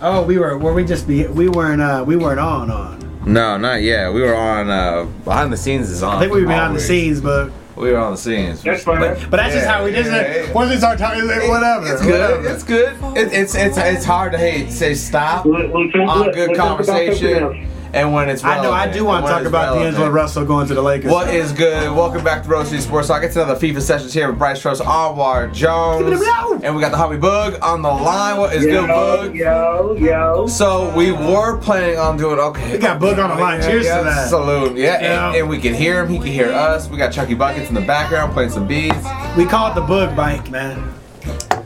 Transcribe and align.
Oh, 0.00 0.22
we 0.22 0.38
were. 0.38 0.58
Were 0.58 0.74
we 0.74 0.84
just 0.84 1.06
be? 1.08 1.26
We 1.26 1.48
weren't. 1.48 1.80
Uh, 1.80 2.04
we 2.06 2.16
weren't 2.16 2.40
on. 2.40 2.70
On. 2.70 3.22
No, 3.24 3.56
not 3.56 3.82
yet. 3.82 4.12
We 4.12 4.20
were 4.22 4.34
on 4.36 4.68
uh, 4.70 5.04
behind 5.24 5.52
the 5.52 5.56
scenes 5.56 5.90
is 5.90 6.02
on. 6.02 6.16
I 6.16 6.20
think 6.20 6.32
we 6.32 6.42
were 6.42 6.48
behind 6.48 6.76
the 6.76 6.80
scenes, 6.80 7.20
but 7.20 7.50
We 7.76 7.90
were 7.90 7.98
on 7.98 8.12
the 8.12 8.18
scenes. 8.18 8.62
That's 8.62 8.84
fine. 8.84 9.00
but, 9.00 9.18
but 9.30 9.38
that's 9.38 9.54
just 9.54 9.66
how 9.66 9.84
we 9.84 9.92
just. 9.92 10.10
yeah, 10.10 10.44
yeah. 10.46 10.52
Once 10.52 10.70
we 10.70 10.76
start 10.76 10.98
talking, 10.98 11.26
whatever. 11.26 11.92
It's 11.92 12.02
good. 12.02 12.10
whatever. 12.42 12.48
It's 12.48 12.62
good. 12.62 12.92
It, 13.16 13.32
it's 13.32 13.54
it's 13.54 13.76
it's 13.78 14.04
hard 14.04 14.32
to 14.32 14.38
hey 14.38 14.68
say 14.70 14.94
stop 14.94 15.44
We'll- 15.46 15.70
we'll 15.72 16.10
on 16.10 16.20
we'll- 16.20 16.32
good 16.32 16.48
we'll 16.50 16.56
talk 16.56 16.80
about 16.80 16.86
something 16.86 17.06
conversation, 17.08 17.42
else. 17.42 17.56
And 17.96 18.12
when 18.12 18.28
it's 18.28 18.44
I 18.44 18.62
know. 18.62 18.70
I 18.72 18.90
do 18.92 19.04
want 19.04 19.24
to 19.26 19.32
talk 19.32 19.44
about 19.44 19.72
relevant. 19.74 19.92
D'Angelo 19.96 20.10
Russell 20.10 20.44
going 20.44 20.66
to 20.68 20.74
the 20.74 20.82
Lakers. 20.82 21.10
What 21.10 21.32
is 21.32 21.52
good? 21.52 21.90
Welcome 21.94 22.22
back 22.22 22.42
to 22.42 22.48
Rose 22.48 22.68
City 22.68 22.82
Sports 22.82 23.08
Talk. 23.08 23.22
It's 23.22 23.36
another 23.36 23.54
FIFA 23.58 23.80
sessions 23.80 24.12
here 24.12 24.28
with 24.28 24.38
Bryce 24.38 24.62
Trost, 24.62 24.80
Anwar 24.82 25.52
Jones, 25.52 26.20
and 26.62 26.74
we 26.74 26.80
got 26.82 26.90
the 26.90 26.96
hobby 26.96 27.16
Bug 27.16 27.58
on 27.62 27.82
the 27.82 27.88
line. 27.88 28.36
What 28.38 28.54
is 28.54 28.64
Yo, 28.64 28.86
good, 28.86 29.32
Boog? 29.32 29.34
yo, 29.34 29.96
yo. 29.98 30.46
So 30.46 30.94
we 30.94 31.12
were 31.12 31.58
planning 31.58 31.98
on 31.98 32.16
doing 32.16 32.38
okay. 32.38 32.72
We 32.72 32.78
got 32.78 33.00
Bug 33.00 33.18
on 33.18 33.30
the 33.30 33.36
line. 33.36 33.62
Cheers 33.62 33.86
yeah, 33.86 33.98
to 33.98 34.04
that. 34.04 34.28
Salute. 34.28 34.76
Yeah, 34.76 35.00
Yeah. 35.00 35.26
And, 35.28 35.36
and 35.38 35.48
we 35.48 35.58
can 35.58 35.74
hear 35.74 36.02
him. 36.02 36.08
He 36.10 36.18
can 36.18 36.26
hear 36.28 36.52
us. 36.52 36.88
We 36.88 36.98
got 36.98 37.12
Chucky 37.12 37.34
Buckets 37.34 37.68
in 37.68 37.74
the 37.74 37.80
background 37.80 38.32
playing 38.32 38.50
some 38.50 38.66
beats. 38.66 38.96
We 39.36 39.46
call 39.46 39.70
it 39.72 39.74
the 39.74 39.80
Bug 39.80 40.14
bike, 40.14 40.50
man. 40.50 40.92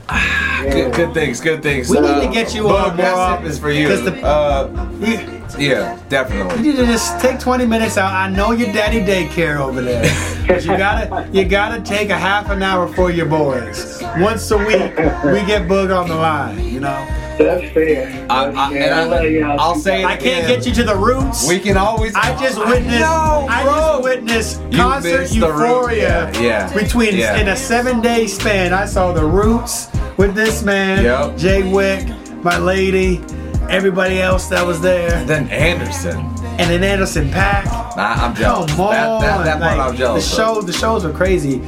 Good, 0.62 0.92
good 0.92 1.14
things. 1.14 1.40
Good 1.40 1.62
things. 1.62 1.88
We 1.88 2.00
need 2.00 2.06
Uh, 2.10 2.20
to 2.20 2.28
get 2.28 2.54
you 2.54 2.64
Boog, 2.64 2.90
on 2.90 2.96
that 2.98 3.16
more 3.16 3.38
sip 3.38 3.50
is 3.50 3.58
for 3.58 3.70
you. 3.70 3.88
'cause 3.88 4.02
the- 4.04 4.22
uh, 4.22 4.68
You, 5.00 5.39
yeah, 5.60 5.98
definitely. 6.08 6.56
you 6.56 6.62
need 6.72 6.76
to 6.78 6.86
just 6.86 7.20
take 7.20 7.38
20 7.38 7.66
minutes 7.66 7.96
out. 7.98 8.12
I 8.12 8.28
know 8.30 8.52
your 8.52 8.72
daddy 8.72 9.00
daycare 9.00 9.58
over 9.60 9.80
there. 9.82 10.02
But 10.48 10.62
you 10.64 10.76
gotta 10.76 11.28
you 11.32 11.44
gotta 11.44 11.80
take 11.82 12.10
a 12.10 12.18
half 12.18 12.50
an 12.50 12.62
hour 12.62 12.88
for 12.92 13.10
your 13.10 13.26
boys. 13.26 14.02
Once 14.18 14.50
a 14.50 14.58
week, 14.58 14.68
we 14.96 15.44
get 15.46 15.68
Boog 15.68 15.96
on 15.96 16.08
the 16.08 16.16
line, 16.16 16.58
you 16.66 16.80
know. 16.80 17.06
That's 17.38 17.72
fair. 17.72 18.26
I, 18.28 18.46
I, 18.50 18.70
Yeah, 18.72 18.84
and 18.84 18.94
I 18.94 19.04
love 19.04 19.20
I, 19.22 19.26
y'all. 19.28 19.60
I'll 19.60 19.74
say 19.76 20.02
it 20.02 20.04
I 20.06 20.16
can't 20.16 20.44
again. 20.44 20.48
get 20.58 20.66
you 20.66 20.72
to 20.74 20.82
the 20.82 20.96
roots. 20.96 21.48
We 21.48 21.58
can 21.58 21.76
always. 21.78 22.14
I 22.14 22.36
just 22.38 22.58
witnessed. 22.58 23.00
know, 23.00 23.46
I 23.48 23.62
bro. 23.62 23.72
just 23.72 24.02
witnessed 24.02 24.62
You 24.70 24.78
concert 24.78 25.20
missed 25.20 25.32
the 25.34 25.38
euphoria. 25.46 26.30
Yeah, 26.32 26.40
yeah, 26.40 26.74
Between 26.74 27.16
yeah. 27.16 27.40
in 27.40 27.48
a 27.48 27.56
seven-day 27.56 28.26
span, 28.26 28.74
I 28.74 28.84
saw 28.86 29.12
the 29.12 29.24
Roots 29.24 29.88
with 30.18 30.34
this 30.34 30.62
man, 30.62 31.04
Yep. 31.04 31.38
Jay 31.38 31.72
Wick, 31.72 32.06
my 32.44 32.58
lady, 32.58 33.22
everybody 33.70 34.20
else 34.20 34.48
that 34.48 34.66
was 34.66 34.80
there, 34.80 35.24
Then 35.24 35.48
Anderson. 35.50 36.18
and 36.58 36.70
then 36.70 36.82
Anderson 36.84 37.28
.Paak. 37.30 37.64
Nah, 37.96 38.14
I'm 38.26 38.34
jealous. 38.34 38.70
Come 38.72 38.80
on, 38.80 38.92
That, 38.92 39.20
that, 39.20 39.44
that 39.44 39.60
part 39.60 39.78
like, 39.78 39.88
I'm 39.88 39.96
jealous. 39.96 40.24
The 40.36 40.42
of. 40.42 40.54
show, 40.56 40.60
the 40.62 40.72
shows 40.72 41.04
are 41.04 41.12
crazy. 41.12 41.62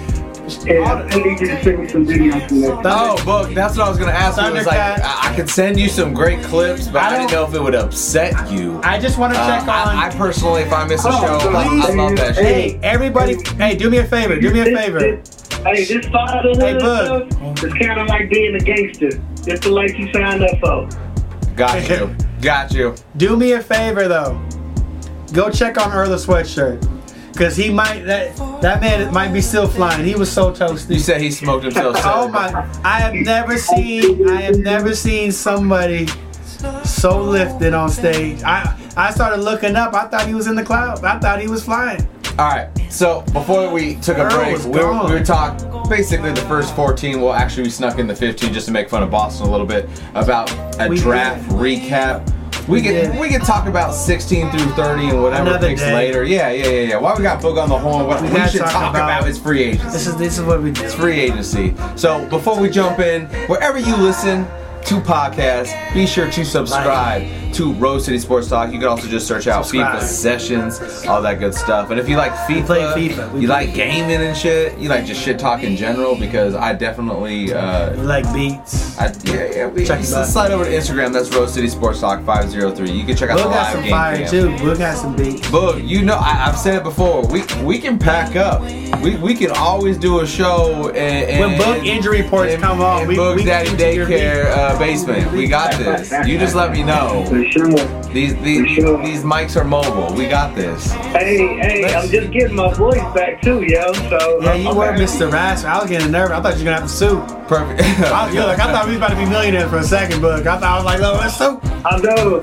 Yeah, 0.67 0.83
I 0.83 1.17
need 1.17 1.41
you 1.41 1.47
to 1.47 1.63
send 1.63 1.79
me 1.79 1.89
some 1.89 2.05
videos 2.05 2.49
from 2.49 2.83
that. 2.83 2.85
Oh, 2.85 3.25
book. 3.25 3.55
That's 3.55 3.77
what 3.79 3.87
I 3.87 3.89
was 3.89 3.97
gonna 3.99 4.11
ask 4.11 4.43
you. 4.43 4.53
Was 4.53 4.67
like, 4.67 4.77
I, 4.79 5.31
I 5.31 5.37
could 5.37 5.49
send 5.49 5.79
you 5.79 5.89
some 5.89 6.13
great 6.13 6.43
clips, 6.43 6.89
but 6.89 7.01
I 7.01 7.07
I, 7.07 7.11
didn't 7.19 7.31
don't- 7.31 7.43
know 7.43 7.49
if 7.49 7.55
it 7.55 7.63
would 7.63 7.77
upset 7.77 8.51
you. 8.51 8.81
I 8.83 8.99
just 8.99 9.19
want 9.19 9.33
to 9.35 9.41
Uh, 9.41 9.47
check 9.47 9.63
on. 9.63 9.69
I, 9.97 10.09
I 10.09 10.11
personally, 10.11 10.63
if 10.63 10.73
I 10.73 10.85
miss 10.85 11.05
a 11.05 11.09
Oh, 11.11 11.13
show, 11.41 11.49
I, 11.51 11.87
I 11.91 11.95
love 11.95 12.17
that 12.17 12.35
shit. 12.35 12.45
hey, 12.45 12.81
everybody! 12.83 13.37
Hey, 13.57 13.77
do 13.77 13.89
me 13.89 13.99
a 13.99 14.05
favor. 14.05 14.39
Do 14.39 14.53
me 14.53 14.61
a 14.61 14.65
favor. 14.77 14.99
this- 14.99 15.39
Hey, 15.63 15.85
this 15.85 16.07
fatherhood 16.09 16.57
Hey, 16.57 16.77
stuff 16.81 17.63
is 17.63 17.73
kind 17.75 18.01
of 18.01 18.09
like 18.09 18.29
being 18.29 18.57
a 18.57 18.59
gangster. 18.59 19.11
It's 19.47 19.61
the 19.65 19.71
life 19.71 19.97
you 19.97 20.13
signed 20.13 20.43
up 20.43 20.59
for. 20.59 20.89
Got 21.57 21.89
you. 21.89 22.15
Got 22.41 22.73
you. 22.73 22.95
Do 23.17 23.37
me 23.37 23.53
a 23.53 23.63
favor 23.63 24.09
though. 24.09 24.41
Go 25.33 25.51
check 25.51 25.79
on 25.85 25.93
Earl 25.93 26.11
the 26.11 26.17
sweatshirt. 26.17 26.89
Cause 27.37 27.57
he 27.57 27.71
might 27.71 28.03
that 28.05 28.37
that 28.61 28.81
man 28.83 29.13
might 29.13 29.33
be 29.33 29.41
still 29.41 29.67
flying. 29.67 30.05
He 30.05 30.15
was 30.15 30.31
so 30.31 30.49
You 30.49 30.55
toasty. 30.55 30.99
said 31.01 31.21
he 31.21 31.31
smoked 31.31 31.65
himself. 31.65 31.97
Oh 32.05 32.29
my! 32.29 32.49
I 32.85 33.01
have 33.01 33.15
never 33.15 33.57
seen 33.57 34.29
I 34.29 34.43
have 34.43 34.59
never 34.59 34.95
seen 34.95 35.33
somebody 35.33 36.09
so 36.85 37.23
lifted 37.23 37.73
on 37.75 37.89
stage. 37.89 38.43
I 38.43 38.79
I 38.97 39.11
started 39.13 39.39
looking 39.41 39.77
up. 39.77 39.95
I 39.95 40.09
thought 40.09 40.27
he 40.27 40.35
was 40.35 40.47
in 40.47 40.55
the 40.57 40.63
clouds. 40.63 41.03
I 41.03 41.19
thought 41.19 41.41
he 41.41 41.49
was 41.49 41.65
flying. 41.65 42.07
All 42.39 42.49
right. 42.49 42.69
So 42.91 43.23
before 43.33 43.71
we 43.73 43.97
took 43.97 44.17
a 44.19 44.29
break, 44.29 44.59
we 44.65 44.71
were, 44.81 45.05
we 45.07 45.13
were 45.13 45.23
talking 45.25 45.69
basically 45.89 46.33
the 46.33 46.41
first 46.43 46.75
14. 46.75 47.21
Well, 47.21 47.33
actually, 47.35 47.65
we 47.65 47.71
snuck 47.71 47.99
in 47.99 48.07
the 48.07 48.15
15 48.17 48.53
just 48.53 48.67
to 48.67 48.73
make 48.73 48.89
fun 48.89 49.03
of 49.03 49.11
Boston 49.11 49.47
a 49.49 49.51
little 49.51 49.67
bit 49.67 49.89
about 50.15 50.51
a 50.81 50.89
We 50.89 50.97
draft 50.97 51.47
recap. 51.51 52.27
We 52.69 52.75
We 52.77 52.83
can 52.83 52.93
did. 53.11 53.21
we 53.21 53.29
can 53.29 53.41
talk 53.41 53.67
about 53.67 53.93
16 53.93 54.51
through 54.51 54.71
30 54.73 55.09
and 55.11 55.23
whatever 55.23 55.49
Another 55.51 55.69
picks 55.69 55.81
day. 55.81 55.93
later. 55.95 56.25
Yeah, 56.25 56.51
yeah, 56.53 56.67
yeah, 56.69 56.81
yeah. 56.91 56.97
Why 56.97 57.15
we 57.17 57.23
got 57.23 57.43
Boog 57.43 57.61
on 57.61 57.69
the 57.69 57.77
horn? 57.79 58.07
What 58.07 58.23
we, 58.23 58.29
gotta 58.29 58.51
should 58.51 58.61
talk 58.61 58.71
talk 58.73 58.95
about, 58.95 59.19
about- 59.21 59.29
is 59.29 59.39
free 59.39 59.63
agency. 59.65 59.89
This 59.91 60.07
is 60.07 60.17
this 60.17 60.39
is 60.39 60.45
what 60.45 60.63
we 60.63 60.71
do. 60.71 60.83
It's 60.85 60.95
free 60.95 61.19
agency. 61.21 61.75
So 61.97 62.25
before 62.29 62.59
we 62.61 62.71
jump 62.71 63.01
in, 63.01 63.27
wherever 63.49 63.79
you 63.79 63.97
listen 63.97 64.45
to 64.85 65.01
podcasts, 65.01 65.73
be 65.93 66.07
sure 66.07 66.31
to 66.31 66.45
subscribe 66.45 67.23
to 67.55 67.73
Rose 67.75 68.05
City 68.05 68.19
Sports 68.19 68.49
Talk. 68.49 68.73
You 68.73 68.79
can 68.79 68.89
also 68.89 69.09
just 69.09 69.27
search 69.27 69.47
out 69.47 69.65
Subscribe. 69.67 70.01
FIFA 70.01 70.03
sessions, 70.07 71.07
all 71.07 71.23
that 71.23 71.39
good 71.39 71.55
stuff. 71.55 71.91
And 71.91 71.99
if 72.01 72.09
you 72.09 72.17
like 72.17 72.33
FIFA, 72.33 72.95
FIFA. 72.95 73.41
You 73.41 73.49
like 73.49 73.75
gaming 73.75 74.21
and 74.21 74.37
shit, 74.37 74.79
you 74.79 74.89
like 74.89 75.05
just 75.05 75.21
shit 75.23 75.39
talk 75.39 75.63
in 75.63 75.77
general, 75.77 76.17
because 76.17 76.55
I 76.55 76.73
definitely. 76.75 77.53
Uh, 77.53 77.93
We 77.97 78.03
like 78.03 78.33
beats. 78.33 78.99
I, 78.99 79.13
yeah, 79.25 79.51
yeah. 79.55 79.67
We, 79.67 79.85
Check 79.85 80.01
it 80.01 80.05
s- 80.05 80.15
out. 80.15 80.27
slide 80.27 80.51
over 80.51 80.65
to 80.65 80.71
Instagram. 80.71 81.13
That's 81.13 81.29
Rose 81.35 81.53
City 81.53 81.69
Sports 81.69 82.01
Talk 82.01 82.25
503. 82.25 82.91
You 82.91 83.05
can 83.05 83.17
check 83.17 83.31
out 83.31 83.37
We'll 83.37 83.49
the 83.49 83.51
got 83.55 83.63
live 83.65 83.73
some 83.73 83.83
game 83.83 83.91
fire 83.91 84.17
cam. 84.17 84.29
too. 84.59 84.65
We'll 84.65 84.77
got 84.77 84.97
some 84.97 85.17
beats. 85.17 85.47
Boog, 85.49 85.87
you 85.87 86.03
know, 86.03 86.17
I, 86.17 86.47
I've 86.49 86.59
said 86.59 86.75
it 86.77 86.83
before. 86.85 87.27
We 87.29 87.43
we 87.63 87.79
can 87.79 87.99
pack 87.99 88.37
up. 88.37 88.63
We, 89.03 89.17
we 89.17 89.35
can 89.35 89.51
always 89.53 89.99
do 89.99 90.21
a 90.21 90.27
show 90.27 90.89
and, 90.91 90.97
and 90.97 91.41
When 91.41 91.61
Boog 91.61 91.85
injury 91.87 92.23
reports 92.23 92.53
in- 92.53 92.61
come 92.61 92.81
on, 92.81 93.07
we- 93.09 93.19
we 93.19 93.45
Daddy 93.45 93.71
Daycare 93.71 94.47
uh, 94.51 94.79
basement. 94.79 95.33
We 95.33 95.47
got 95.49 95.77
this. 95.79 96.11
You 96.27 96.39
just 96.39 96.55
let 96.55 96.71
me 96.73 96.83
know. 96.85 97.25
For 97.43 97.51
sure. 97.51 98.03
These 98.13 98.37
these 98.43 98.69
sure. 98.71 99.03
these 99.03 99.23
mics 99.25 99.57
are 99.61 99.65
mobile. 99.65 100.15
We 100.15 100.29
got 100.29 100.55
this. 100.55 100.93
Hey, 100.93 101.39
hey, 101.59 101.93
I'm 101.95 102.09
just 102.09 102.31
getting 102.31 102.55
my 102.55 102.73
voice 102.73 103.03
back 103.15 103.43
too, 103.43 103.63
yo. 103.63 103.93
So 103.95 104.41
Yeah, 104.43 104.51
I'm- 104.51 104.61
you 104.63 104.69
I'm 104.69 104.77
were 104.77 104.93
happy. 104.93 105.03
Mr. 105.05 105.33
Rash. 105.33 105.65
I 105.65 105.81
was 105.81 105.91
getting 105.91 106.13
nervous. 106.13 106.37
I 106.37 106.41
thought 106.43 106.53
you 106.55 106.59
were 106.61 106.65
gonna 106.67 106.81
have 106.81 106.89
to 106.89 106.95
sue. 106.95 107.21
Perfect. 107.49 107.81
I 108.13 108.27
was, 108.27 108.35
you're 108.35 108.45
I 108.45 108.57
thought 108.57 108.85
we 108.87 108.93
was 108.93 108.99
about 108.99 109.11
to 109.11 109.17
be 109.17 109.25
millionaires 109.27 109.71
for 109.71 109.79
a 109.79 109.85
second, 109.85 110.21
but 110.23 110.47
I 110.47 110.59
thought 110.59 110.63
I 110.63 110.77
was 110.77 110.85
like, 110.85 111.01
no, 111.01 111.13
let's 111.15 111.37
sue. 111.37 111.61
I 111.85 111.99
know. 111.99 112.43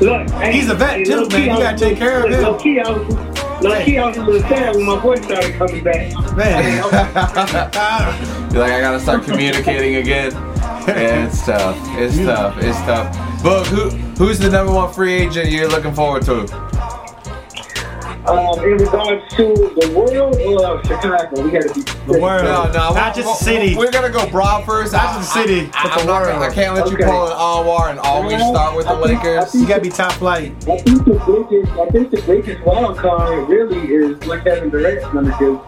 Look, 0.00 0.30
hey, 0.30 0.52
He's 0.52 0.68
a 0.70 0.74
vet, 0.74 0.96
hey, 0.98 1.04
too, 1.04 1.16
low-key, 1.16 1.46
man. 1.46 1.56
You 1.56 1.62
gotta 1.62 1.78
take 1.78 1.98
care 1.98 2.24
of 2.24 2.32
him. 2.32 2.42
Low 2.42 2.58
key, 2.58 2.80
I 2.80 2.90
was, 2.90 3.62
low 3.62 3.84
key, 3.84 3.98
I 3.98 4.06
was 4.08 4.16
a 4.16 4.24
little 4.24 4.40
sad 4.48 4.74
when 4.74 4.86
my 4.86 4.98
voice 4.98 5.22
started 5.22 5.54
coming 5.56 5.84
back. 5.84 6.36
Man. 6.36 6.64
You're 8.52 8.62
like 8.62 8.72
I 8.72 8.80
gotta 8.80 8.98
start 9.00 9.24
communicating 9.24 9.96
again. 9.96 10.32
Yeah, 10.88 11.26
it's 11.26 11.44
tough. 11.44 11.76
It's 11.98 12.16
tough. 12.16 12.56
It's 12.58 12.78
tough. 12.78 13.29
Boog, 13.42 13.66
who 13.66 13.88
who's 14.22 14.38
the 14.38 14.50
number 14.50 14.72
one 14.72 14.92
free 14.92 15.14
agent 15.14 15.50
you're 15.50 15.68
looking 15.68 15.94
forward 15.94 16.22
to? 16.24 16.40
Um, 18.28 18.58
in 18.62 18.76
regards 18.76 19.34
to 19.36 19.54
the 19.80 19.92
world 19.96 20.36
or 20.36 20.84
Chicago, 20.84 21.42
we 21.42 21.50
gotta 21.50 21.72
be 21.72 21.80
the 22.06 22.18
world. 22.20 22.44
No, 22.44 22.66
no, 22.66 22.92
Not 22.94 23.16
we- 23.16 23.22
just 23.22 23.42
the 23.44 23.50
we- 23.50 23.56
city. 23.58 23.76
We're 23.76 23.90
gonna 23.90 24.10
go 24.10 24.28
broad 24.28 24.64
first. 24.66 24.92
Not 24.92 25.14
just 25.16 25.32
the 25.34 25.40
city, 25.42 25.70
I, 25.72 25.82
but 25.84 25.94
the 25.94 26.00
am 26.02 26.06
not 26.06 26.24
gonna, 26.26 26.44
I 26.44 26.50
can't 26.52 26.74
let 26.74 26.86
you 26.90 26.96
Okay. 26.96 27.04
pull 27.04 27.28
an 27.28 27.32
Anwar 27.36 27.90
and 27.90 27.98
always 28.00 28.40
start 28.44 28.76
with 28.76 28.86
the 28.86 28.92
I 28.92 29.02
think- 29.06 29.20
I 29.24 29.28
Lakers. 29.38 29.54
You 29.54 29.66
gotta 29.66 29.80
be 29.80 29.88
top 29.88 30.12
flight. 30.12 30.52
I 30.68 30.76
think 30.76 31.04
the 31.06 31.46
biggest, 31.48 31.72
I 31.72 31.86
think 31.86 32.10
the 32.10 32.22
biggest 32.26 32.66
wild 32.66 32.98
card 32.98 33.48
really 33.48 33.88
is 33.88 34.18
what 34.28 34.44
Kevin 34.44 34.68
Durant's 34.68 35.06
gonna 35.06 35.34
do. 35.38 35.60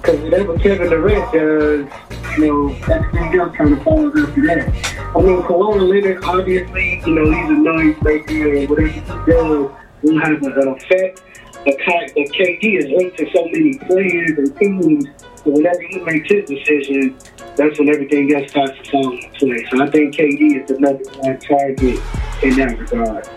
Because 0.00 0.20
whatever 0.20 0.58
Kevin 0.58 0.90
Durant 0.90 1.32
does, 1.32 2.38
you 2.38 2.46
know, 2.46 2.74
everything 2.88 3.40
else 3.40 3.56
kind 3.56 3.72
of 3.72 3.82
follows 3.82 4.14
after 4.16 4.42
that. 4.46 4.68
I 5.14 5.20
mean, 5.20 5.42
Kawhi 5.42 5.80
Leonard, 5.88 6.24
obviously, 6.24 7.02
you 7.04 7.14
know, 7.14 7.30
he's 7.30 7.50
a 7.50 7.52
noise 7.52 7.96
maker, 8.02 8.56
and 8.56 8.68
whatever 8.70 8.88
he 8.88 9.00
does 9.00 9.70
will 10.02 10.20
have 10.20 10.42
an 10.42 10.68
effect. 10.68 11.22
But 11.64 11.76
KD 11.76 12.78
is 12.78 12.86
linked 12.86 13.18
to 13.18 13.30
so 13.34 13.44
many 13.46 13.78
players 13.78 14.38
and 14.38 14.56
teams, 14.56 15.06
so 15.42 15.50
whenever 15.50 15.82
he 15.82 15.98
makes 16.00 16.30
his 16.30 16.48
decision, 16.48 17.16
that's 17.56 17.78
when 17.78 17.88
everything 17.88 18.32
else 18.34 18.50
starts 18.50 18.78
to 18.78 18.90
fall 18.90 19.12
into 19.12 19.28
place. 19.30 19.66
So 19.70 19.82
I 19.82 19.90
think 19.90 20.14
KD 20.14 20.62
is 20.62 20.68
the 20.68 20.76
one 20.78 21.38
target 21.40 22.00
in 22.42 22.56
that 22.56 22.78
regard. 22.78 23.28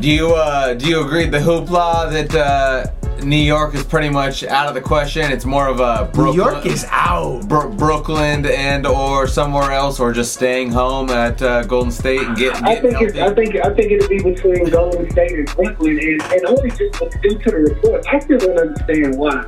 Do 0.00 0.08
you 0.08 0.32
uh, 0.32 0.74
do 0.74 0.86
you 0.86 1.04
agree 1.04 1.26
the 1.26 1.38
hoopla 1.38 2.12
that 2.12 2.32
uh, 2.32 2.86
New 3.24 3.36
York 3.36 3.74
is 3.74 3.82
pretty 3.82 4.08
much 4.08 4.44
out 4.44 4.68
of 4.68 4.74
the 4.74 4.80
question? 4.80 5.32
It's 5.32 5.44
more 5.44 5.66
of 5.66 5.80
a 5.80 6.08
Brooklyn, 6.12 6.36
New 6.36 6.52
York 6.52 6.66
is 6.66 6.86
out. 6.88 7.48
Bro- 7.48 7.72
Brooklyn 7.72 8.46
and 8.46 8.86
or 8.86 9.26
somewhere 9.26 9.72
else, 9.72 9.98
or 9.98 10.12
just 10.12 10.34
staying 10.34 10.70
home 10.70 11.10
at 11.10 11.42
uh, 11.42 11.64
Golden 11.64 11.90
State 11.90 12.20
and 12.20 12.36
getting. 12.36 12.64
I 12.64 12.76
getting 12.76 12.92
think 12.92 13.10
it's, 13.10 13.18
I 13.18 13.34
think 13.34 13.56
I 13.56 13.74
think 13.74 13.90
it'll 13.90 14.08
be 14.08 14.22
between 14.22 14.70
Golden 14.70 15.10
State 15.10 15.32
and 15.32 15.46
Brooklyn, 15.56 15.98
and, 15.98 16.22
and 16.22 16.46
only 16.46 16.70
just 16.70 16.80
due 17.20 17.38
to 17.38 17.50
the 17.50 17.56
report. 17.56 18.06
I 18.06 18.20
still 18.20 18.38
don't 18.38 18.56
understand 18.56 19.18
why. 19.18 19.44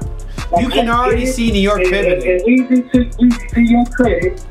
Like, 0.51 0.65
You 0.65 0.71
can 0.71 0.89
already 0.89 1.25
it, 1.25 1.33
see 1.33 1.53
New 1.53 1.61
York 1.61 1.83
and, 1.83 1.91
pivoting. 1.91 2.29
And, 2.29 2.41
and 2.41 2.49
easy 2.49 2.83
to 2.91 3.25
easy 3.25 3.49
to 3.55 3.61
your 3.61 3.85
credit, 3.87 4.45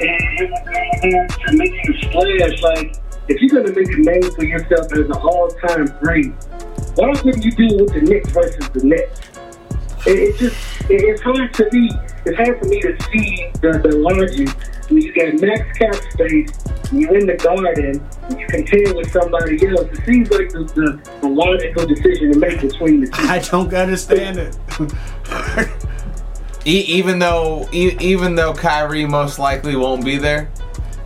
and, 0.00 1.14
and 1.14 1.30
to 1.30 1.56
make 1.56 1.72
you 1.72 1.94
splash. 2.02 2.62
Like 2.62 3.05
if 3.28 3.40
you're 3.40 3.62
gonna 3.62 3.74
make 3.74 3.88
a 3.88 3.98
name 3.98 4.30
for 4.34 4.44
yourself 4.44 4.92
as 4.92 5.06
an 5.06 5.12
all-time 5.12 5.86
great, 6.00 6.32
why 6.94 7.12
don't 7.12 7.44
you 7.44 7.50
do 7.52 7.64
it 7.64 7.80
with 7.80 7.92
the 7.94 8.00
Knicks 8.02 8.30
versus 8.30 8.68
the 8.70 8.84
Nets? 8.84 9.20
It, 10.06 10.18
it 10.18 10.38
just 10.38 10.56
it, 10.90 11.02
it's 11.02 11.22
hard 11.22 11.52
to 11.54 11.68
be. 11.70 11.90
It's 12.24 12.36
hard 12.36 12.58
for 12.60 12.66
me 12.66 12.80
to 12.80 12.96
see 13.10 13.50
the, 13.60 13.80
the 13.82 13.96
logic 13.96 14.48
when 14.88 15.02
you 15.02 15.12
got 15.12 15.40
max 15.40 15.78
cap 15.78 15.94
space 16.12 16.50
you're 16.92 17.16
in 17.16 17.26
the 17.26 17.34
garden, 17.34 18.00
and 18.22 18.40
you 18.40 18.46
contend 18.46 18.96
with 18.96 19.10
somebody 19.10 19.66
else. 19.66 19.88
It 19.92 20.04
seems 20.04 20.30
like 20.30 20.50
the, 20.50 20.64
the, 20.74 21.10
the 21.20 21.28
logical 21.28 21.86
decision 21.86 22.32
to 22.32 22.38
make 22.38 22.60
between 22.60 23.00
the 23.00 23.06
two. 23.08 23.22
I 23.22 23.38
don't 23.40 23.72
understand 23.74 24.38
it. 24.38 24.56
E- 26.64 26.84
even 26.88 27.20
though 27.20 27.68
e- 27.72 27.96
even 28.00 28.34
though 28.34 28.52
Kyrie 28.52 29.06
most 29.06 29.38
likely 29.38 29.76
won't 29.76 30.04
be 30.04 30.18
there. 30.18 30.50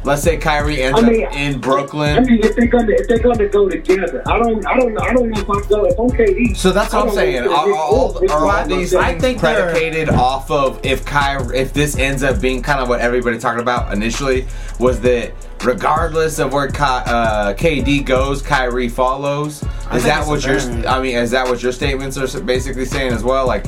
Let's 0.03 0.23
say 0.23 0.39
Kyrie 0.39 0.81
ends 0.83 0.99
I 0.99 1.03
mean, 1.07 1.27
up 1.27 1.37
in 1.37 1.61
Brooklyn. 1.61 2.17
I 2.17 2.21
mean, 2.21 2.41
if 2.43 2.57
they're 2.57 2.67
gonna 2.69 2.93
if 2.93 3.07
they're 3.07 3.19
gonna 3.19 3.49
go 3.49 3.69
together, 3.69 4.23
I 4.27 4.39
don't 4.39 4.67
I 4.67 4.77
don't 4.79 4.99
I 4.99 5.13
don't 5.13 5.29
know 5.29 5.39
if 5.41 5.51
I'm 5.51 5.69
go 5.69 5.85
if 5.85 5.99
I'm 5.99 6.09
KD. 6.09 6.57
So 6.57 6.71
that's 6.73 6.95
what 6.95 7.05
I 7.05 7.09
I'm 7.09 7.15
saying. 7.15 7.45
know 7.45 7.55
Are, 7.55 7.69
it's- 7.69 7.79
all, 7.79 8.31
are 8.31 8.39
all 8.39 8.47
right 8.47 8.67
these 8.67 8.95
myself. 8.95 9.05
I 9.05 9.19
think 9.19 9.41
they're- 9.43 9.71
predicated 9.73 10.09
off 10.09 10.51
of 10.51 10.81
if 10.85 11.05
Kyrie, 11.05 11.59
if 11.59 11.75
this 11.75 11.97
ends 11.99 12.23
up 12.23 12.41
being 12.41 12.63
kind 12.63 12.81
of 12.81 12.89
what 12.89 13.01
everybody 13.01 13.39
talked 13.39 13.61
about 13.61 13.93
initially, 13.93 14.47
was 14.79 15.01
that 15.01 15.33
regardless 15.63 16.39
of 16.39 16.55
where 16.55 16.69
Ky, 16.69 16.79
uh, 16.83 17.53
KD 17.53 18.03
goes, 18.05 18.41
Kyrie 18.41 18.89
follows. 18.89 19.63
Is 19.93 20.05
that 20.05 20.27
what 20.27 20.45
your. 20.47 20.59
I 20.89 21.03
mean? 21.03 21.17
Is 21.17 21.31
that 21.33 21.47
what 21.47 21.63
your 21.63 21.73
statements 21.73 22.17
are 22.17 22.41
basically 22.41 22.87
saying 22.87 23.13
as 23.13 23.23
well? 23.23 23.47
Like. 23.47 23.67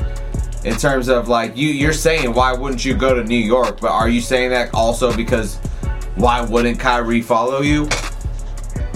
In 0.65 0.77
terms 0.77 1.09
of 1.09 1.27
like 1.27 1.57
you, 1.57 1.67
you're 1.67 1.91
saying 1.91 2.33
why 2.33 2.53
wouldn't 2.53 2.85
you 2.85 2.93
go 2.95 3.13
to 3.13 3.21
New 3.21 3.35
York? 3.35 3.81
But 3.81 3.91
are 3.91 4.07
you 4.07 4.21
saying 4.21 4.51
that 4.51 4.73
also 4.73 5.13
because 5.13 5.59
why 6.15 6.41
wouldn't 6.41 6.79
Kyrie 6.79 7.21
follow 7.21 7.61
you? 7.61 7.87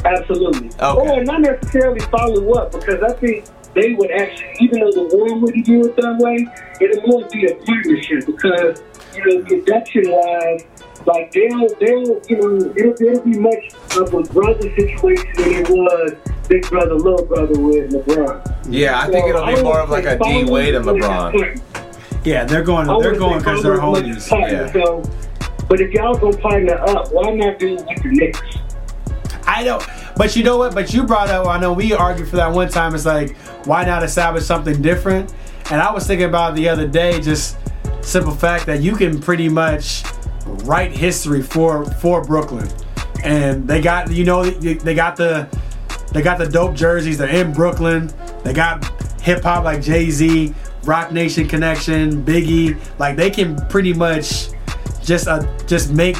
Absolutely. 0.06 0.70
Okay. 0.80 1.10
Or 1.10 1.24
not 1.24 1.42
necessarily 1.42 2.00
follow 2.00 2.54
up 2.54 2.72
because 2.72 3.02
I 3.04 3.14
think 3.14 3.46
they 3.74 3.94
would 3.94 4.12
actually, 4.12 4.56
even 4.60 4.80
though 4.80 4.92
the 4.92 5.16
war 5.16 5.38
wouldn't 5.40 5.66
do 5.66 5.86
it 5.86 5.96
that 5.96 6.18
way, 6.18 6.48
it'll 6.80 7.08
more 7.08 7.28
be 7.30 7.46
a 7.46 7.56
partnership 7.56 8.26
because, 8.26 8.84
you 9.16 9.26
know, 9.26 9.46
production 9.46 10.04
wise, 10.08 10.64
like 11.06 11.32
they'll, 11.32 11.68
they'll, 11.80 12.22
you 12.28 12.38
know, 12.38 12.74
it'll, 12.76 13.02
it'll 13.02 13.24
be 13.24 13.38
much 13.38 13.74
of 13.98 14.14
a 14.14 14.22
brother 14.34 14.76
situation 14.76 15.32
than 15.36 15.54
it 15.54 15.70
was 15.70 16.14
big 16.48 16.68
brother, 16.70 16.96
little 16.96 17.26
brother 17.26 17.60
with 17.60 17.92
LeBron. 17.92 18.68
Yeah, 18.70 19.00
I 19.00 19.08
think 19.08 19.28
it'll 19.28 19.46
be 19.46 19.62
more 19.62 19.82
of 19.82 19.90
like 19.90 20.06
a 20.06 20.18
D 20.18 20.20
follow 20.20 20.52
Wade 20.52 20.76
and 20.76 20.86
LeBron. 20.86 21.62
yeah, 22.24 22.46
they're 22.46 22.64
going. 22.64 22.88
They're 23.02 23.18
going 23.18 23.40
because 23.40 23.64
they're 23.64 23.78
follow 23.78 24.02
homies. 24.02 24.30
partner. 24.30 24.52
Yeah. 24.52 24.72
So, 24.72 25.04
but 25.68 25.82
if 25.82 25.92
y'all 25.92 26.18
gonna 26.18 26.38
partner 26.38 26.76
up, 26.76 27.12
why 27.12 27.34
not 27.34 27.60
do 27.60 27.76
it 27.76 27.86
with 27.86 28.04
the 28.04 28.10
Knicks? 28.10 28.42
I 29.46 29.64
don't. 29.64 29.86
But 30.16 30.36
you 30.36 30.44
know 30.44 30.58
what? 30.58 30.74
But 30.74 30.94
you 30.94 31.04
brought 31.04 31.30
up. 31.30 31.48
I 31.48 31.60
know 31.60 31.74
we 31.74 31.94
argued 31.94 32.30
for 32.30 32.36
that 32.36 32.52
one 32.52 32.70
time. 32.70 32.94
It's 32.94 33.06
like, 33.06 33.38
why 33.66 33.86
not 33.86 34.04
establish 34.04 34.46
something 34.46 34.82
different? 34.82 35.34
And 35.72 35.82
I 35.82 35.92
was 35.92 36.06
thinking 36.06 36.28
about 36.28 36.56
the 36.56 36.68
other 36.68 36.88
day. 36.88 37.20
Just 37.22 37.58
simple 38.02 38.34
fact 38.34 38.66
that 38.66 38.82
you 38.82 38.96
can 38.96 39.20
pretty 39.20 39.50
much 39.50 40.04
write 40.46 40.92
history 40.92 41.42
for 41.42 41.86
for 41.86 42.24
Brooklyn, 42.24 42.70
and 43.24 43.68
they 43.68 43.82
got 43.82 44.12
you 44.12 44.24
know 44.26 44.44
they 44.44 44.96
got 44.96 45.16
the 45.16 45.48
they 46.12 46.22
got 46.22 46.38
the 46.38 46.48
dope 46.48 46.76
jerseys. 46.76 47.18
They're 47.18 47.28
in 47.28 47.54
Brooklyn. 47.54 48.12
They 48.44 48.54
got 48.54 48.86
hip 49.22 49.44
hop 49.44 49.64
like 49.64 49.82
Jay 49.82 50.10
Z, 50.10 50.54
Roc 50.84 51.12
Nation 51.12 51.48
Connection, 51.48 52.24
Biggie. 52.24 52.78
Like 52.98 53.18
they 53.18 53.30
can 53.30 53.56
pretty 53.68 53.94
much 53.94 54.50
just 55.08 55.28
uh, 55.28 55.42
just 55.66 55.92
make 55.92 56.18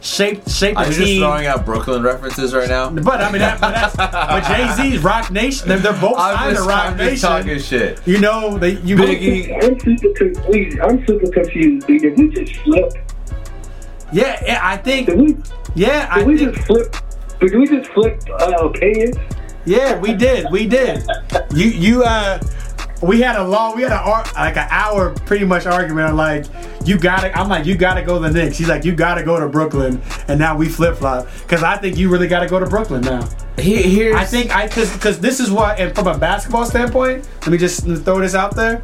shape 0.00 0.48
shape 0.48 0.78
Are 0.78 0.84
the 0.86 0.92
you 0.92 0.96
just 0.96 1.06
team. 1.08 1.20
throwing 1.20 1.46
out 1.46 1.66
Brooklyn 1.66 2.02
references 2.02 2.54
right 2.54 2.68
now? 2.68 2.88
But 2.88 3.20
I 3.20 3.30
mean, 3.30 3.40
that, 3.40 3.60
but, 3.60 3.72
that's, 3.74 3.96
but 3.96 4.44
Jay 4.44 4.90
Z's 4.90 5.00
Roc 5.04 5.30
Nation. 5.30 5.68
They're, 5.68 5.78
they're 5.78 6.00
both 6.00 6.14
I'm 6.16 6.36
signed 6.36 6.50
to 6.50 6.54
just, 6.56 6.68
Rock 6.68 6.84
I'm 6.86 6.98
just 6.98 7.10
Nation. 7.10 7.28
talking 7.28 7.58
shit. 7.58 8.06
You 8.06 8.20
know, 8.20 8.56
they 8.56 8.70
you 8.80 8.96
Biggie. 8.96 9.52
I'm 9.62 9.78
super 9.80 10.14
confused. 10.16 10.78
I'm 10.80 11.06
super 11.06 11.30
confused. 11.30 11.86
Did 11.86 12.18
we 12.18 12.28
just 12.28 12.56
flip? 12.62 12.92
Yeah, 14.12 14.42
yeah, 14.44 14.60
I 14.62 14.76
think. 14.76 15.08
Did 15.08 15.18
we? 15.20 15.36
Yeah, 15.74 16.08
I 16.10 16.18
Did 16.20 16.26
we 16.28 16.38
think. 16.38 16.54
just 16.54 16.66
flip? 16.66 16.96
Did 17.40 17.54
we 17.54 17.66
just 17.66 17.90
flip 17.90 18.22
uh, 18.30 18.68
opinions? 18.68 19.16
Yeah, 19.66 19.98
we 19.98 20.14
did. 20.14 20.46
We 20.50 20.66
did. 20.66 21.04
You 21.54 21.66
you 21.66 22.02
uh. 22.04 22.38
We 23.02 23.20
had 23.22 23.36
a 23.36 23.44
long, 23.44 23.76
we 23.76 23.82
had 23.82 23.92
a 23.92 24.04
like 24.34 24.56
an 24.58 24.68
hour 24.70 25.10
pretty 25.24 25.46
much 25.46 25.64
argument 25.64 26.08
on 26.08 26.16
like 26.16 26.44
you 26.84 26.98
gotta. 26.98 27.36
I'm 27.38 27.48
like 27.48 27.64
you 27.64 27.74
gotta 27.74 28.02
go 28.02 28.20
to 28.20 28.28
the 28.28 28.30
Knicks. 28.30 28.58
He's 28.58 28.68
like 28.68 28.84
you 28.84 28.94
gotta 28.94 29.22
go 29.22 29.40
to 29.40 29.48
Brooklyn, 29.48 30.02
and 30.28 30.38
now 30.38 30.54
we 30.56 30.68
flip 30.68 30.96
flop 30.98 31.26
because 31.42 31.62
I 31.62 31.78
think 31.78 31.96
you 31.96 32.10
really 32.10 32.28
gotta 32.28 32.46
go 32.46 32.58
to 32.60 32.66
Brooklyn 32.66 33.00
now. 33.00 33.26
He, 33.58 33.82
here's, 33.82 34.16
I 34.16 34.24
think 34.24 34.54
I 34.54 34.66
because 34.66 34.92
because 34.92 35.18
this 35.18 35.40
is 35.40 35.50
what 35.50 35.80
and 35.80 35.94
from 35.94 36.08
a 36.08 36.18
basketball 36.18 36.66
standpoint, 36.66 37.26
let 37.42 37.48
me 37.48 37.56
just 37.58 37.84
throw 38.04 38.20
this 38.20 38.34
out 38.34 38.54
there. 38.54 38.82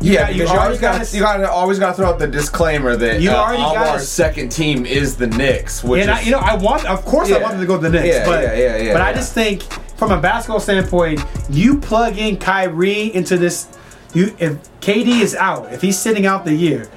yeah, 0.00 0.26
got- 0.26 0.34
you 0.36 0.42
you, 0.44 0.48
always 0.48 0.80
got 0.80 0.98
gotta- 1.00 1.16
you 1.16 1.20
got 1.22 1.36
to 1.38 1.50
always 1.50 1.80
got 1.80 1.90
to 1.90 1.94
throw 1.96 2.06
out 2.10 2.20
the 2.20 2.28
disclaimer 2.28 2.94
that 2.96 3.20
You 3.20 3.30
uh, 3.30 3.34
already 3.34 3.62
our 3.62 3.74
gotta- 3.74 3.98
second 4.00 4.50
team 4.50 4.86
is 4.86 5.16
the 5.16 5.26
Knicks, 5.26 5.82
which 5.82 6.02
And 6.02 6.10
is 6.10 6.16
I, 6.16 6.20
you 6.20 6.30
know, 6.30 6.38
I 6.38 6.54
want, 6.54 6.84
of 6.86 7.04
course, 7.04 7.28
I 7.32 7.38
Yeah. 7.38 7.42
wanted 7.42 7.58
to 7.58 7.66
go 7.66 7.76
to 7.76 7.82
the 7.82 7.90
Knicks, 7.90 8.06
Yeah, 8.14 8.24
but 8.24 8.42
yeah, 8.44 8.54
yeah, 8.54 8.76
yeah, 8.76 8.92
but 8.92 9.02
I 9.02 9.12
just 9.12 9.34
think 9.34 9.64
from 9.98 10.12
a 10.12 10.20
basketball 10.20 10.60
standpoint, 10.60 11.20
you 11.50 11.78
plug 11.78 12.16
in 12.16 12.36
Kyrie 12.38 13.12
into 13.14 13.36
this. 13.36 13.68
You 14.14 14.34
if 14.38 14.56
KD 14.80 15.20
is 15.20 15.34
out, 15.34 15.70
if 15.72 15.82
he's 15.82 15.98
sitting 15.98 16.24
out 16.24 16.44
the 16.46 16.54
year, 16.54 16.88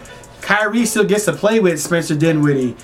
Kyrie 0.41 0.85
still 0.85 1.03
gets 1.03 1.25
to 1.25 1.33
play 1.33 1.59
with 1.59 1.81
Spencer 1.81 2.15
Dinwiddie, 2.15 2.75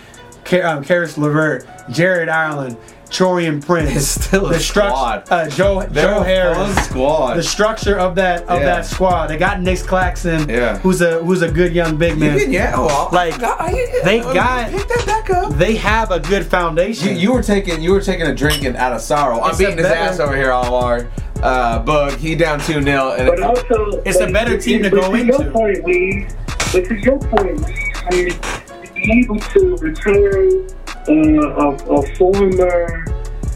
Ka- 0.43 0.69
um, 0.69 0.83
Caris 0.83 1.17
LeVert, 1.17 1.65
Jarrett 1.89 2.27
Allen, 2.27 2.75
Taurean 3.07 3.65
Prince. 3.65 3.95
It's 3.95 4.25
still 4.25 4.45
a 4.47 4.49
the 4.49 4.55
struct- 4.55 4.89
squad. 4.89 5.23
Uh, 5.31 5.49
Joe 5.49 5.83
They're 5.89 6.15
Joe 6.15 6.21
Harris. 6.23 6.57
fun 6.57 6.83
squad. 6.83 7.33
The 7.35 7.43
structure 7.43 7.97
of 7.97 8.15
that 8.15 8.43
of 8.43 8.59
Yeah. 8.59 8.65
that 8.65 8.85
squad. 8.85 9.27
They 9.27 9.37
got 9.37 9.61
Nic 9.61 9.79
Claxton, 9.79 10.47
Yeah. 10.49 10.77
who's 10.79 11.01
a 11.01 11.19
who's 11.23 11.41
a 11.41 11.49
good 11.51 11.73
young 11.73 11.95
big 11.97 12.17
man. 12.17 12.37
yeah, 12.39 12.45
yeah, 12.47 12.79
well, 12.79 13.09
Like, 13.11 13.41
I- 13.41 13.47
I- 13.59 14.01
they 14.03 14.21
I- 14.21 14.33
got- 14.33 14.71
pick 14.71 14.87
that 14.87 15.05
back 15.05 15.29
up. 15.29 15.53
They 15.57 15.75
have 15.75 16.11
a 16.11 16.19
good 16.19 16.45
foundation. 16.45 17.09
You, 17.09 17.15
you 17.15 17.33
were 17.33 17.43
taking 17.43 17.81
you 17.81 17.91
were 17.91 18.01
taking 18.01 18.27
a 18.27 18.35
drinking 18.35 18.75
out 18.77 18.93
of 18.93 19.01
sorrow. 19.01 19.39
I'm 19.41 19.49
It's 19.49 19.57
beating 19.59 19.77
his 19.77 19.87
better- 19.87 19.99
ass 19.99 20.19
over 20.19 20.35
here, 20.35 20.51
Alvar. 20.51 21.07
Uh, 21.41 21.79
Bug, 21.79 22.13
he 22.17 22.33
down 22.35 22.59
two 22.59 22.81
0 22.81 23.11
and 23.17 23.27
But 23.27 23.41
also, 23.43 24.01
It's 24.05 24.19
a 24.19 24.27
better 24.27 24.57
team 24.57 24.81
to 24.83 24.89
but 24.89 25.01
go 25.01 25.11
to 25.11 25.13
into. 25.17 25.33
Your 25.43 25.51
point, 25.51 25.83
Weed, 25.83 26.27
but 26.73 26.85
to 26.85 26.95
your 26.95 27.19
point, 27.19 27.63
Weed, 28.11 28.27
is 28.27 28.33
to 28.33 28.93
be 28.95 29.23
able 29.23 29.39
to 29.39 29.77
return 29.79 30.67
uh, 31.07 31.13
a, 31.13 31.69
a 31.93 32.15
former 32.15 33.05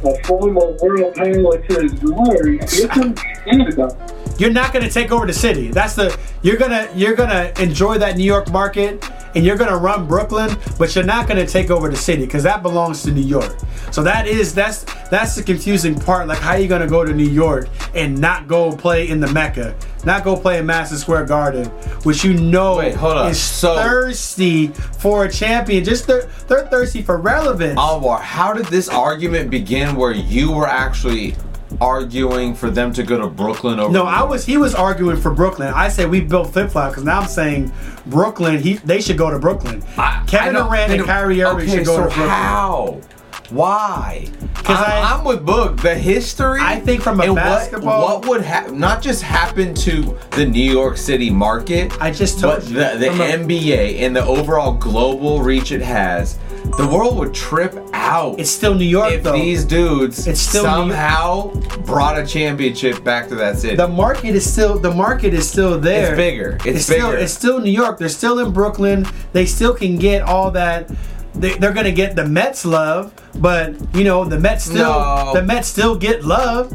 a 0.03 0.23
former 0.23 0.71
world 0.81 1.13
to 1.15 1.81
his 1.81 1.93
glory, 1.93 2.57
it's 2.59 2.81
to 2.81 3.13
sad 3.15 3.73
about. 3.73 4.39
you're 4.39 4.51
not 4.51 4.73
gonna 4.73 4.89
take 4.89 5.11
over 5.11 5.27
the 5.27 5.33
city. 5.33 5.69
That's 5.69 5.95
the 5.95 6.17
you're 6.41 6.57
gonna 6.57 6.89
you're 6.95 7.15
gonna 7.15 7.51
enjoy 7.59 7.97
that 7.99 8.17
New 8.17 8.23
York 8.23 8.51
market 8.51 9.03
and 9.35 9.45
you're 9.45 9.57
gonna 9.57 9.77
run 9.77 10.07
Brooklyn, 10.07 10.55
but 10.77 10.93
you're 10.95 11.03
not 11.05 11.27
gonna 11.27 11.45
take 11.47 11.69
over 11.69 11.89
the 11.89 11.95
city 11.95 12.25
because 12.25 12.43
that 12.43 12.61
belongs 12.61 13.03
to 13.03 13.11
New 13.11 13.21
York. 13.21 13.55
So 13.91 14.03
that 14.03 14.27
is 14.27 14.53
that's 14.53 14.85
that's 15.09 15.35
the 15.35 15.43
confusing 15.43 15.95
part. 15.95 16.27
Like 16.27 16.39
how 16.39 16.55
you 16.55 16.67
gonna 16.67 16.87
go 16.87 17.03
to 17.03 17.13
New 17.13 17.29
York 17.29 17.67
and 17.95 18.17
not 18.19 18.47
go 18.47 18.71
play 18.75 19.09
in 19.09 19.19
the 19.19 19.27
Mecca, 19.31 19.75
not 20.05 20.23
go 20.23 20.35
play 20.35 20.59
in 20.59 20.65
Madison 20.65 20.97
Square 20.97 21.25
Garden, 21.25 21.65
which 22.03 22.23
you 22.23 22.33
know 22.33 22.77
Wait, 22.77 22.95
hold 22.95 23.17
up. 23.17 23.31
is 23.31 23.39
So- 23.39 23.75
thirsty 23.75 24.67
for 24.67 25.25
a 25.25 25.31
champion. 25.31 25.83
Just 25.83 26.07
they're, 26.07 26.27
they're 26.47 26.67
thirsty 26.67 27.01
for 27.01 27.17
relevance. 27.17 27.77
Alvar, 27.77 28.19
how 28.21 28.53
did 28.53 28.65
this 28.67 28.89
argument 28.89 29.49
begin 29.49 29.95
where 29.95 30.11
you 30.11 30.51
were 30.51 30.67
actually 30.67 31.35
arguing 31.79 32.53
for 32.55 32.69
them 32.69 32.91
to 32.93 33.03
go 33.03 33.17
to 33.19 33.27
Brooklyn 33.27 33.79
over 33.79 33.91
No, 33.93 34.03
I 34.05 34.23
was. 34.23 34.45
He 34.45 34.57
was 34.57 34.75
arguing 34.75 35.17
for 35.17 35.31
Brooklyn. 35.31 35.73
I 35.73 35.87
said 35.89 36.09
we 36.09 36.21
built 36.21 36.51
flip 36.51 36.71
flop 36.71 36.91
because 36.91 37.03
now 37.03 37.19
I'm 37.21 37.27
saying 37.27 37.71
Brooklyn. 38.07 38.59
He 38.59 38.73
they 38.73 38.99
should 39.01 39.17
go 39.17 39.29
to 39.29 39.39
Brooklyn. 39.39 39.83
I- 39.97 40.23
Kevin 40.27 40.55
I 40.55 40.67
Durant 40.67 40.91
and 40.93 41.03
Kyrie 41.05 41.41
Irving 41.43 41.67
okay, 41.67 41.77
should 41.77 41.85
go 41.85 41.95
so 41.95 42.01
to 42.03 42.07
Brooklyn. 42.07 42.29
How? 42.29 43.01
Why? 43.49 44.29
'Cause 44.63 44.77
I, 44.77 44.99
I- 45.01 45.17
am 45.19 45.25
with 45.25 45.45
Book. 45.45 45.81
The 45.81 45.93
history. 45.95 46.59
I 46.61 46.79
think 46.79 47.01
from 47.01 47.19
a 47.19 47.33
basketball- 47.33 48.01
What, 48.01 48.19
what 48.21 48.29
would 48.29 48.41
happen? 48.41 48.79
Not 48.79 49.01
just 49.01 49.21
happen 49.23 49.73
to 49.75 50.17
the 50.31 50.45
New 50.45 50.71
York 50.71 50.95
City 50.97 51.29
market. 51.29 51.91
I 52.01 52.11
just 52.11 52.39
told 52.39 52.59
but 52.59 52.67
you. 52.69 52.75
the, 52.75 52.95
the 52.97 53.07
From 53.07 53.21
a- 53.21 53.45
NBA 53.45 53.99
and 54.01 54.15
the 54.15 54.23
overall 54.25 54.73
global 54.73 55.41
reach 55.41 55.73
it 55.73 55.81
has, 55.81 56.37
the 56.77 56.87
world 56.87 57.17
would 57.17 57.33
trip 57.33 57.73
out. 58.11 58.39
It's 58.39 58.49
still 58.49 58.75
New 58.75 58.85
York 58.99 59.13
if 59.13 59.23
though. 59.23 59.33
these 59.33 59.63
dudes 59.65 60.27
It's 60.27 60.39
still 60.41 60.63
somehow 60.63 61.53
brought 61.85 62.17
a 62.17 62.25
championship 62.25 63.03
back 63.03 63.29
to 63.29 63.35
that 63.35 63.57
city. 63.59 63.75
the 63.75 63.87
market 63.87 64.35
is 64.35 64.45
still 64.51 64.77
the 64.77 64.91
market 64.91 65.33
is 65.33 65.49
still 65.49 65.79
there. 65.79 66.09
It's 66.09 66.17
bigger. 66.17 66.57
It's 66.65 66.85
still 66.85 67.11
bigger. 67.11 67.17
it's 67.23 67.33
still 67.33 67.59
New 67.59 67.71
York. 67.71 67.97
They're 67.99 68.09
still 68.09 68.39
in 68.39 68.51
Brooklyn. 68.51 69.05
They 69.33 69.45
still 69.45 69.73
can 69.73 69.97
get 69.97 70.21
all 70.23 70.51
that. 70.51 70.89
They, 71.33 71.53
they're 71.59 71.73
gonna 71.73 71.93
get 71.93 72.15
the 72.17 72.27
Mets 72.27 72.65
love, 72.65 73.13
but 73.39 73.73
you 73.95 74.03
know 74.03 74.25
the 74.25 74.37
Mets 74.39 74.65
still 74.65 74.83
No. 74.99 75.31
the 75.33 75.41
Mets 75.41 75.67
still 75.69 75.95
get 75.95 76.25
love. 76.25 76.73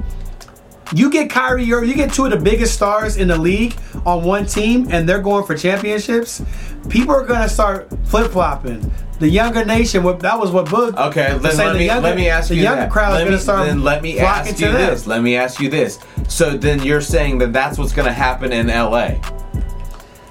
You 0.95 1.11
get 1.11 1.31
Kyrie 1.31 1.73
Irving, 1.73 1.89
you 1.89 1.95
get 1.97 2.13
two 2.13 2.25
of 2.27 2.31
the 2.31 2.37
biggest 2.37 2.75
stars 2.75 3.17
in 3.17 3.29
the 3.29 3.37
league 3.39 3.75
on 4.05 4.23
one 4.25 4.47
team, 4.47 4.87
and 4.91 5.09
they're 5.09 5.21
going 5.21 5.45
for 5.45 5.57
championships. 5.57 6.43
People 6.89 7.15
are 7.15 7.25
gonna 7.25 7.49
start 7.49 7.89
flip 8.05 8.31
flopping. 8.33 8.91
The 9.19 9.29
younger 9.29 9.65
nation, 9.65 10.03
what 10.03 10.21
that 10.21 10.39
was 10.39 10.51
what 10.51 10.67
Boog. 10.67 10.95
Okay, 11.09 11.33
let 11.39 11.57
the 11.57 11.75
me 11.79 11.87
younger- 11.87 12.03
let 12.09 12.17
me 12.17 12.29
ask 12.29 12.51
you. 12.51 12.57
the 12.57 12.61
you 12.61 12.65
younger 12.65 12.83
that. 12.83 12.91
crowd 12.91 13.15
let 13.15 13.23
is 13.23 13.27
gonna 13.31 13.39
start. 13.41 13.67
Then 13.67 13.83
let 13.83 14.03
me 14.03 14.19
ask 14.21 14.61
you 14.61 14.67
them. 14.71 14.75
this. 14.75 15.07
Let 15.07 15.23
me 15.23 15.37
ask 15.37 15.59
you 15.61 15.71
this. 15.71 15.99
So 16.29 16.51
then 16.51 16.83
you're 16.83 17.01
saying 17.01 17.39
that 17.39 17.53
that's 17.53 17.79
what's 17.79 17.93
going 17.93 18.07
to 18.07 18.13
happen 18.13 18.53
in 18.53 18.69
LA, 18.69 19.13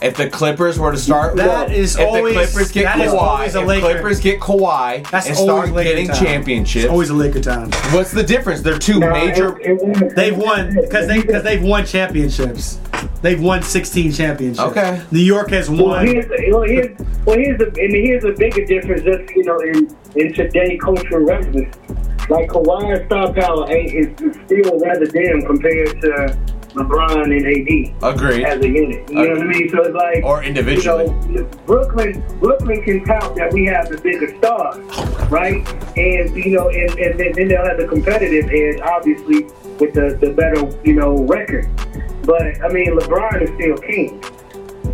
if 0.06 0.16
the 0.18 0.30
Clippers 0.30 0.78
were 0.80 0.92
to 0.92 0.98
start, 0.98 1.36
That 1.36 1.72
is 1.72 1.96
if 1.96 2.02
always- 2.06 2.36
the 2.36 2.42
Clippers 2.46 2.72
get 2.72 2.84
that 2.84 3.00
is 3.00 3.12
Kawhi, 3.12 3.18
always 3.22 3.56
a 3.56 3.60
if 3.62 3.68
Laker. 3.68 3.82
Clippers 3.92 4.20
get 4.20 4.40
Kawhi 4.40 5.10
That's 5.12 5.28
and 5.28 5.38
always 5.38 5.54
start 5.66 5.72
Laker 5.76 5.90
getting 5.90 6.08
time. 6.08 6.26
championships, 6.26 6.86
It's 6.86 6.92
always 6.92 7.10
a 7.10 7.14
Laker 7.14 7.40
time. 7.42 7.72
what's 7.92 8.12
the 8.12 8.24
difference? 8.24 8.62
They're 8.62 8.78
two 8.78 9.00
Now, 9.00 9.14
major. 9.14 9.58
it- 9.60 9.66
it 9.82 10.02
was- 10.02 10.14
They've 10.14 10.38
won 10.38 10.74
because 10.82 11.08
they 11.08 11.22
because 11.22 11.44
they've 11.44 11.62
won 11.64 11.86
championships. 11.86 12.80
They've 13.22 13.42
won 13.42 13.62
16 13.64 14.12
championships. 14.12 14.60
Okay. 14.72 15.00
New 15.12 15.20
York 15.20 15.50
has 15.52 15.70
Well, 15.70 15.86
won. 15.88 16.08
here's, 16.08 16.26
well, 16.52 16.64
here's, 16.64 16.90
well, 17.26 17.38
here's 17.38 17.60
a, 17.62 17.66
and 17.66 17.92
here's 17.94 18.24
a 18.24 18.32
bigger 18.32 18.64
difference 18.66 19.02
just, 19.04 19.36
you 19.36 19.44
know, 19.44 19.60
in, 19.60 19.90
in 20.16 20.34
today 20.34 20.78
cultural 20.82 21.26
relevance. 21.26 21.76
Like 22.30 22.50
Kawhi's 22.50 23.06
star 23.06 23.32
power 23.34 23.72
ain't, 23.72 23.94
is, 23.94 24.08
is 24.22 24.36
still 24.46 24.80
rather 24.80 25.06
dim 25.06 25.42
compared 25.44 26.02
to 26.02 26.38
LeBron 26.76 27.24
and 27.24 27.46
AD 28.04 28.14
Agreed. 28.16 28.44
as 28.46 28.62
a 28.62 28.68
unit. 28.68 29.10
You 29.10 29.16
know 29.16 29.34
what 29.34 29.42
I 29.42 29.46
mean? 29.46 29.70
So 29.70 29.82
it's 29.84 29.96
like, 29.96 30.24
Or 30.24 30.44
individually. 30.44 31.06
You 31.28 31.42
know, 31.42 31.50
Brooklyn, 31.66 32.24
Brooklyn 32.40 32.84
can 32.84 33.06
count 33.06 33.36
that 33.38 33.54
we 33.54 33.66
have 33.66 33.90
the 33.90 33.98
bigger 33.98 34.36
stars, 34.38 34.78
right? 35.32 35.66
And 35.98 36.36
you 36.36 36.52
know, 36.52 36.70
and, 36.70 36.92
and 37.00 37.20
then, 37.20 37.32
then 37.34 37.48
they'll 37.48 37.66
have 37.66 37.78
the 37.78 37.88
competitive 37.88 38.50
edge, 38.52 38.82
obviously, 38.82 39.44
with 39.80 39.94
the, 39.94 40.18
the 40.20 40.34
better, 40.34 40.70
you 40.84 40.96
know, 40.96 41.24
record. 41.24 41.70
But 42.24 42.62
I 42.62 42.68
mean, 42.68 42.98
LeBron 42.98 43.42
is 43.42 43.50
still 43.56 43.78
king, 43.78 44.22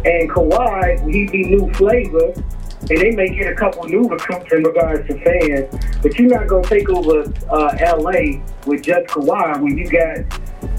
and 0.06 0.30
Kawhi, 0.30 1.12
he 1.12 1.28
be 1.28 1.44
new 1.46 1.72
flavor. 1.74 2.34
And 2.90 3.00
they 3.00 3.12
may 3.12 3.30
get 3.30 3.54
a 3.54 3.56
couple 3.56 3.84
new 3.84 4.08
recruits 4.10 4.52
in 4.52 4.64
regards 4.64 5.08
to 5.08 5.14
fans, 5.24 6.00
but 6.02 6.18
you're 6.18 6.30
not 6.30 6.48
gonna 6.48 6.68
take 6.68 6.90
over 6.90 7.32
uh, 7.52 7.78
LA 8.00 8.42
with 8.66 8.82
just 8.82 9.06
Kawhi 9.06 9.62
when 9.62 9.78
you 9.78 9.88
got 9.88 10.26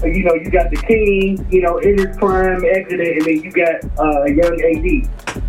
you 0.03 0.23
know, 0.23 0.33
you 0.33 0.49
got 0.49 0.69
the 0.69 0.77
king, 0.77 1.45
you 1.51 1.61
know, 1.61 1.77
in 1.79 1.97
his 1.97 2.15
prime, 2.17 2.63
exited, 2.65 3.17
and 3.17 3.25
then 3.25 3.43
you 3.43 3.51
got 3.51 3.83
uh, 3.99 4.23
a 4.23 4.31
young 4.31 4.61
AD. 4.61 5.43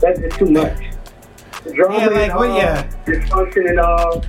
That's 0.00 0.20
just 0.20 0.38
too 0.38 0.46
much. 0.50 0.78
The 1.64 1.72
drama 1.74 1.98
Yeah, 1.98 2.06
like, 2.06 2.30
and 2.30 2.38
well, 2.38 2.50
all, 2.50 2.58
yeah. 2.58 2.86
dysfunction 3.04 3.68
and 3.70 3.80
all. 3.80 4.24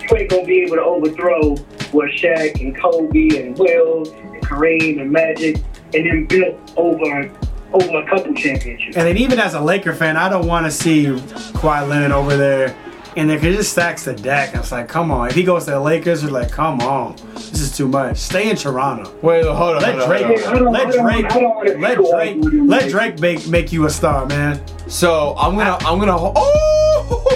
You 0.00 0.16
ain't 0.16 0.30
gonna 0.30 0.44
be 0.44 0.62
able 0.62 0.76
to 0.76 0.82
overthrow 0.82 1.56
what 1.92 2.10
Shaq 2.10 2.60
and 2.60 2.76
Kobe 2.76 3.42
and 3.42 3.58
Will 3.58 4.08
and 4.12 4.42
Kareem 4.42 5.00
and 5.00 5.10
Magic 5.10 5.56
and 5.94 6.06
then 6.06 6.26
built 6.26 6.72
over 6.76 7.30
over 7.72 7.98
a 8.00 8.08
couple 8.08 8.32
championships. 8.34 8.96
And 8.96 9.06
then 9.06 9.16
even 9.16 9.38
as 9.38 9.54
a 9.54 9.60
Laker 9.60 9.92
fan, 9.92 10.16
I 10.16 10.28
don't 10.28 10.46
want 10.46 10.66
to 10.66 10.70
see 10.70 11.06
Kawhi 11.06 11.88
Leonard 11.88 12.12
over 12.12 12.36
there. 12.36 12.76
And 13.16 13.30
then 13.30 13.38
'cause 13.38 13.46
it 13.46 13.56
just 13.56 13.72
stacks 13.72 14.04
the 14.04 14.12
deck. 14.12 14.50
And 14.52 14.60
it's 14.62 14.70
like, 14.70 14.88
come 14.88 15.10
on. 15.10 15.28
If 15.28 15.34
he 15.34 15.42
goes 15.42 15.64
to 15.64 15.70
the 15.70 15.80
Lakers, 15.80 16.22
it's 16.22 16.30
like, 16.32 16.50
come 16.50 16.80
on. 16.82 17.16
This 17.34 17.60
is 17.62 17.74
too 17.74 17.88
much. 17.88 18.18
Stay 18.18 18.50
in 18.50 18.56
Toronto. 18.56 19.10
Wait, 19.22 19.42
hold 19.44 19.76
on. 19.76 19.82
Let 19.82 19.98
hold 19.98 20.02
on, 20.02 20.08
Drake, 20.08 20.26
hold 20.26 20.38
on. 20.38 20.46
I 20.48 20.48
don't- 20.58 20.72
let 20.72 20.92
Drake, 20.92 21.24
I 21.24 21.40
don't 21.40 21.56
wanna 21.56 21.78
let 21.78 21.96
Drake, 21.96 22.36
let. 22.68 22.90
Drake 22.90 23.18
make, 23.20 23.48
make 23.48 23.72
you 23.72 23.86
a 23.86 23.90
star, 23.90 24.26
man. 24.26 24.60
So 24.86 25.34
I'm 25.38 25.56
gonna, 25.56 25.78
I'm 25.80 25.98
gonna. 25.98 26.16
Oh, 26.18 27.32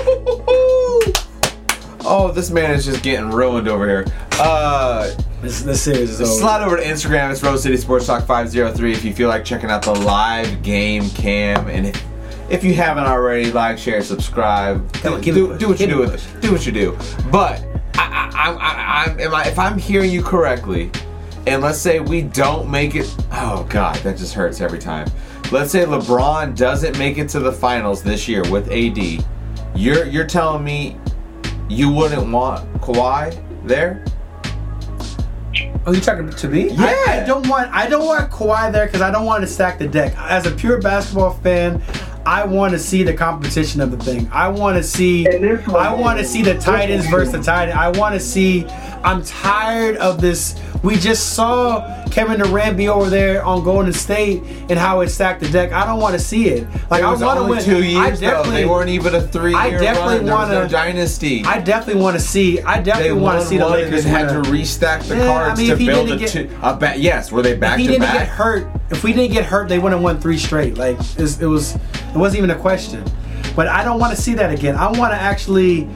oh, 2.04 2.30
this 2.32 2.50
man 2.50 2.72
is 2.72 2.84
just 2.84 3.02
getting 3.02 3.30
ruined 3.30 3.66
over 3.68 3.86
here. 3.88 4.06
Uh, 4.32 5.10
This, 5.42 5.62
this 5.62 5.80
series 5.80 6.10
is 6.10 6.20
over. 6.20 6.30
slide 6.30 6.62
over 6.62 6.76
to 6.76 6.82
Instagram. 6.82 7.30
It's 7.30 7.42
Rose 7.42 7.62
City 7.62 7.78
Sports 7.78 8.04
Talk 8.06 8.26
503 8.26 8.92
if 8.92 9.02
you 9.04 9.14
feel 9.14 9.28
like 9.30 9.42
checking 9.44 9.70
out 9.70 9.80
the 9.82 9.94
live 9.94 10.62
game 10.62 11.08
cam 11.10 11.66
and 11.68 11.86
if, 11.86 12.04
if 12.50 12.64
you 12.64 12.74
haven't 12.74 13.04
already, 13.04 13.52
like, 13.52 13.78
share, 13.78 14.02
subscribe. 14.02 14.92
Come 14.94 15.14
on, 15.14 15.20
do, 15.20 15.24
give 15.24 15.36
it 15.36 15.42
a 15.42 15.52
do, 15.52 15.58
do 15.58 15.68
what 15.68 15.80
you 15.80 15.86
do 15.86 15.98
with 15.98 16.14
it. 16.14 16.42
Do 16.42 16.52
what 16.52 16.66
you 16.66 16.72
do. 16.72 16.98
But 17.30 17.64
I, 17.94 18.30
I, 18.34 18.50
I, 18.50 18.52
I, 18.52 19.24
I'm, 19.24 19.34
I, 19.34 19.44
if 19.48 19.58
I'm 19.58 19.78
hearing 19.78 20.10
you 20.10 20.22
correctly, 20.22 20.90
and 21.46 21.62
let's 21.62 21.78
say 21.78 22.00
we 22.00 22.22
don't 22.22 22.70
make 22.70 22.94
it. 22.94 23.14
Oh 23.32 23.66
God, 23.70 23.96
that 23.96 24.18
just 24.18 24.34
hurts 24.34 24.60
every 24.60 24.78
time. 24.78 25.10
Let's 25.50 25.72
say 25.72 25.84
LeBron 25.84 26.56
doesn't 26.56 26.98
make 26.98 27.18
it 27.18 27.28
to 27.30 27.40
the 27.40 27.52
finals 27.52 28.02
this 28.02 28.28
year 28.28 28.42
with 28.50 28.70
AD. 28.70 29.24
You're 29.74 30.04
you're 30.04 30.26
telling 30.26 30.62
me 30.62 30.98
you 31.68 31.90
wouldn't 31.90 32.30
want 32.30 32.70
Kawhi 32.80 33.42
there? 33.66 34.04
Are 35.86 35.94
you 35.94 36.00
talking 36.00 36.28
to 36.28 36.48
me? 36.48 36.70
Yeah. 36.70 36.94
I, 37.06 37.20
I 37.22 37.26
don't 37.26 37.48
want 37.48 37.72
I 37.72 37.88
don't 37.88 38.04
want 38.04 38.30
Kawhi 38.30 38.70
there 38.70 38.86
because 38.86 39.00
I 39.00 39.10
don't 39.10 39.24
want 39.24 39.42
to 39.42 39.46
stack 39.46 39.78
the 39.78 39.88
deck. 39.88 40.14
As 40.18 40.46
a 40.46 40.50
pure 40.50 40.80
basketball 40.80 41.32
fan, 41.34 41.82
I 42.30 42.44
want 42.44 42.72
to 42.74 42.78
see 42.78 43.02
the 43.02 43.12
competition 43.12 43.80
of 43.80 43.90
the 43.90 43.96
thing. 43.96 44.30
I 44.32 44.46
want 44.46 44.76
to 44.76 44.84
see 44.84 45.26
And 45.26 45.42
this 45.42 45.66
one- 45.66 45.84
I 45.84 45.92
want 45.92 46.20
to 46.20 46.24
see 46.24 46.42
the 46.42 46.54
Titans 46.54 47.04
versus 47.08 47.32
the 47.32 47.42
Titans. 47.42 47.76
I 47.76 47.88
want 47.88 48.14
to 48.14 48.20
see. 48.20 48.64
I'm 49.02 49.24
tired 49.24 49.96
of 49.96 50.20
this. 50.20 50.54
We 50.84 50.94
just 50.96 51.32
saw 51.32 52.04
Kevin 52.10 52.38
Durant 52.38 52.76
be 52.76 52.88
over 52.88 53.10
there 53.10 53.42
on 53.44 53.64
Golden 53.64 53.92
State 53.92 54.42
and 54.68 54.78
how 54.78 55.00
it 55.00 55.08
stacked 55.08 55.40
the 55.40 55.48
deck. 55.48 55.72
I 55.72 55.84
don't 55.86 55.98
want 56.00 56.12
to 56.14 56.20
see 56.20 56.48
it. 56.50 56.68
Like 56.88 57.02
It 57.02 57.06
was 57.06 57.20
I 57.20 57.26
want 57.26 57.38
to 57.40 57.44
win. 57.46 57.64
two 57.64 57.76
I 57.98 58.06
years 58.06 58.20
though. 58.20 58.26
definitely, 58.30 58.60
They 58.62 58.66
weren't 58.68 58.90
even 58.90 59.14
a 59.16 59.20
three-year 59.22 59.58
I 59.58 59.70
definitely 59.70 60.16
run. 60.18 60.24
There 60.26 60.58
no 60.58 60.60
wanna- 60.60 60.68
dynasty. 60.68 61.42
I 61.44 61.58
definitely 61.60 62.00
want 62.02 62.16
to 62.16 62.22
see. 62.22 62.60
I 62.60 62.80
definitely 62.80 63.20
want 63.20 63.40
to 63.40 63.46
see 63.46 63.56
the 63.58 63.64
one 63.64 63.72
and 63.80 63.82
Lakers 63.90 64.04
then 64.04 64.14
had 64.14 64.28
to 64.44 64.50
restack 64.50 65.02
the 65.08 65.16
Yeah, 65.16 65.22
I 65.24 65.26
cards 65.26 65.58
mean, 65.58 65.66
to 65.68 65.72
if 65.72 65.78
he 65.80 65.86
build 65.86 66.08
a, 66.10 66.16
didn't 66.16 66.28
two, 66.28 66.44
get- 66.44 66.56
a 66.62 66.74
ba- 66.76 66.94
Yes, 66.96 67.32
were 67.32 67.42
they 67.42 67.56
back 67.56 67.72
if 67.74 67.78
he 67.80 67.86
to 67.86 67.92
didn't 67.94 68.02
back? 68.04 68.14
get 68.18 68.28
hurt, 68.28 68.66
if 68.90 69.02
we 69.02 69.12
didn't 69.12 69.32
get 69.32 69.44
hurt, 69.46 69.68
they 69.68 69.78
wouldn't 69.78 69.98
have 69.98 70.04
won 70.04 70.20
three 70.20 70.38
straight. 70.38 70.76
Like 70.78 70.98
it's, 71.18 71.40
it 71.40 71.46
was, 71.46 71.76
it 72.14 72.16
wasn't 72.16 72.38
even 72.38 72.50
a 72.50 72.58
question. 72.58 73.04
But 73.56 73.68
I 73.68 73.84
don't 73.84 73.98
want 73.98 74.14
to 74.14 74.20
see 74.20 74.34
that 74.34 74.50
again. 74.52 74.76
I 74.76 74.86
want 74.90 75.12
to 75.12 75.20
actually 75.20 75.88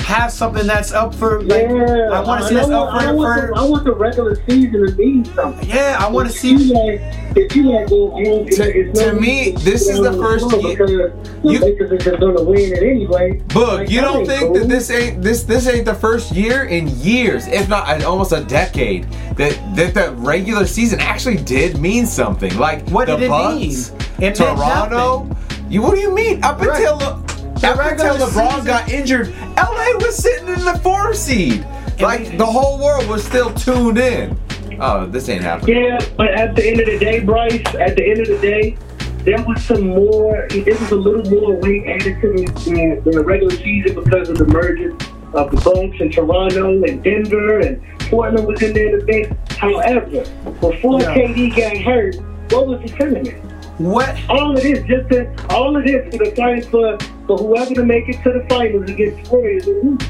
have 0.00 0.30
something 0.30 0.66
that's 0.66 0.92
up 0.92 1.14
for. 1.14 1.42
Like, 1.42 1.62
yeah, 1.68 2.10
I 2.12 2.20
want 2.20 2.42
to 2.42 2.48
see 2.48 2.54
I 2.54 2.58
that's 2.60 2.70
up 2.70 2.92
I 2.92 3.06
for. 3.06 3.14
want, 3.14 3.40
for 3.40 3.46
the, 3.54 3.60
I 3.60 3.64
want 3.64 3.84
the 3.84 3.94
regular 3.94 4.34
season 4.48 4.86
to 4.86 4.92
mean 4.94 5.24
something. 5.24 5.68
yeah, 5.68 5.96
I 5.98 6.08
want 6.08 6.28
to 6.30 6.36
see. 6.36 6.52
you 6.54 6.74
like, 6.74 7.00
if 7.36 7.56
you 7.56 7.64
like 7.64 7.88
go 7.88 8.10
home, 8.10 8.46
To- 8.46 8.78
it's 8.78 8.98
no 9.00 9.10
to 9.14 9.20
me, 9.20 9.52
this 9.60 9.88
is 9.88 10.00
the 10.00 10.12
first 10.12 10.50
year- 10.62 11.12
you- 11.42 11.58
Lakers 11.58 12.06
are 12.06 12.16
gonna 12.18 12.42
win 12.42 12.72
it 12.72 12.82
anyway. 12.82 13.40
Book, 13.48 13.78
Like, 13.80 13.90
you 13.90 14.00
don't 14.00 14.26
think 14.26 14.42
cool. 14.42 14.54
that 14.54 14.68
this 14.68 14.90
ain't 14.90 15.22
this 15.22 15.42
this 15.44 15.66
ain't 15.66 15.84
the 15.86 15.94
first 15.94 16.32
year 16.32 16.64
in 16.64 16.88
years, 17.00 17.46
if 17.48 17.68
not 17.68 18.02
almost 18.04 18.32
a 18.32 18.42
decade, 18.44 19.06
that 19.36 19.58
that 19.76 19.94
the 19.94 20.12
regular 20.18 20.66
season 20.66 21.00
actually 21.00 21.36
did 21.38 21.78
mean 21.78 22.06
something. 22.06 22.56
Like 22.58 22.88
What 22.90 23.06
the 23.06 23.16
did 23.16 23.24
it 23.24 23.30
mean? 23.30 23.70
It 23.72 24.20
meant 24.20 24.36
Toronto. 24.36 25.28
You 25.68 25.82
what 25.82 25.94
do 25.94 26.00
you 26.00 26.14
mean? 26.14 26.42
Up 26.44 26.60
Right. 26.60 26.80
until 26.80 27.02
up 27.02 27.78
regular 27.78 28.10
until 28.12 28.26
LeBron 28.26 28.50
season- 28.50 28.66
got 28.66 28.92
injured, 28.92 29.32
LA 29.56 29.94
was 30.04 30.16
sitting 30.16 30.48
in 30.48 30.64
the 30.64 30.78
four 30.82 31.12
seed. 31.14 31.64
Like 32.00 32.36
the 32.36 32.44
whole 32.46 32.78
world 32.78 33.08
was 33.08 33.24
still 33.24 33.50
tuned 33.50 33.98
in. 33.98 34.36
Oh, 34.78 35.06
this 35.06 35.28
ain't 35.28 35.42
happening. 35.42 35.82
Yeah, 35.84 35.98
but 36.16 36.28
at 36.34 36.54
the 36.54 36.68
end 36.68 36.80
of 36.80 36.86
the 36.86 36.98
day, 36.98 37.20
Bryce, 37.20 37.62
at 37.80 37.96
the 37.96 38.04
end 38.06 38.20
of 38.20 38.28
the 38.28 38.38
day, 38.38 38.76
there 39.24 39.42
was 39.42 39.62
some 39.64 39.88
more. 39.88 40.46
This 40.50 40.78
was 40.78 40.90
a 40.92 40.96
little 40.96 41.24
more 41.30 41.56
weight 41.56 41.84
added 41.86 42.20
to 42.20 42.32
the, 42.32 43.00
the, 43.04 43.10
the 43.10 43.24
regular 43.24 43.56
season 43.56 43.94
because 44.04 44.28
of 44.28 44.36
the 44.36 44.46
merger 44.46 44.90
of 45.32 45.50
the 45.50 45.56
Bucks 45.64 46.00
and 46.00 46.12
Toronto 46.12 46.82
and 46.84 47.02
Denver 47.02 47.60
and 47.60 47.80
Portland 48.10 48.46
was 48.46 48.62
in 48.62 48.72
there 48.74 48.90
to 48.92 48.98
the 48.98 49.04
mix. 49.06 49.56
However, 49.56 50.22
before 50.60 51.00
Yeah. 51.00 51.14
KD 51.14 51.56
got 51.56 51.76
hurt, 51.78 52.16
what 52.50 52.66
was 52.68 52.80
the 52.82 52.88
sentiment? 52.88 53.34
What? 53.78 54.16
All 54.28 54.56
of 54.56 54.62
this, 54.62 54.78
just 54.86 55.08
to, 55.10 55.54
all 55.54 55.76
of 55.76 55.84
this 55.84 56.10
for 56.14 56.24
the 56.24 56.32
fight 56.34 56.64
for 56.66 56.98
for 57.26 57.36
whoever 57.36 57.74
to 57.74 57.84
make 57.84 58.08
it 58.08 58.22
to 58.22 58.32
the 58.32 58.46
finals 58.48 58.88
against 58.88 59.30
Warriors. 59.30 59.66
and? 59.66 60.02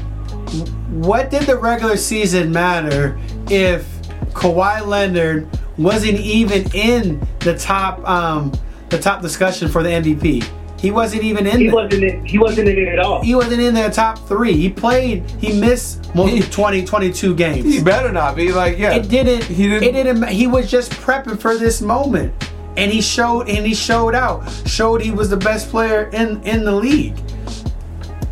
What 1.05 1.29
did 1.29 1.43
the 1.43 1.57
regular 1.57 1.97
season 1.97 2.51
matter 2.51 3.19
if 3.49 3.85
Kawhi 4.33 4.85
Leonard 4.85 5.47
wasn't 5.77 6.19
even 6.19 6.69
in 6.73 7.27
the 7.39 7.57
top, 7.57 8.07
um, 8.07 8.51
the 8.89 8.97
top 8.99 9.21
discussion 9.21 9.67
for 9.67 9.83
the 9.83 9.89
MVP? 9.89 10.47
He 10.79 10.91
wasn't 10.91 11.23
even 11.23 11.47
in. 11.47 11.57
He 11.59 11.65
there. 11.65 11.75
wasn't 11.75 12.03
in, 12.03 12.25
he 12.25 12.37
wasn't 12.37 12.69
in 12.69 12.77
it 12.77 12.87
at 12.87 12.99
all. 12.99 13.21
he 13.23 13.33
wasn't 13.33 13.61
in 13.61 13.73
their 13.73 13.89
top 13.89 14.19
three. 14.27 14.53
He 14.53 14.69
played. 14.69 15.29
He 15.41 15.59
missed 15.59 16.13
most 16.15 16.31
He- 16.33 16.39
of 16.39 16.51
20, 16.51 16.85
22 16.85 17.35
games. 17.35 17.65
He 17.65 17.81
better 17.83 18.11
not 18.11 18.35
be 18.35 18.51
like 18.53 18.77
yeah. 18.77 18.93
it 18.93 19.09
didn't. 19.09 19.43
He 19.43 19.67
didn't. 19.67 19.83
It 19.83 19.91
didn't. 19.91 20.27
He 20.29 20.45
was 20.45 20.69
just 20.69 20.91
prepping 20.91 21.39
for 21.39 21.57
this 21.57 21.81
moment, 21.81 22.31
and 22.77 22.91
he 22.91 23.01
showed. 23.01 23.49
And 23.49 23.65
he 23.65 23.73
showed 23.73 24.15
out. 24.15 24.47
Showed 24.65 25.01
he 25.01 25.11
was 25.11 25.29
the 25.29 25.37
best 25.37 25.69
player 25.69 26.09
in 26.13 26.41
in 26.43 26.63
the 26.63 26.71
league. 26.71 27.17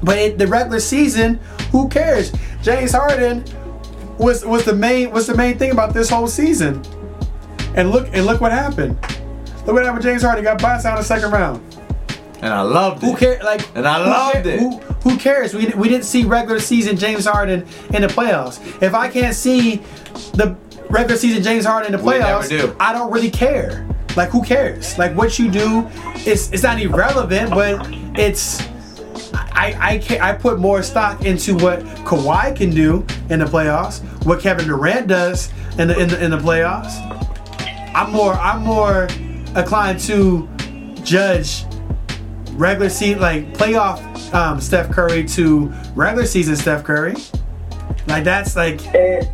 But 0.04 0.18
in 0.20 0.38
the 0.38 0.48
regular 0.48 0.80
season, 0.80 1.40
who 1.72 1.90
cares? 1.90 2.32
James 2.62 2.92
Harden 2.94 3.44
was 4.18 4.46
was 4.46 4.64
the 4.64 4.76
main 4.76 5.12
was 5.12 5.28
the 5.28 5.36
main 5.36 5.58
thing 5.58 5.72
about 5.72 5.94
this 5.94 6.10
whole 6.10 6.28
season. 6.28 6.82
And 7.76 7.92
look 7.92 8.08
and 8.14 8.26
look 8.26 8.40
what 8.40 8.52
happened. 8.52 8.98
Look 9.66 9.74
what 9.76 9.84
happened. 9.84 10.04
James 10.04 10.22
Harden 10.22 10.44
got 10.44 10.62
bounced 10.62 10.86
out 10.86 10.94
in 10.94 11.00
the 11.00 11.04
second 11.04 11.32
round. 11.32 11.62
and 12.42 12.54
I 12.54 12.62
loved 12.62 13.04
it. 13.04 13.08
Who 13.08 13.18
cares? 13.18 13.44
Like, 13.44 13.68
And 13.76 13.88
I 13.88 13.98
loved 13.98 14.46
it. 14.46 14.60
Who, 14.60 14.78
who 14.78 15.18
cares? 15.18 15.54
We, 15.56 15.66
we 15.76 15.90
didn't 15.90 16.06
see 16.06 16.24
regular 16.24 16.60
season 16.60 16.96
James 16.98 17.26
Harden 17.26 17.66
in 17.94 18.04
the 18.04 18.08
playoffs. 18.08 18.60
If 18.82 18.94
I 18.94 19.10
can't 19.10 19.34
see 19.36 19.78
the 20.34 20.56
regular 20.90 21.18
season 21.18 21.42
James 21.42 21.66
Harden 21.66 21.94
in 21.94 22.00
the 22.00 22.06
playoffs, 22.06 22.48
do. 22.50 22.76
I 22.80 22.94
don't 22.94 23.12
really 23.12 23.32
care. 23.32 23.88
Like, 24.16 24.30
who 24.30 24.44
cares? 24.44 24.98
Like, 24.98 25.16
what 25.16 25.38
you 25.40 25.52
do, 25.52 25.88
it's 26.26 26.52
it's 26.52 26.64
not 26.64 26.80
irrelevant, 26.80 27.50
but 27.52 27.88
it's. 28.18 28.62
I 29.34 29.76
I 29.80 29.98
can 29.98 30.22
I 30.22 30.34
put 30.34 30.60
more 30.60 30.84
stock 30.84 31.26
into 31.26 31.56
what 31.56 31.80
Kawhi 32.06 32.56
can 32.56 32.70
do 32.70 33.06
in 33.30 33.40
the 33.40 33.46
playoffs, 33.46 34.02
what 34.26 34.40
Kevin 34.40 34.68
Durant 34.68 35.08
does 35.08 35.52
in 35.78 35.88
the 35.88 36.00
in 36.00 36.10
the, 36.10 36.24
in 36.24 36.32
the 36.32 36.38
playoffs. 36.38 36.94
I'm 37.96 38.12
more 38.12 38.34
I'm 38.34 38.62
more 38.62 39.08
inclined 39.56 40.00
to 40.02 40.48
judge 41.04 41.66
regular 42.52 42.90
season 42.90 43.22
like 43.22 43.54
playoff 43.54 44.34
um, 44.34 44.60
Steph 44.60 44.92
Curry 44.92 45.24
to 45.30 45.74
regular 45.96 46.26
season 46.26 46.56
Steph 46.56 46.84
Curry. 46.84 47.16
Like 48.08 48.24
that's 48.24 48.56
like 48.56 48.86
And, 48.94 49.28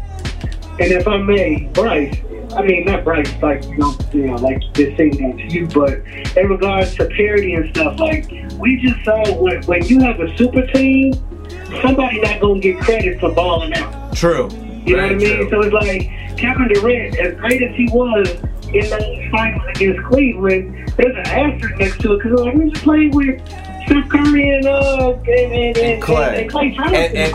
and 0.80 0.92
if 0.92 1.08
I 1.08 1.18
may, 1.18 1.70
Bryce, 1.74 2.18
I 2.54 2.62
mean 2.64 2.86
not 2.86 3.04
Bryce, 3.04 3.32
like 3.42 3.64
you 3.66 3.78
know, 3.78 3.96
you 4.14 4.28
know, 4.28 4.36
like 4.36 4.62
saying 4.76 4.98
that 4.98 5.38
to 5.38 5.48
you, 5.54 5.68
but 5.68 5.94
in 6.38 6.50
regards 6.50 6.96
to 6.96 7.06
parity 7.08 7.54
and 7.54 7.70
stuff, 7.76 8.00
like 8.00 8.30
we 8.60 8.78
just 8.82 9.04
saw 9.06 9.24
when, 9.42 9.64
when 9.64 9.86
you 9.86 10.00
have 10.02 10.20
a 10.20 10.36
super 10.38 10.66
team, 10.68 11.14
somebody 11.82 12.20
not 12.22 12.40
gonna 12.42 12.60
get 12.60 12.80
credit 12.80 13.20
for 13.20 13.34
balling 13.34 13.74
out. 13.76 14.14
True. 14.16 14.50
You 14.86 14.98
know 14.98 15.04
what 15.04 15.12
I 15.12 15.16
mean? 15.16 15.38
true. 15.38 15.50
So 15.50 15.62
it's 15.62 15.74
like 15.74 16.38
Kevin 16.38 16.68
Durant, 16.70 17.18
as 17.20 17.36
great 17.40 17.62
as 17.62 17.76
he 17.76 17.88
was 17.92 18.28
in 18.74 18.90
those 18.90 19.32
finals 19.32 19.64
against 19.76 20.04
Cleveland, 20.08 20.94
there's 20.98 21.16
an 21.16 21.28
asterisk 21.28 21.78
next 21.78 22.02
to 22.02 22.14
it 22.14 22.24
because 22.24 22.40
like 22.42 22.56
we 22.56 22.70
just 22.72 22.84
played 22.84 23.14
with 23.14 23.42
Steph 23.86 24.10
Curry 24.10 24.58
and 24.58 24.66
uh 24.66 25.12
and, 25.14 25.28
and, 25.54 25.78
and, 25.78 26.04
Klay. 26.04 26.42
and, 26.42 26.52
Klay 26.52 26.76
Thompson. 26.76 26.96
And- 26.96 27.16
and- 27.18 27.28
of 27.28 27.34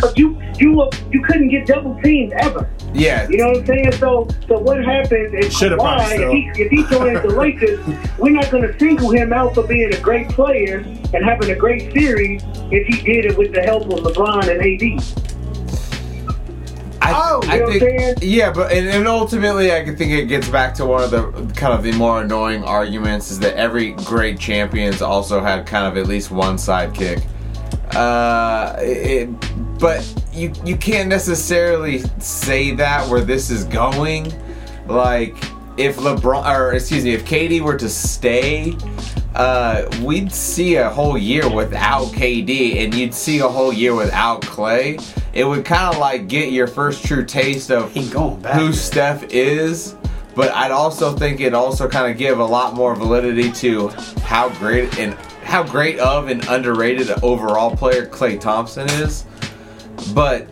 course, 0.00 0.16
you 0.16 0.40
you 0.58 0.90
you 1.10 1.22
couldn't 1.22 1.48
get 1.48 1.66
double 1.66 1.98
teamed 2.02 2.32
ever. 2.34 2.68
Yeah. 2.94 3.28
You 3.28 3.36
know 3.38 3.48
what 3.48 3.58
I'm 3.58 3.66
saying? 3.66 3.92
So, 3.92 4.26
so 4.48 4.58
what 4.58 4.82
happens 4.84 5.34
is 5.34 5.56
Should've 5.56 5.78
Kawhi, 5.78 6.18
if 6.18 6.56
he, 6.56 6.62
if 6.62 6.70
he 6.70 6.82
joins 6.94 7.22
the 7.22 7.28
Lakers, 7.38 7.78
we're 8.18 8.30
not 8.32 8.50
going 8.50 8.62
to 8.64 8.78
single 8.78 9.10
him 9.10 9.32
out 9.32 9.54
for 9.54 9.66
being 9.66 9.92
a 9.94 10.00
great 10.00 10.28
player 10.30 10.78
and 10.78 11.24
having 11.24 11.50
a 11.50 11.54
great 11.54 11.92
series 11.92 12.42
if 12.72 12.86
he 12.86 13.00
did 13.02 13.26
it 13.26 13.38
with 13.38 13.52
the 13.52 13.62
help 13.62 13.84
of 13.84 14.00
LeBron 14.00 14.48
and 14.48 14.60
AD. 14.60 15.28
I, 17.00 17.12
Oh, 17.14 17.40
I 17.44 17.54
you 17.54 17.60
know 17.60 17.64
what 17.66 17.72
I'm 17.74 17.78
think, 17.80 18.00
saying? 18.00 18.14
yeah, 18.22 18.52
but 18.52 18.72
and, 18.72 18.88
and 18.88 19.06
ultimately, 19.06 19.72
I 19.72 19.84
think 19.84 20.12
it 20.12 20.26
gets 20.26 20.48
back 20.48 20.74
to 20.74 20.84
one 20.86 21.02
of 21.04 21.10
the 21.10 21.30
kind 21.54 21.72
of 21.72 21.82
the 21.82 21.92
more 21.92 22.22
annoying 22.22 22.64
arguments 22.64 23.30
is 23.30 23.38
that 23.40 23.54
every 23.54 23.92
great 23.92 24.38
champions 24.38 25.00
also 25.00 25.40
had 25.40 25.64
kind 25.66 25.86
of 25.86 25.96
at 25.96 26.06
least 26.08 26.30
one 26.30 26.56
sidekick. 26.56 27.24
Uh, 27.94 28.76
it, 28.80 29.28
but 29.78 30.06
you 30.32 30.52
you 30.64 30.76
can't 30.76 31.08
necessarily 31.08 32.00
say 32.18 32.74
that 32.74 33.08
where 33.08 33.20
this 33.20 33.50
is 33.50 33.64
going. 33.64 34.32
Like, 34.86 35.36
if 35.76 35.96
LeBron 35.98 36.44
or 36.46 36.72
excuse 36.72 37.04
me, 37.04 37.12
if 37.12 37.24
KD 37.24 37.60
were 37.60 37.76
to 37.76 37.88
stay, 37.88 38.76
uh, 39.34 39.88
we'd 40.02 40.32
see 40.32 40.76
a 40.76 40.88
whole 40.88 41.16
year 41.16 41.48
without 41.48 42.06
KD, 42.08 42.84
and 42.84 42.94
you'd 42.94 43.14
see 43.14 43.38
a 43.38 43.48
whole 43.48 43.72
year 43.72 43.94
without 43.94 44.42
Klay. 44.42 45.00
It 45.32 45.44
would 45.44 45.64
kind 45.64 45.94
of 45.94 46.00
like 46.00 46.26
get 46.26 46.52
your 46.52 46.66
first 46.66 47.04
true 47.04 47.24
taste 47.24 47.70
of 47.70 47.92
who 47.92 48.72
Steph 48.72 49.24
is. 49.32 49.94
But 50.34 50.52
I'd 50.52 50.70
also 50.70 51.16
think 51.16 51.40
it 51.40 51.52
also 51.52 51.88
kind 51.88 52.10
of 52.10 52.16
give 52.16 52.38
a 52.38 52.44
lot 52.44 52.74
more 52.74 52.94
validity 52.94 53.50
to 53.52 53.88
how 54.22 54.50
great 54.50 54.96
and 54.96 55.14
how 55.42 55.64
great 55.64 55.98
of 55.98 56.28
an 56.28 56.46
underrated 56.48 57.10
overall 57.24 57.74
player 57.74 58.06
Klay 58.06 58.40
Thompson 58.40 58.88
is. 58.88 59.24
But 60.14 60.46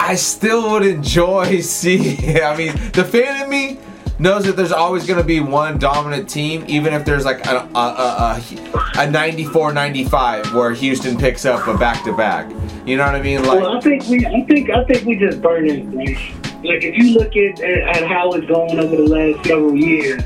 I 0.00 0.14
still 0.14 0.70
would 0.72 0.84
enjoy 0.84 1.60
seeing. 1.60 2.42
I 2.42 2.56
mean, 2.56 2.72
the 2.92 3.04
fan 3.04 3.44
in 3.44 3.50
me 3.50 3.78
knows 4.18 4.44
that 4.44 4.56
there's 4.56 4.72
always 4.72 5.06
going 5.06 5.18
to 5.18 5.24
be 5.24 5.40
one 5.40 5.78
dominant 5.78 6.28
team, 6.28 6.64
even 6.68 6.92
if 6.92 7.04
there's 7.04 7.24
like 7.24 7.44
a, 7.46 7.68
a, 7.74 7.78
a, 7.78 8.36
a 8.36 9.06
94-95 9.06 10.52
where 10.52 10.72
Houston 10.72 11.16
picks 11.16 11.46
up 11.46 11.66
a 11.66 11.76
back-to-back. 11.76 12.50
You 12.86 12.96
know 12.98 13.06
what 13.06 13.14
I 13.14 13.22
mean? 13.22 13.42
Like, 13.42 13.60
Well, 13.60 13.76
I 13.76 13.80
think 13.80 14.06
we, 14.08 14.26
I 14.26 14.44
think, 14.44 14.70
I 14.70 14.84
think 14.84 15.06
we 15.06 15.16
just 15.16 15.40
burned 15.40 15.70
it. 15.70 15.86
Like, 15.94 16.18
if 16.62 16.96
you 16.98 17.14
look 17.18 17.34
at, 17.36 17.60
at 17.62 18.06
how 18.06 18.32
it's 18.32 18.46
going 18.46 18.78
over 18.78 18.94
the 18.94 19.06
last 19.06 19.46
several 19.46 19.74
years, 19.74 20.22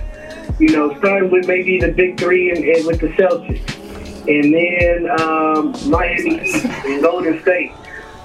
you 0.58 0.70
know, 0.70 0.96
starting 0.98 1.30
with 1.30 1.46
maybe 1.46 1.78
the 1.78 1.92
big 1.92 2.18
three 2.18 2.50
and, 2.50 2.64
and 2.64 2.86
with 2.86 3.00
the 3.00 3.08
Celtics, 3.08 3.84
and 4.26 4.54
then 4.54 5.20
um, 5.20 5.72
Miami 5.90 6.38
Heat 6.38 6.64
and 6.64 7.02
Golden 7.02 7.40
State. 7.42 7.72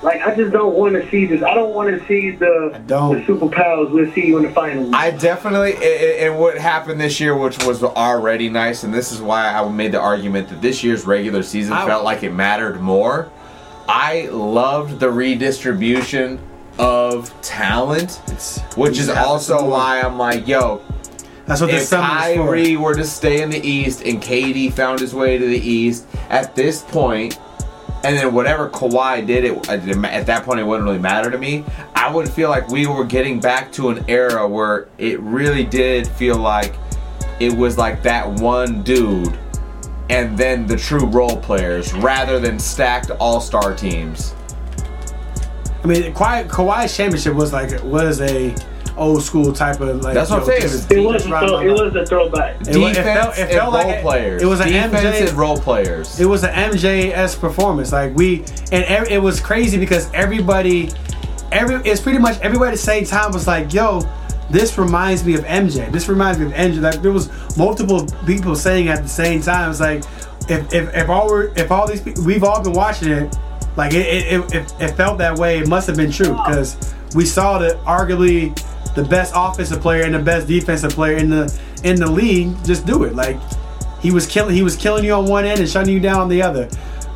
Like 0.02 0.22
I 0.22 0.34
just 0.36 0.52
don't 0.54 0.76
want 0.76 0.94
to 0.94 1.10
see 1.12 1.26
this. 1.26 1.44
I 1.44 1.54
don't 1.54 1.74
want 1.74 1.90
to 1.90 2.08
see 2.08 2.32
the 2.32 2.72
I 2.74 2.78
don't. 2.80 3.26
the 3.26 3.34
superpowers 3.34 3.92
we'll 3.92 4.12
see 4.14 4.28
you 4.28 4.38
in 4.38 4.44
the 4.44 4.50
finals. 4.52 4.92
I 4.94 5.12
definitely, 5.12 5.74
and- 5.76 5.84
and 5.84 6.40
what 6.40 6.58
happened 6.58 7.02
this 7.02 7.20
year, 7.20 7.36
which 7.36 7.64
was 7.66 7.84
already 7.84 8.50
nice, 8.50 8.84
and 8.84 8.94
this 8.94 9.12
is 9.12 9.22
why 9.22 9.48
I 9.54 9.68
made 9.70 9.92
the 9.92 10.00
argument 10.00 10.48
that 10.50 10.62
this 10.62 10.84
year's 10.84 11.06
regular 11.06 11.44
season 11.44 11.74
I- 11.74 11.86
felt 11.86 12.04
like 12.06 12.24
it 12.24 12.32
mattered 12.34 12.80
more. 12.80 13.30
I 13.90 14.30
loved 14.32 15.00
the 15.00 15.10
redistribution 15.10 16.40
of 16.78 17.34
talent, 17.42 18.22
which 18.76 18.98
is 19.00 19.10
also 19.10 19.68
why 19.70 20.00
I'm 20.02 20.18
like, 20.18 20.48
yo, 20.48 20.82
That's 21.46 21.60
what 21.60 21.72
this 21.72 21.84
if 21.84 21.90
summer 21.90 22.08
for. 22.08 22.46
Kyrie 22.46 22.78
were 22.78 22.94
to 22.96 23.04
stay 23.04 23.42
in 23.42 23.50
the 23.50 23.60
East 23.68 24.02
and 24.06 24.22
KD 24.22 24.72
found 24.72 25.00
his 25.00 25.14
way 25.14 25.38
to 25.38 25.46
the 25.46 25.58
East 25.60 26.06
at 26.30 26.56
this 26.56 26.84
point, 26.84 27.38
and 28.04 28.18
then 28.18 28.34
whatever 28.34 28.70
Kawhi 28.70 29.26
did, 29.26 29.44
it 29.44 29.70
at 29.70 30.26
that 30.26 30.44
point 30.46 30.60
it 30.60 30.64
wouldn't 30.64 30.86
really 30.86 31.00
matter 31.00 31.30
to 31.30 31.38
me. 31.38 31.66
I 31.96 32.14
would 32.14 32.30
feel 32.30 32.50
like 32.50 32.70
we 32.70 32.88
were 32.88 33.04
getting 33.04 33.40
back 33.40 33.72
to 33.74 33.90
an 33.90 34.06
era 34.08 34.48
where 34.48 34.88
it 34.98 35.20
really 35.20 35.66
did 35.66 36.08
feel 36.08 36.38
like 36.38 36.76
it 37.40 37.54
was 37.54 37.78
like 37.78 38.02
that 38.04 38.28
one 38.40 38.84
dude, 38.84 39.38
and 40.10 40.38
then 40.38 40.66
the 40.66 40.78
true 40.78 41.06
role 41.06 41.38
players, 41.38 41.94
rather 41.94 42.40
than 42.40 42.58
stacked 42.58 43.12
All 43.12 43.42
Star 43.42 43.76
teams. 43.76 44.34
I 45.84 45.88
mean, 45.88 46.14
Kawhi, 46.14 46.48
Kawhi's 46.50 46.96
championship 46.96 47.34
was 47.34 47.54
like 47.54 47.84
was 47.84 48.22
a 48.22 48.56
old 49.00 49.24
school 49.24 49.52
type 49.54 49.80
of 49.82 50.02
like. 50.04 50.14
That's 50.14 50.30
what 50.30 50.42
I'm 50.44 50.48
yo, 50.48 50.50
saying, 50.50 50.62
just- 50.62 50.92
it 50.92 51.00
was 51.00 51.26
a 51.26 51.28
throw, 51.28 51.60
it 51.60 51.72
was 51.72 51.96
a 51.96 52.06
throwback. 52.06 52.62
It 52.62 52.78
wa- 52.78 52.88
it 52.88 52.94
Defense 52.94 53.20
felt- 53.20 53.38
it 53.38 53.42
and 53.42 53.52
felt 53.52 53.74
like 53.74 53.86
role 53.86 53.96
a- 53.96 54.02
players. 54.02 54.42
it 54.42 54.46
was 54.46 54.60
an 54.60 54.68
defense 54.68 54.94
MJ 54.94 55.28
and 55.30 55.38
role 55.38 55.58
players. 55.58 56.20
It 56.20 56.26
was 56.26 56.44
an 56.44 56.52
MJS 56.54 57.36
performance. 57.40 57.92
Like 57.92 58.16
we, 58.16 58.40
and 58.72 58.84
ev- 58.86 59.08
it 59.10 59.22
was 59.22 59.40
crazy 59.40 59.78
because 59.78 60.10
everybody, 60.14 60.92
every 61.52 61.76
it's 61.90 62.02
pretty 62.02 62.20
much 62.20 62.40
everybody 62.42 62.70
at 62.70 62.76
the 62.76 62.78
same 62.78 63.06
time 63.06 63.32
was 63.32 63.48
like, 63.48 63.74
"Yo, 63.74 64.02
this 64.50 64.78
reminds 64.78 65.24
me 65.26 65.36
of 65.36 65.46
MJ. 65.46 65.92
This 65.92 66.08
reminds 66.10 66.40
me 66.40 66.46
of 66.48 66.52
MJ." 66.54 66.82
Like 66.82 67.02
there 67.02 67.12
was 67.12 67.30
multiple 67.58 68.08
people 68.26 68.56
saying 68.56 68.90
at 68.90 69.02
the 69.04 69.10
same 69.10 69.42
time. 69.42 69.72
It's 69.72 69.80
like 69.80 70.04
if 70.50 70.74
if 70.74 70.96
if 70.96 71.10
all 71.10 71.28
we're, 71.28 71.52
if 71.56 71.72
all 71.72 71.88
these 71.88 72.02
people 72.02 72.24
we've 72.24 72.44
all 72.44 72.62
been 72.64 72.74
watching 72.74 73.12
it, 73.12 73.36
like 73.78 73.94
it 73.94 74.06
it, 74.08 74.34
it, 74.34 74.56
it, 74.56 74.74
it 74.80 74.88
felt 74.96 75.18
that 75.20 75.38
way. 75.38 75.60
It 75.60 75.68
must 75.68 75.88
have 75.88 75.96
been 75.98 76.12
true 76.12 76.36
oh. 76.38 76.44
because 76.46 76.78
we 77.16 77.26
saw 77.26 77.58
that 77.60 77.76
arguably 77.86 78.56
the 78.96 79.04
best 79.04 79.34
offensive 79.36 79.82
player 79.82 80.04
and 80.04 80.14
the 80.14 80.20
best 80.20 80.48
defensive 80.48 80.92
player 80.92 81.18
in 81.18 81.30
the 81.30 81.62
in 81.84 81.96
the 81.96 82.10
league 82.10 82.56
just 82.66 82.86
do 82.86 83.04
it. 83.04 83.16
Like 83.16 83.38
he 84.02 84.12
was 84.12 84.26
killing 84.28 84.56
he 84.56 84.64
was 84.64 84.76
killing 84.76 85.04
you 85.04 85.14
on 85.14 85.26
one 85.26 85.46
end 85.46 85.60
and 85.60 85.70
shutting 85.70 85.94
you 85.94 86.00
down 86.00 86.20
on 86.22 86.30
the 86.30 86.42
other. 86.42 86.70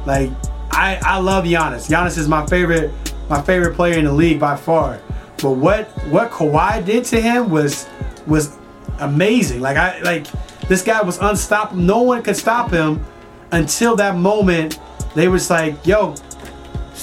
Like 0.06 0.30
I 0.72 1.00
I 1.04 1.20
love 1.20 1.46
Giannis. 1.46 1.90
Giannis 1.90 2.18
is 2.18 2.28
my 2.28 2.46
favorite 2.46 2.92
my 3.30 3.42
favorite 3.42 3.76
player 3.76 3.98
in 3.98 4.06
the 4.06 4.14
league 4.14 4.40
by 4.40 4.56
far. 4.56 5.00
But 5.42 5.52
what 5.52 5.86
what 6.10 6.32
Kawhi 6.32 6.86
did 6.86 7.06
to 7.06 7.22
him 7.22 7.50
was 7.50 7.88
was 8.28 8.58
amazing. 9.00 9.62
Like 9.62 9.78
I 9.78 10.00
like 10.02 10.28
this 10.68 10.84
guy 10.84 11.02
was 11.02 11.18
unstoppable. 11.20 11.82
No 11.82 12.02
one 12.02 12.24
could 12.24 12.38
stop 12.38 12.72
him 12.72 13.06
until 13.52 13.96
that 13.98 14.16
moment. 14.16 14.80
They 15.16 15.28
was 15.28 15.50
like, 15.50 15.86
yo, 15.86 16.16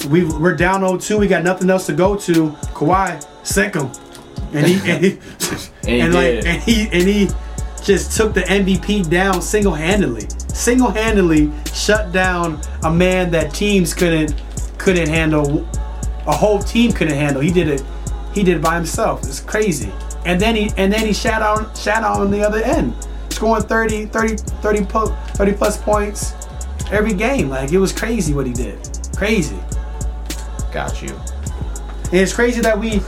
we 0.09 0.25
we're 0.25 0.57
down 0.57 0.81
0-2. 0.81 1.19
We 1.19 1.29
got 1.29 1.45
nothing 1.45 1.71
else 1.71 1.87
to 1.87 1.93
go 1.93 2.17
to. 2.17 2.51
Kawhi, 2.75 3.25
sink 3.47 3.75
him. 3.75 3.91
And 4.53 4.67
he 4.67 4.91
and, 4.91 5.05
he, 5.05 5.19
and 6.01 6.15
like 6.15 6.45
and 6.45 6.63
he 6.63 6.89
and 6.93 7.09
he 7.09 7.29
just 7.83 8.17
took 8.17 8.35
the 8.35 8.43
MVP 8.43 9.09
down 9.09 9.41
single-handedly. 9.41 10.29
Single-handedly 10.53 11.51
shut 11.73 12.13
down 12.13 12.61
a 12.83 12.93
man 12.93 13.31
that 13.31 13.55
teams 13.55 13.95
couldn't 13.95 14.35
couldn't 14.79 15.09
handle. 15.09 15.67
A 16.27 16.33
whole 16.33 16.59
team 16.59 16.93
couldn't 16.93 17.15
handle. 17.15 17.41
He 17.41 17.51
did 17.51 17.69
it. 17.69 17.83
He 18.35 18.43
did 18.43 18.59
it 18.59 18.63
by 18.63 18.75
himself. 18.75 19.25
It's 19.25 19.41
crazy. 19.41 19.93
And 20.25 20.41
then 20.41 20.55
he 20.55 20.71
and 20.77 20.93
then 20.93 21.07
he 21.07 21.13
shat 21.13 21.43
on 21.43 21.75
shat 21.75 22.05
on 22.05 22.31
the 22.31 22.43
other 22.43 22.63
end, 22.63 22.95
scoring 23.31 23.63
30, 23.63 24.07
30, 24.07 24.37
30, 24.37 24.85
po- 24.85 25.17
30 25.35 25.53
plus 25.53 25.79
points 25.79 26.35
every 26.91 27.15
game. 27.15 27.49
Like 27.49 27.73
it 27.73 27.79
was 27.79 27.93
crazy 27.93 28.35
what 28.35 28.47
he 28.47 28.53
did. 28.53 28.79
Crazy. 29.17 29.59
Got 30.73 31.03
you. 31.03 31.11
And 32.05 32.15
it's 32.15 32.33
crazy 32.33 32.61
that 32.61 32.79
we, 32.79 33.01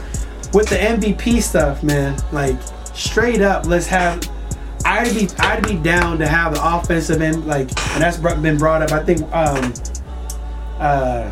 with 0.53 0.69
the 0.69 0.75
MVP 0.75 1.41
stuff, 1.41 1.83
man, 1.83 2.17
like 2.31 2.57
straight 2.93 3.41
up, 3.41 3.65
let's 3.65 3.87
have. 3.87 4.29
I'd 4.85 5.13
be 5.15 5.29
I'd 5.39 5.65
be 5.65 5.77
down 5.77 6.19
to 6.19 6.27
have 6.27 6.53
the 6.53 6.75
offensive 6.75 7.21
end 7.21 7.47
like, 7.47 7.69
and 7.93 8.03
that's 8.03 8.17
been 8.17 8.57
brought 8.57 8.81
up. 8.81 8.91
I 8.91 9.03
think 9.03 9.21
um, 9.33 9.73
uh, 10.77 11.31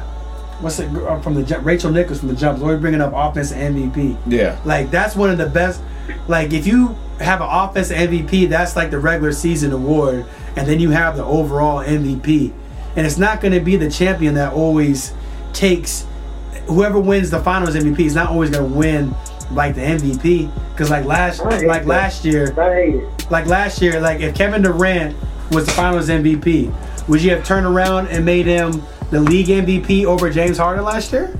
what's 0.61 0.79
it 0.79 0.89
uh, 0.95 1.19
from 1.21 1.33
the 1.35 1.59
Rachel 1.59 1.91
Nichols 1.91 2.19
from 2.19 2.29
the 2.29 2.35
Jumps 2.35 2.61
always 2.61 2.79
bringing 2.79 3.01
up 3.01 3.11
offensive 3.13 3.57
MVP. 3.57 4.17
Yeah. 4.27 4.59
Like 4.63 4.91
that's 4.91 5.15
one 5.15 5.29
of 5.29 5.37
the 5.37 5.47
best. 5.47 5.81
Like 6.27 6.53
if 6.53 6.65
you 6.65 6.95
have 7.19 7.41
an 7.41 7.47
offensive 7.49 7.97
MVP, 7.97 8.49
that's 8.49 8.75
like 8.75 8.91
the 8.91 8.99
regular 8.99 9.31
season 9.31 9.73
award, 9.73 10.25
and 10.55 10.67
then 10.67 10.79
you 10.79 10.91
have 10.91 11.17
the 11.17 11.25
overall 11.25 11.83
MVP. 11.83 12.53
And 12.95 13.05
it's 13.05 13.17
not 13.17 13.41
going 13.41 13.53
to 13.53 13.61
be 13.61 13.77
the 13.77 13.89
champion 13.89 14.33
that 14.35 14.53
always 14.53 15.13
takes. 15.53 16.05
Whoever 16.67 16.99
wins 16.99 17.29
the 17.29 17.39
finals 17.41 17.75
MVP 17.75 17.99
is 17.99 18.15
not 18.15 18.29
always 18.29 18.49
going 18.49 18.69
to 18.69 18.77
win 18.77 19.15
like 19.51 19.75
the 19.75 19.81
MVP. 19.81 20.51
Because 20.71 20.89
like 20.89 21.05
last 21.05 21.39
like 21.43 21.61
that. 21.61 21.85
last 21.85 22.25
year, 22.25 22.59
I 22.59 22.73
hate 22.73 22.95
it. 22.95 23.31
like 23.31 23.45
last 23.45 23.81
year, 23.81 23.99
like 23.99 24.21
if 24.21 24.35
Kevin 24.35 24.61
Durant 24.61 25.15
was 25.51 25.65
the 25.65 25.71
Finals 25.71 26.09
MVP, 26.09 26.73
would 27.07 27.21
you 27.21 27.31
have 27.31 27.43
turned 27.43 27.65
around 27.65 28.07
and 28.07 28.25
made 28.25 28.45
him 28.45 28.81
the 29.09 29.19
league 29.19 29.47
MVP 29.47 30.05
over 30.05 30.29
James 30.29 30.57
Harden 30.57 30.85
last 30.85 31.11
year? 31.11 31.37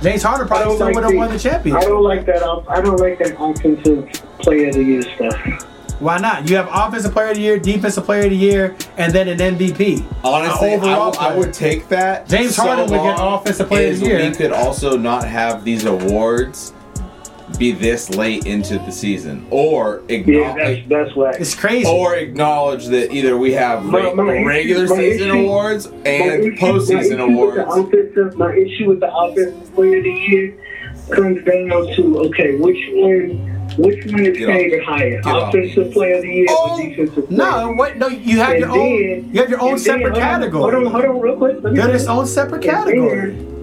James 0.00 0.22
Harden 0.22 0.46
probably 0.46 0.74
still 0.76 0.86
like 0.86 0.94
would 0.94 1.04
have 1.04 1.14
won 1.14 1.32
the 1.32 1.38
championship. 1.38 1.82
I 1.82 1.88
don't 1.88 2.02
like 2.02 2.24
that. 2.26 2.42
I 2.68 2.80
don't 2.80 2.98
like 2.98 3.18
that 3.18 3.36
offensive 3.38 4.08
player 4.38 4.68
of 4.68 4.74
the 4.74 4.84
year 4.84 5.02
stuff. 5.02 5.66
Why 5.98 6.18
not? 6.18 6.48
You 6.48 6.56
have 6.56 6.68
Offensive 6.72 7.12
Player 7.12 7.30
of 7.30 7.36
the 7.36 7.42
Year, 7.42 7.58
Defensive 7.58 8.04
Player 8.04 8.24
of 8.24 8.30
the 8.30 8.36
Year, 8.36 8.76
and 8.96 9.12
then 9.12 9.26
an 9.28 9.38
MVP. 9.38 10.04
Honestly, 10.22 10.74
An 10.74 10.80
I, 10.80 10.82
overall 10.82 11.10
w- 11.12 11.20
I 11.20 11.26
player. 11.30 11.38
would 11.38 11.52
take 11.52 11.88
that. 11.88 12.28
James 12.28 12.54
so 12.54 12.62
Harden 12.62 12.90
would 12.90 13.02
get 13.02 13.16
Offensive 13.18 13.66
Player 13.68 13.90
of 13.92 14.00
the 14.00 14.06
Year. 14.06 14.28
We 14.30 14.34
could 14.34 14.52
also 14.52 14.96
not 14.96 15.24
have 15.24 15.64
these 15.64 15.84
awards 15.84 16.72
be 17.58 17.72
this 17.72 18.10
late 18.10 18.46
into 18.46 18.78
the 18.78 18.92
season, 18.92 19.44
or 19.50 20.02
Yeah, 20.08 20.16
acknowledge, 20.16 20.56
that's 20.56 20.88
that's 21.06 21.16
why. 21.16 21.30
It's 21.30 21.54
crazy. 21.56 21.88
or 21.88 22.14
acknowledge 22.14 22.86
that 22.88 23.10
either 23.12 23.36
we 23.36 23.52
have 23.54 23.84
My- 23.84 24.02
re- 24.04 24.14
my 24.14 24.44
regular 24.44 24.86
my 24.86 24.94
season 24.96 25.30
issue- 25.30 25.40
awards 25.40 25.86
and 26.04 26.44
issue- 26.44 26.56
postseason 26.56 27.18
awards. 27.20 27.58
Offensive, 27.74 28.36
my 28.36 28.52
issue 28.54 28.88
with 28.88 29.00
the 29.00 29.12
offensive 29.12 29.74
player 29.74 29.96
of 29.96 30.04
the 30.04 30.10
year 30.10 30.54
comes 31.10 31.42
down 31.44 31.68
to 31.96 32.18
okay, 32.26 32.54
which 32.56 32.78
one, 32.92 33.57
which 33.78 34.04
one 34.06 34.26
is 34.26 34.36
Get 34.38 34.48
off 34.48 34.54
paid 34.54 34.72
me. 34.72 34.84
higher, 34.84 35.20
Get 35.22 35.36
offensive 35.36 35.86
me. 35.88 35.92
player 35.92 36.14
of 36.16 36.22
the 36.22 36.28
year 36.28 36.46
Oh, 36.50 36.74
or 36.74 36.82
defensive 36.88 37.28
player? 37.28 37.38
no, 37.38 37.72
what? 37.72 37.96
No, 37.96 38.08
you 38.08 38.38
have 38.38 38.50
And 38.50 38.60
your 38.60 38.68
then- 38.68 38.78
own. 38.78 39.30
You 39.34 39.40
have 39.40 39.50
your 39.50 39.60
own 39.60 39.68
and 39.70 39.78
then- 39.78 39.84
separate 40.00 40.14
category. 40.14 40.62
Hold 40.62 40.74
on, 40.74 40.92
hold 40.92 41.04
on, 41.04 41.20
real 41.20 41.36
quick. 41.36 41.56
Let 41.62 41.72
me 41.72 41.78
They're 41.80 41.94
its 41.94 42.06
own 42.06 42.26
separate 42.26 42.64
And 42.64 42.70
category. 42.72 43.30
then- 43.30 43.54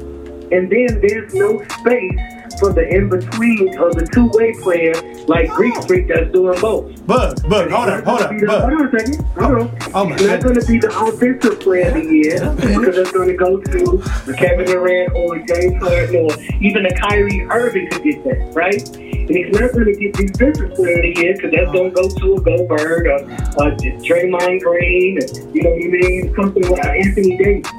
And 0.51 0.69
then 0.69 1.01
there's 1.01 1.34
no 1.34 1.62
space 1.80 2.19
for 2.60 2.71
the 2.71 2.88
in 2.88 3.10
between 3.10 3.78
of 3.80 3.95
the 3.95 4.08
two 4.13 4.28
way 4.34 4.54
player 4.62 4.93
like 5.28 5.49
Greek 5.49 5.73
Freak 5.88 6.08
that's 6.08 6.32
doing 6.32 6.58
both. 6.62 7.06
Bug, 7.06 7.36
bug, 7.49 7.69
hold 7.71 7.89
up, 7.89 8.04
hold 8.06 8.21
up, 8.21 8.30
Hold 8.32 8.73
on 8.73 8.88
a 8.88 8.91
second. 8.99 9.25
Hold 9.38 9.56
on. 9.56 9.62
Oh, 9.82 9.91
oh 9.95 10.06
my 10.06 10.15
it's 10.15 10.23
not 10.23 10.41
going 10.43 10.56
to 10.56 10.65
be 10.65 10.78
the 10.78 10.97
offensive 10.97 11.60
player 11.60 11.88
of 11.88 11.95
the 11.95 12.06
year 12.06 12.39
because 12.56 12.97
it's 12.97 13.12
going 13.12 13.28
to 13.28 13.34
go 13.34 13.58
to 13.58 14.34
Kevin 14.38 14.65
Durant 14.67 15.13
or 15.15 15.39
James 15.39 15.84
Harden 15.84 16.15
or 16.15 16.30
even 16.62 16.86
a 16.86 16.95
Kyrie 16.95 17.45
Irving 17.49 17.89
could 17.89 18.04
get 18.04 18.23
that, 18.23 18.51
right? 18.54 18.88
And 19.27 19.35
he's 19.35 19.59
not 19.59 19.71
going 19.73 19.85
to 19.85 19.95
get 19.95 20.13
defensive 20.13 20.73
player 20.75 20.95
of 20.97 21.01
the 21.01 21.21
year 21.21 21.33
because 21.35 21.51
that's 21.51 21.71
going 21.71 21.89
to 21.93 21.95
go 21.95 22.09
to 22.09 22.35
a 22.35 22.41
Gobert 22.41 23.07
or, 23.07 23.19
or 23.57 23.71
Draymond 24.05 24.61
Green, 24.61 25.17
and, 25.21 25.55
you 25.55 25.63
know 25.63 25.71
what 25.71 25.83
I 25.83 25.88
mean? 25.88 26.35
Something 26.35 26.69
like 26.69 26.85
Anthony 26.85 27.38
Davis. 27.38 27.69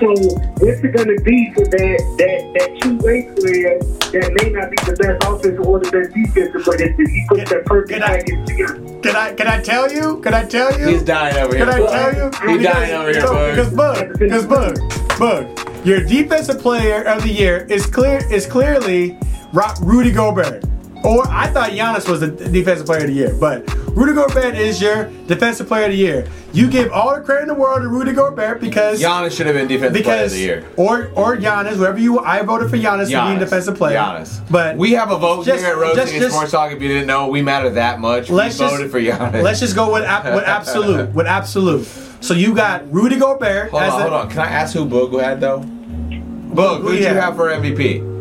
So 0.00 0.08
what's 0.12 0.84
it 0.84 0.92
going 0.94 1.08
to 1.16 1.22
be 1.24 1.52
for 1.54 1.64
that 1.64 1.98
that 2.18 2.52
that 2.52 2.80
two 2.82 2.98
way 2.98 3.32
player 3.34 3.78
that 4.12 4.28
may 4.42 4.50
not 4.52 4.68
be 4.68 4.76
the 4.84 4.92
best 4.92 5.24
offensive 5.24 5.60
or 5.66 5.80
the 5.80 5.90
best 5.90 6.12
defensive, 6.12 6.62
but 6.66 6.80
if 6.82 6.94
he 6.96 7.24
puts 7.30 7.48
that 7.50 7.64
perfect 7.64 7.92
Can 7.92 8.02
I- 8.02 8.08
package 8.18 8.46
together? 8.46 9.00
Can 9.00 9.16
I 9.16 9.32
can 9.34 9.46
I 9.46 9.60
tell 9.62 9.90
you? 9.90 10.20
Can 10.20 10.34
I 10.34 10.44
tell 10.44 10.78
you? 10.78 10.88
He's 10.88 11.02
dying 11.02 11.36
over 11.38 11.56
here. 11.56 11.64
Can 11.64 11.74
I 11.74 11.80
Well, 11.80 11.92
tell 11.92 12.14
you? 12.14 12.24
He's 12.24 12.58
Because- 12.58 12.74
dying 12.74 12.92
over 12.92 13.10
here, 13.10 13.20
so- 13.22 13.32
Bug. 13.32 13.56
Because 13.56 13.72
Bug, 13.72 14.18
because 14.18 14.46
Bug, 14.46 15.18
Bug, 15.18 15.86
your 15.86 16.00
defensive 16.04 16.60
player 16.60 17.02
of 17.04 17.22
the 17.22 17.30
year 17.32 17.66
is 17.70 17.86
clear 17.86 18.20
is 18.30 18.44
clearly 18.46 19.18
Ro- 19.54 19.72
Rudy 19.80 20.10
Gobert. 20.12 20.62
Or 21.06 21.24
I 21.28 21.46
thought 21.48 21.70
Giannis 21.70 22.08
was 22.08 22.20
the 22.20 22.28
defensive 22.28 22.84
player 22.86 23.02
of 23.02 23.06
the 23.06 23.12
year, 23.12 23.34
but 23.38 23.64
Rudy 23.96 24.12
Gobert 24.12 24.56
is 24.56 24.82
your 24.82 25.04
defensive 25.26 25.68
player 25.68 25.84
of 25.86 25.92
the 25.92 25.96
year. 25.96 26.26
You 26.52 26.68
give 26.68 26.90
all 26.90 27.14
the 27.14 27.20
credit 27.20 27.42
in 27.42 27.48
the 27.48 27.54
world 27.54 27.82
to 27.82 27.88
Rudy 27.88 28.12
Gobert 28.12 28.60
because 28.60 29.00
Giannis 29.00 29.36
should 29.36 29.46
have 29.46 29.54
been 29.54 29.68
defensive 29.68 30.02
player 30.04 30.24
of 30.24 30.30
the 30.32 30.38
year. 30.38 30.66
or 30.76 31.10
or 31.14 31.36
Giannis, 31.36 31.74
whoever 31.76 31.98
you 31.98 32.18
I 32.18 32.42
voted 32.42 32.70
for 32.70 32.76
Giannis, 32.76 33.04
to 33.04 33.06
be 33.08 33.12
Giannis. 33.14 33.38
defensive 33.38 33.76
player. 33.76 33.96
Giannis. 33.98 34.40
But 34.50 34.76
we 34.76 34.92
have 34.92 35.10
a 35.12 35.18
vote 35.18 35.44
just- 35.46 35.60
here 35.62 35.72
at 35.72 35.78
Roasting 35.78 36.22
and 36.22 36.32
Sports 36.32 36.50
Talk. 36.50 36.72
If 36.72 36.82
you 36.82 36.88
didn't 36.88 37.06
know, 37.06 37.28
we 37.28 37.40
matter 37.40 37.70
that 37.70 38.00
much. 38.00 38.28
Let's 38.28 38.58
just- 38.58 38.74
voted 38.74 38.90
for 38.90 39.00
Giannis. 39.00 39.42
Let's 39.42 39.60
just 39.60 39.76
go 39.76 39.92
with 39.92 40.02
with 40.02 40.44
absolute 40.44 41.10
with 41.14 41.26
absolute. 41.26 41.86
So 42.20 42.34
you 42.34 42.54
got 42.54 42.90
Rudy 42.92 43.16
Gobert 43.16 43.70
hold 43.70 43.82
as 43.82 43.92
on, 43.92 44.00
a, 44.00 44.02
hold 44.02 44.12
on. 44.14 44.30
Can 44.30 44.40
I 44.40 44.46
ask 44.48 44.74
who 44.74 44.86
Boog 44.86 45.22
had 45.22 45.40
though? 45.40 45.60
Boog, 45.60 46.80
Who 46.80 46.92
did 46.92 47.02
you 47.02 47.08
have 47.08 47.36
for 47.36 47.50
MVP? 47.50 48.15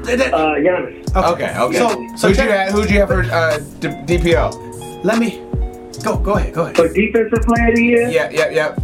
Uh, 0.00 0.56
Giannis. 0.56 1.16
Okay, 1.34 1.56
okay. 1.58 1.76
So, 1.78 1.88
so 2.16 2.28
who'd 2.28 2.36
check, 2.36 2.46
you 2.48 2.52
have? 2.52 2.72
Who'd 2.72 2.90
you 2.90 2.98
have 3.00 3.08
for 3.08 3.22
uh, 3.22 3.58
D- 3.80 3.88
DPO? 4.18 5.04
let 5.04 5.18
me 5.18 5.40
go. 6.04 6.16
Go 6.18 6.32
ahead. 6.34 6.54
Go 6.54 6.62
ahead. 6.64 6.76
For 6.76 6.88
defensive 6.88 7.42
player 7.44 7.68
of 7.68 7.74
the 7.76 7.82
year, 7.84 8.08
Yeah, 8.08 8.28
yeah, 8.30 8.50
yeah. 8.50 8.76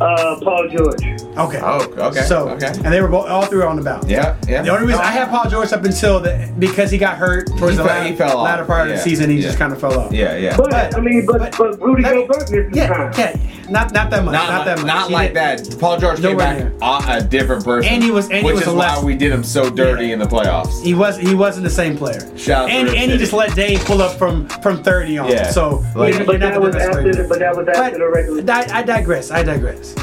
uh, 0.00 0.38
Paul 0.40 0.68
George. 0.68 1.02
Okay. 1.36 1.60
Oh, 1.62 1.80
okay. 2.08 2.22
So 2.22 2.48
okay. 2.50 2.66
and 2.68 2.86
they 2.92 3.00
were 3.00 3.08
both 3.08 3.28
all 3.28 3.44
three 3.46 3.58
were 3.58 3.66
on 3.68 3.76
the 3.76 3.82
ballot. 3.82 4.08
Yeah, 4.08 4.36
yeah. 4.48 4.62
The 4.62 4.70
only 4.70 4.86
reason 4.86 5.00
I 5.02 5.12
had 5.12 5.28
Paul 5.28 5.48
George 5.48 5.72
up 5.72 5.84
until 5.84 6.18
the 6.20 6.52
because 6.58 6.90
he 6.90 6.98
got 6.98 7.16
hurt 7.16 7.46
towards 7.46 7.60
He 7.60 7.76
the 7.76 7.76
fell- 7.76 7.86
latter, 7.86 8.08
he 8.10 8.16
fell 8.16 8.42
latter 8.42 8.64
part 8.64 8.88
of 8.88 8.96
the 8.96 9.00
season, 9.02 9.30
he 9.30 9.36
yeah. 9.36 9.42
just 9.42 9.58
kind 9.58 9.72
of 9.72 9.80
fell 9.80 9.96
off. 9.98 10.12
Yeah, 10.12 10.36
yeah. 10.36 10.56
But, 10.56 10.70
But- 10.70 10.96
I 10.96 11.00
mean, 11.00 11.26
but 11.26 11.38
but- 11.38 11.56
but, 11.56 11.80
Rudy 11.80 12.02
Gobert 12.02 12.50
missed 12.50 12.74
Yeah, 12.74 12.88
time. 12.88 13.12
yeah, 13.16 13.36
not 13.70 13.92
not 13.92 14.10
that 14.10 14.24
much, 14.24 14.32
not, 14.32 14.48
Not, 14.48 14.64
that 14.66 14.76
much. 14.78 14.86
not 14.86 15.08
He 15.08 15.14
like 15.14 15.28
did- 15.34 15.36
that. 15.36 15.78
Paul 15.78 15.98
George 15.98 16.16
came 16.20 16.32
Nowhere 16.36 16.38
back 16.38 16.58
near. 16.58 16.72
a, 16.82 17.18
a 17.18 17.22
different 17.22 17.64
person. 17.64 17.92
And 17.92 18.02
he 18.02 18.10
was- 18.10 18.28
and 18.30 18.44
he 18.44 18.52
was 18.52 18.62
is 18.62 18.68
a 18.68 18.74
why 18.74 19.00
we 19.00 19.14
did 19.14 19.30
him 19.30 19.44
so 19.44 19.70
dirty 19.70 20.06
Yeah. 20.06 20.14
in 20.14 20.18
the 20.18 20.26
playoffs. 20.26 20.82
He 20.82 20.94
was 20.94 21.16
he 21.18 21.34
wasn't 21.36 21.64
the 21.64 21.70
same 21.70 21.96
player. 21.96 22.20
Shout 22.36 22.64
out 22.64 22.70
and 22.70 22.88
Rip 22.88 22.96
and 22.98 23.12
he 23.12 23.18
just 23.18 23.32
let 23.32 23.54
Dame 23.54 23.78
pull 23.80 24.02
up 24.02 24.18
from 24.18 24.48
from 24.62 24.82
thirty 24.82 25.18
on. 25.18 25.28
Yeah. 25.30 25.50
So 25.50 25.84
Like- 25.94 26.26
but 26.26 26.40
that 26.40 26.60
was 26.60 26.74
after 26.74 27.12
the, 27.12 27.24
but 27.28 27.38
that 27.38 27.56
was 27.56 27.68
after 27.68 27.98
the 27.98 28.08
regular. 28.10 28.42
I, 28.52 28.80
I 28.80 28.82
digress. 28.82 29.30
I 29.30 29.42
digress. 29.44 29.94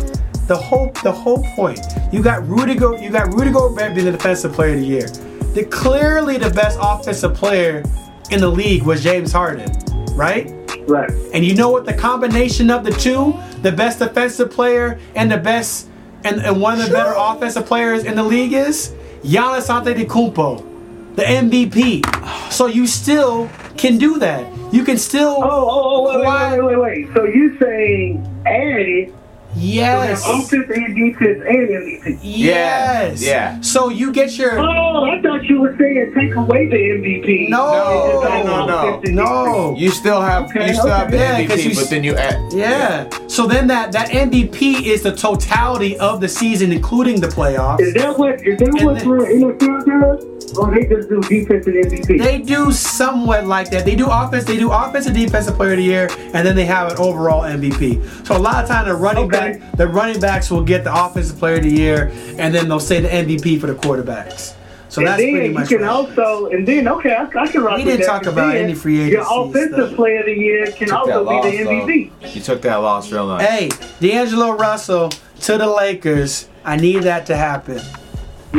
The 0.48 0.56
whole 0.56 0.92
the 1.04 1.12
whole 1.12 1.44
point. 1.56 1.80
You 2.12 2.22
got 2.22 2.48
Rudy 2.48 2.76
Go. 2.76 2.96
You 2.96 3.10
got 3.10 3.34
Rudy 3.34 3.52
Gobert 3.52 3.96
being 3.96 4.06
the 4.06 4.12
defensive 4.12 4.54
player 4.54 4.74
of 4.74 4.80
the 4.80 4.86
year. 4.86 5.08
The 5.54 5.66
clearly 5.66 6.38
the 6.38 6.52
best 6.52 6.78
offensive 6.82 7.34
player 7.34 7.84
in 8.30 8.42
the 8.42 8.50
league 8.50 8.84
was 8.84 9.04
James 9.04 9.32
Harden, 9.32 9.72
right? 10.16 10.52
Right. 10.88 11.10
And 11.34 11.44
you 11.44 11.56
know 11.56 11.70
what 11.70 11.86
the 11.86 11.94
combination 11.94 12.70
of 12.70 12.84
the 12.84 12.92
two, 12.92 13.34
the 13.62 13.72
best 13.72 14.00
defensive 14.00 14.52
player 14.52 15.00
and 15.16 15.32
the 15.32 15.38
best 15.38 15.90
and, 16.24 16.42
and 16.42 16.62
one 16.62 16.80
of 16.80 16.88
the 16.88 16.92
better 16.92 17.14
offensive 17.16 17.66
players 17.66 18.04
in 18.04 18.16
the 18.16 18.24
league 18.24 18.54
is 18.54 18.94
Giannis 19.24 19.70
Antetokounmpo, 19.70 21.16
the 21.16 21.24
MVP. 21.24 22.52
So 22.52 22.68
you 22.68 22.88
still 22.88 23.50
can 23.78 23.98
do 23.98 24.20
that. 24.20 24.46
You 24.74 24.84
can 24.84 24.98
still 24.98 25.38
Oh, 25.40 25.44
oh, 25.44 26.08
oh, 26.08 26.20
wait, 26.20 26.28
wait, 26.28 26.64
wait, 26.64 26.78
wait, 26.78 27.08
wait. 27.08 27.16
So 27.16 27.24
you 27.26 27.58
saying 27.60 28.44
added 28.46 29.14
yes. 29.56 30.24
offense 30.28 30.70
and 30.74 30.96
defense 30.96 31.42
and 31.48 31.70
MVP? 31.70 32.20
Yes. 32.22 33.24
Yeah. 33.24 33.60
So 33.62 33.90
you 33.90 34.12
get 34.12 34.38
your 34.38 34.60
Oh, 34.60 35.04
I 35.06 35.22
thought 35.22 35.44
you 35.46 35.62
were 35.62 35.76
saying 35.78 36.14
take 36.16 36.36
away 36.36 36.68
the 36.70 36.76
MVP. 36.78 37.50
No, 37.50 38.22
no, 38.22 38.44
no, 38.44 38.66
no. 38.66 39.02
Oh, 39.26 39.46
no. 39.46 39.76
You 39.78 39.90
still 39.90 40.22
have 40.22 40.44
you 40.56 40.62
Okay, 40.62 40.74
have 40.76 41.12
the 41.12 41.16
okay. 41.18 41.18
Yeah, 41.42 41.48
'cause 41.48 41.60
MVP, 41.60 41.64
you 41.70 41.76
but 41.76 41.84
s- 41.84 41.90
then 41.90 42.04
you 42.04 42.16
add 42.16 42.40
Yeah. 42.54 43.10
So 43.28 43.48
then 43.48 43.68
that 43.68 43.92
that 43.94 44.10
MVP 44.14 44.88
is 44.88 45.02
the 45.04 45.12
totality 45.12 45.98
of 45.98 46.22
the 46.22 46.28
season, 46.28 46.72
including 46.72 47.20
the 47.22 47.28
playoffs. 47.28 47.82
Is 47.82 47.94
that 47.96 48.18
what 48.18 48.46
is 48.46 48.58
that 48.60 48.68
And 48.68 48.86
what 48.86 48.96
then- 49.00 49.08
the 49.10 49.56
NFL 49.56 49.86
does? 49.86 50.35
Or 50.58 50.72
they 50.74 50.86
just 50.88 51.10
do 51.10 51.22
defense 51.22 51.66
and 51.68 51.76
MVP? 51.76 52.18
They 52.20 52.40
do 52.40 52.72
somewhat 52.72 53.46
like 53.48 53.70
that. 53.72 53.86
They 53.86 53.96
do 53.96 54.08
offense. 54.10 54.46
They 54.46 54.58
do 54.58 54.72
offensive 54.72 55.14
defensive 55.14 55.56
player 55.56 55.72
of 55.72 55.78
the 55.78 55.84
year, 55.84 56.08
and 56.34 56.46
then 56.48 56.56
they 56.56 56.66
have 56.66 56.92
an 56.92 56.98
overall 56.98 57.42
MVP. 57.44 58.26
So 58.28 58.36
a 58.36 58.40
lot 58.40 58.64
of 58.64 58.70
time 58.70 58.86
the 58.88 58.96
running 58.96 59.26
Okay. 59.26 59.58
back, 59.60 59.72
the 59.78 59.88
running 59.88 60.20
backs 60.20 60.50
will 60.52 60.64
get 60.64 60.84
the 60.84 60.94
offensive 61.06 61.38
player 61.38 61.56
of 61.58 61.64
the 61.64 61.72
year, 61.72 62.12
and 62.38 62.54
then 62.54 62.68
they'll 62.70 62.80
say 62.80 63.00
the 63.02 63.10
MVP 63.10 63.60
for 63.60 63.68
the 63.68 63.74
quarterbacks. 63.76 64.54
So 64.88 65.02
and 65.02 65.08
that's 65.10 65.22
then 65.22 65.32
pretty 65.34 65.48
you 65.50 65.54
much. 65.54 65.68
can 65.70 65.84
also, 65.84 66.46
and 66.48 66.66
then 66.66 66.88
okay, 66.88 67.14
I, 67.14 67.24
I 67.24 67.48
can 67.48 67.64
rock 67.64 67.78
We 67.80 67.84
with 67.84 67.98
didn't 67.98 68.08
talk 68.08 68.28
about 68.28 68.54
then 68.54 68.64
any 68.64 68.74
free 68.76 68.96
Your 69.10 69.22
agency 69.24 69.36
offensive 69.50 69.74
stuff. 69.88 69.96
player 69.98 70.20
of 70.20 70.26
the 70.28 70.32
year 70.38 70.66
can 70.68 70.92
also 70.92 71.24
loss. 71.24 71.46
be 71.46 71.58
the 71.58 71.64
MVP. 71.66 72.12
though. 72.22 72.28
You 72.30 72.42
took 72.42 72.62
that 72.62 72.76
loss 72.78 73.12
real 73.12 73.28
nice. 73.28 73.46
Hey, 73.46 73.70
D'Angelo 74.00 74.52
Russell 74.52 75.10
to 75.42 75.58
the 75.58 75.68
Lakers. 75.68 76.48
I 76.64 76.78
need 76.78 77.04
that 77.04 77.26
to 77.26 77.36
happen. 77.36 77.82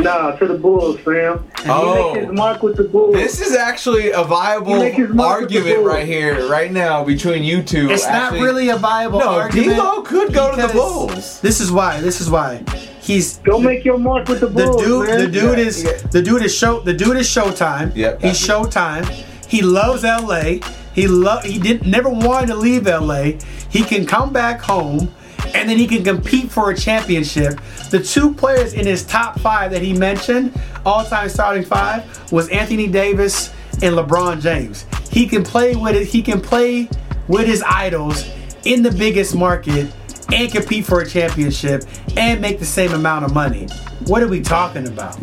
Nah, 0.03 0.31
to 0.31 0.45
the 0.47 0.53
Bulls, 0.53 0.99
fam. 0.99 1.43
Oh. 1.67 2.13
He 2.13 2.19
make 2.19 2.27
his 2.29 2.37
mark 2.37 2.63
with 2.63 2.77
the 2.77 2.83
Bulls. 2.83 3.13
This 3.15 3.41
is 3.41 3.55
actually 3.55 4.11
a 4.11 4.23
viable 4.23 4.71
You 4.73 4.79
make 4.79 4.93
his 4.95 5.09
mark 5.09 5.41
with 5.41 5.49
the 5.49 5.57
argument 5.59 5.85
right 5.85 6.05
here, 6.05 6.47
right 6.49 6.71
now, 6.71 7.03
between 7.03 7.43
you 7.43 7.63
two. 7.63 7.89
It's 7.89 8.05
Actually- 8.05 8.39
not 8.39 8.45
really 8.45 8.69
a 8.69 8.77
viable 8.77 9.19
No, 9.19 9.29
argument. 9.29 9.77
D'Lo 9.77 10.01
could 10.01 10.33
go 10.33 10.51
to 10.55 10.61
the 10.61 10.67
Bulls. 10.73 11.39
This 11.41 11.59
is 11.59 11.71
why. 11.71 11.99
This 12.01 12.21
is 12.21 12.29
why. 12.29 12.63
He's 13.01 13.37
Go 13.37 13.59
make 13.59 13.85
your 13.85 13.97
mark 13.97 14.27
with 14.27 14.41
the 14.41 14.47
the 14.47 14.65
Bulls, 14.65 14.83
dude. 14.83 15.07
man. 15.07 15.19
The 15.19 15.27
dude 15.27 15.57
Yeah, 15.57 15.65
is 15.65 15.83
yeah. 15.83 15.91
the 16.11 16.21
dude 16.21 16.43
is 16.43 16.53
show. 16.55 16.81
The 16.81 16.93
dude 16.93 17.17
is 17.17 17.27
Showtime. 17.27 17.91
Yep, 17.95 18.21
He's 18.21 18.45
that's- 18.45 18.47
Showtime. 18.47 19.05
He 19.47 19.61
loves 19.61 20.03
LA. 20.03 20.59
He 20.93 21.07
love. 21.07 21.43
He 21.43 21.57
didn't 21.57 21.87
never 21.89 22.09
wanted 22.09 22.47
to 22.47 22.55
leave 22.55 22.85
LA. 22.85 23.37
He 23.69 23.83
can 23.83 24.05
come 24.05 24.33
back 24.33 24.61
home, 24.61 25.11
and 25.57 25.67
then 25.67 25.77
he 25.77 25.87
can 25.87 26.03
compete 26.03 26.51
for 26.51 26.69
a 26.69 26.75
championship. 26.75 27.59
The 27.89 27.99
two 28.01 28.33
players 28.33 28.73
in 28.73 28.85
his 28.85 29.03
top 29.05 29.39
five 29.39 29.71
that 29.71 29.81
he 29.81 29.91
mentioned, 29.91 30.53
all-time 30.85 31.29
starting 31.29 31.63
five, 31.63 32.31
was 32.31 32.47
Anthony 32.49 32.87
Davis 32.87 33.51
and 33.81 33.95
LeBron 33.95 34.41
James. 34.41 34.85
He 35.11 35.27
can 35.27 35.43
play 35.43 35.75
with 35.75 35.95
it. 35.95 36.07
He 36.07 36.21
can 36.21 36.41
play 36.41 36.89
with 37.27 37.47
his 37.47 37.63
idols 37.63 38.29
in 38.65 38.83
the 38.83 38.91
biggest 38.91 39.35
market 39.35 39.91
and 40.33 40.51
compete 40.51 40.85
for 40.85 41.01
a 41.01 41.05
championship 41.07 41.83
and 42.15 42.41
make 42.41 42.59
the 42.59 42.65
same 42.65 42.91
amount 42.93 43.25
of 43.25 43.33
money. 43.33 43.67
What 44.07 44.21
are 44.23 44.27
we 44.27 44.41
talking 44.41 44.87
about? 44.87 45.17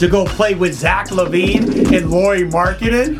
To 0.00 0.08
go 0.08 0.24
play 0.26 0.54
with 0.54 0.74
Zach 0.74 1.08
LaVine 1.08 1.92
and 1.96 2.10
Lauri 2.10 2.42
Markkanen? 2.42 3.18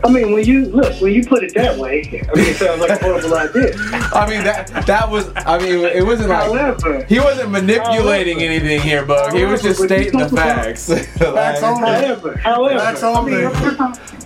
I 0.04 0.08
mean, 0.10 0.32
when 0.32 0.44
you 0.44 0.66
look, 0.66 1.00
when 1.00 1.12
you 1.12 1.24
put 1.26 1.44
it 1.44 1.54
that 1.54 1.76
way, 1.78 2.00
I 2.02 2.36
mean, 2.36 2.46
it 2.48 2.56
sounds 2.56 2.80
like 2.80 2.90
a 2.90 3.04
horrible 3.04 3.34
idea. 3.34 3.74
I 4.12 4.26
mean 4.28 4.44
that 4.44 4.68
that 4.86 5.08
was. 5.10 5.30
I 5.36 5.58
mean 5.58 5.84
it 5.84 6.04
wasn't 6.04 6.30
like 6.30 6.44
However, 6.46 7.04
he 7.04 7.18
wasn't 7.20 7.50
manipulating 7.50 8.40
anything 8.42 8.80
here, 8.80 9.04
Bug. 9.04 9.32
He 9.34 9.44
was 9.44 9.62
just 9.62 9.82
stating 9.82 10.18
the 10.18 10.28
facts. 10.28 10.88
Facts 11.18 11.62
only. 11.62 11.80
However, 11.88 12.36
however, 12.38 12.78
That's 12.78 13.02
I 13.02 13.06
all 13.08 13.22
mean, 13.22 13.34
they- 13.34 13.40
this 13.48 13.62
is 13.74 13.80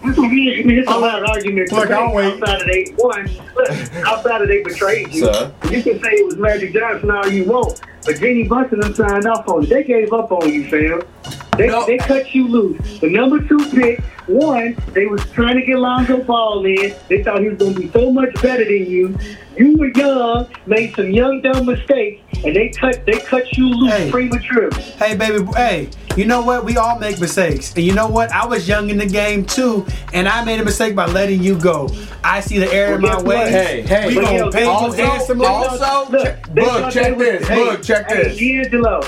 I 0.04 0.28
mean, 0.28 0.78
it's 0.78 0.90
a 0.90 0.98
lot 0.98 1.22
of 1.22 1.28
argument 1.28 1.70
Look, 1.70 1.88
make 1.88 1.98
I'll 1.98 2.12
wait. 2.14 2.42
outside 2.42 2.60
of 2.62 2.66
they 2.66 2.84
one. 2.96 3.30
Look, 3.54 3.70
outside 4.06 4.42
of 4.42 4.48
they 4.48 4.62
betrayed 4.62 5.12
you. 5.12 5.24
Sir. 5.26 5.52
You 5.70 5.82
can 5.92 6.02
say 6.02 6.10
it 6.12 6.26
was 6.26 6.36
Magic 6.36 6.72
Johnson 6.72 7.10
all 7.10 7.26
you 7.28 7.44
want, 7.44 7.80
but 8.04 8.18
Jeanie 8.18 8.48
Buss 8.48 8.70
and 8.72 8.82
them 8.82 8.94
signed 8.94 9.26
off 9.26 9.48
on. 9.48 9.66
They 9.66 9.84
gave 9.84 10.12
up 10.12 10.30
on 10.32 10.52
you, 10.52 10.64
fam. 10.68 11.02
They, 11.56 11.66
No. 11.68 11.84
they 11.86 11.98
cut 11.98 12.34
you 12.34 12.48
loose. 12.48 12.98
The 13.00 13.10
number 13.10 13.40
two 13.46 13.58
pick, 13.70 14.00
one, 14.26 14.76
they 14.94 15.06
was 15.06 15.22
trying 15.32 15.56
to 15.56 15.66
get 15.66 15.78
Lonzo 15.78 16.22
Ball 16.22 16.64
in. 16.64 16.94
They 17.08 17.22
thought 17.22 17.40
he 17.42 17.48
was 17.50 17.58
going 17.58 17.74
to 17.74 17.80
be 17.80 17.90
so 17.90 18.10
much 18.10 18.32
better 18.40 18.64
than 18.64 18.86
you. 18.90 19.16
You 19.56 19.76
were 19.76 19.88
young, 19.94 20.46
made 20.64 20.94
some 20.96 21.10
young 21.10 21.42
dumb 21.42 21.66
mistakes, 21.66 22.22
and 22.42 22.56
they 22.56 22.70
cut 22.70 23.04
they 23.04 23.18
cut 23.20 23.52
you 23.52 23.68
loose 23.68 23.92
Hey. 23.92 24.10
prematurely. 24.10 24.80
Hey, 24.82 25.14
baby, 25.14 25.44
hey, 25.54 25.90
you 26.16 26.24
know 26.24 26.40
what? 26.40 26.64
We 26.64 26.78
all 26.78 26.98
make 26.98 27.20
mistakes. 27.20 27.74
And 27.74 27.84
you 27.84 27.92
know 27.92 28.08
what? 28.08 28.32
I 28.32 28.46
was 28.46 28.66
young 28.66 28.88
in 28.88 28.96
the 28.96 29.04
game 29.04 29.44
too, 29.44 29.84
and 30.14 30.26
I 30.26 30.42
made 30.42 30.58
a 30.58 30.64
mistake 30.64 30.96
by 30.96 31.04
letting 31.04 31.42
you 31.42 31.58
go. 31.58 31.90
I 32.24 32.40
see 32.40 32.58
the 32.60 32.72
error 32.72 32.94
in 32.94 33.02
my 33.02 33.20
way. 33.22 33.50
Hey, 33.50 33.82
hey, 33.82 34.08
we 34.08 34.14
But 34.14 34.24
gonna 34.24 34.50
pay 34.50 34.62
you 34.62 34.70
also- 34.70 35.44
also- 35.44 36.10
Look, 36.10 36.22
check- 36.24 36.54
they 36.54 36.62
Boog, 36.62 36.66
thought 36.80 36.92
check 36.92 37.04
they 37.04 37.12
was- 37.12 37.18
this, 37.40 37.48
Hey, 37.48 37.56
Boog, 37.56 37.84
check 37.84 37.91
hey, 38.08 38.22
this. 38.24 38.38
D'Angelo, 38.38 39.00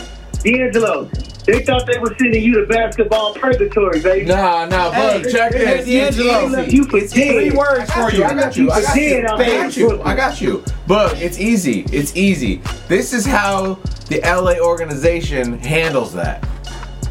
D'Angelo, 0.43 1.05
they 1.47 1.63
thought 1.65 1.87
they 1.87 1.99
were 1.99 2.15
sending 2.19 2.43
you 2.43 2.61
to 2.61 2.67
basketball 2.67 3.35
purgatory, 3.35 4.01
baby. 4.01 4.25
Nah, 4.27 4.65
nah, 4.67 4.91
Hey, 4.93 5.23
Check 5.31 5.53
hey, 5.55 5.83
this. 5.83 6.17
D'Angelo, 6.17 6.59
It's 6.63 6.73
you 6.73 6.85
for 6.85 6.97
It's 6.99 7.13
dead. 7.13 7.33
Three 7.35 7.47
easy. 7.49 7.57
words 7.57 7.91
I 7.91 7.95
got 7.95 8.11
for 8.11 8.17
you. 8.17 8.19
you. 8.23 8.25
I 8.25 8.35
got 8.35 8.57
you. 8.57 8.71
I 8.71 8.83
got 8.83 8.97
you. 8.97 9.27
I 9.29 9.37
got 9.47 9.77
you. 9.77 10.03
I 10.03 10.15
got 10.17 10.41
you. 10.41 10.65
Bug, 10.87 11.17
it's 11.19 11.39
easy. 11.39 11.87
It's 11.93 12.17
easy. 12.17 12.61
This 12.89 13.13
is 13.13 13.27
how 13.27 13.75
the 14.09 14.21
LA 14.23 14.59
organization 14.65 15.59
handles 15.59 16.13
that. 16.15 16.47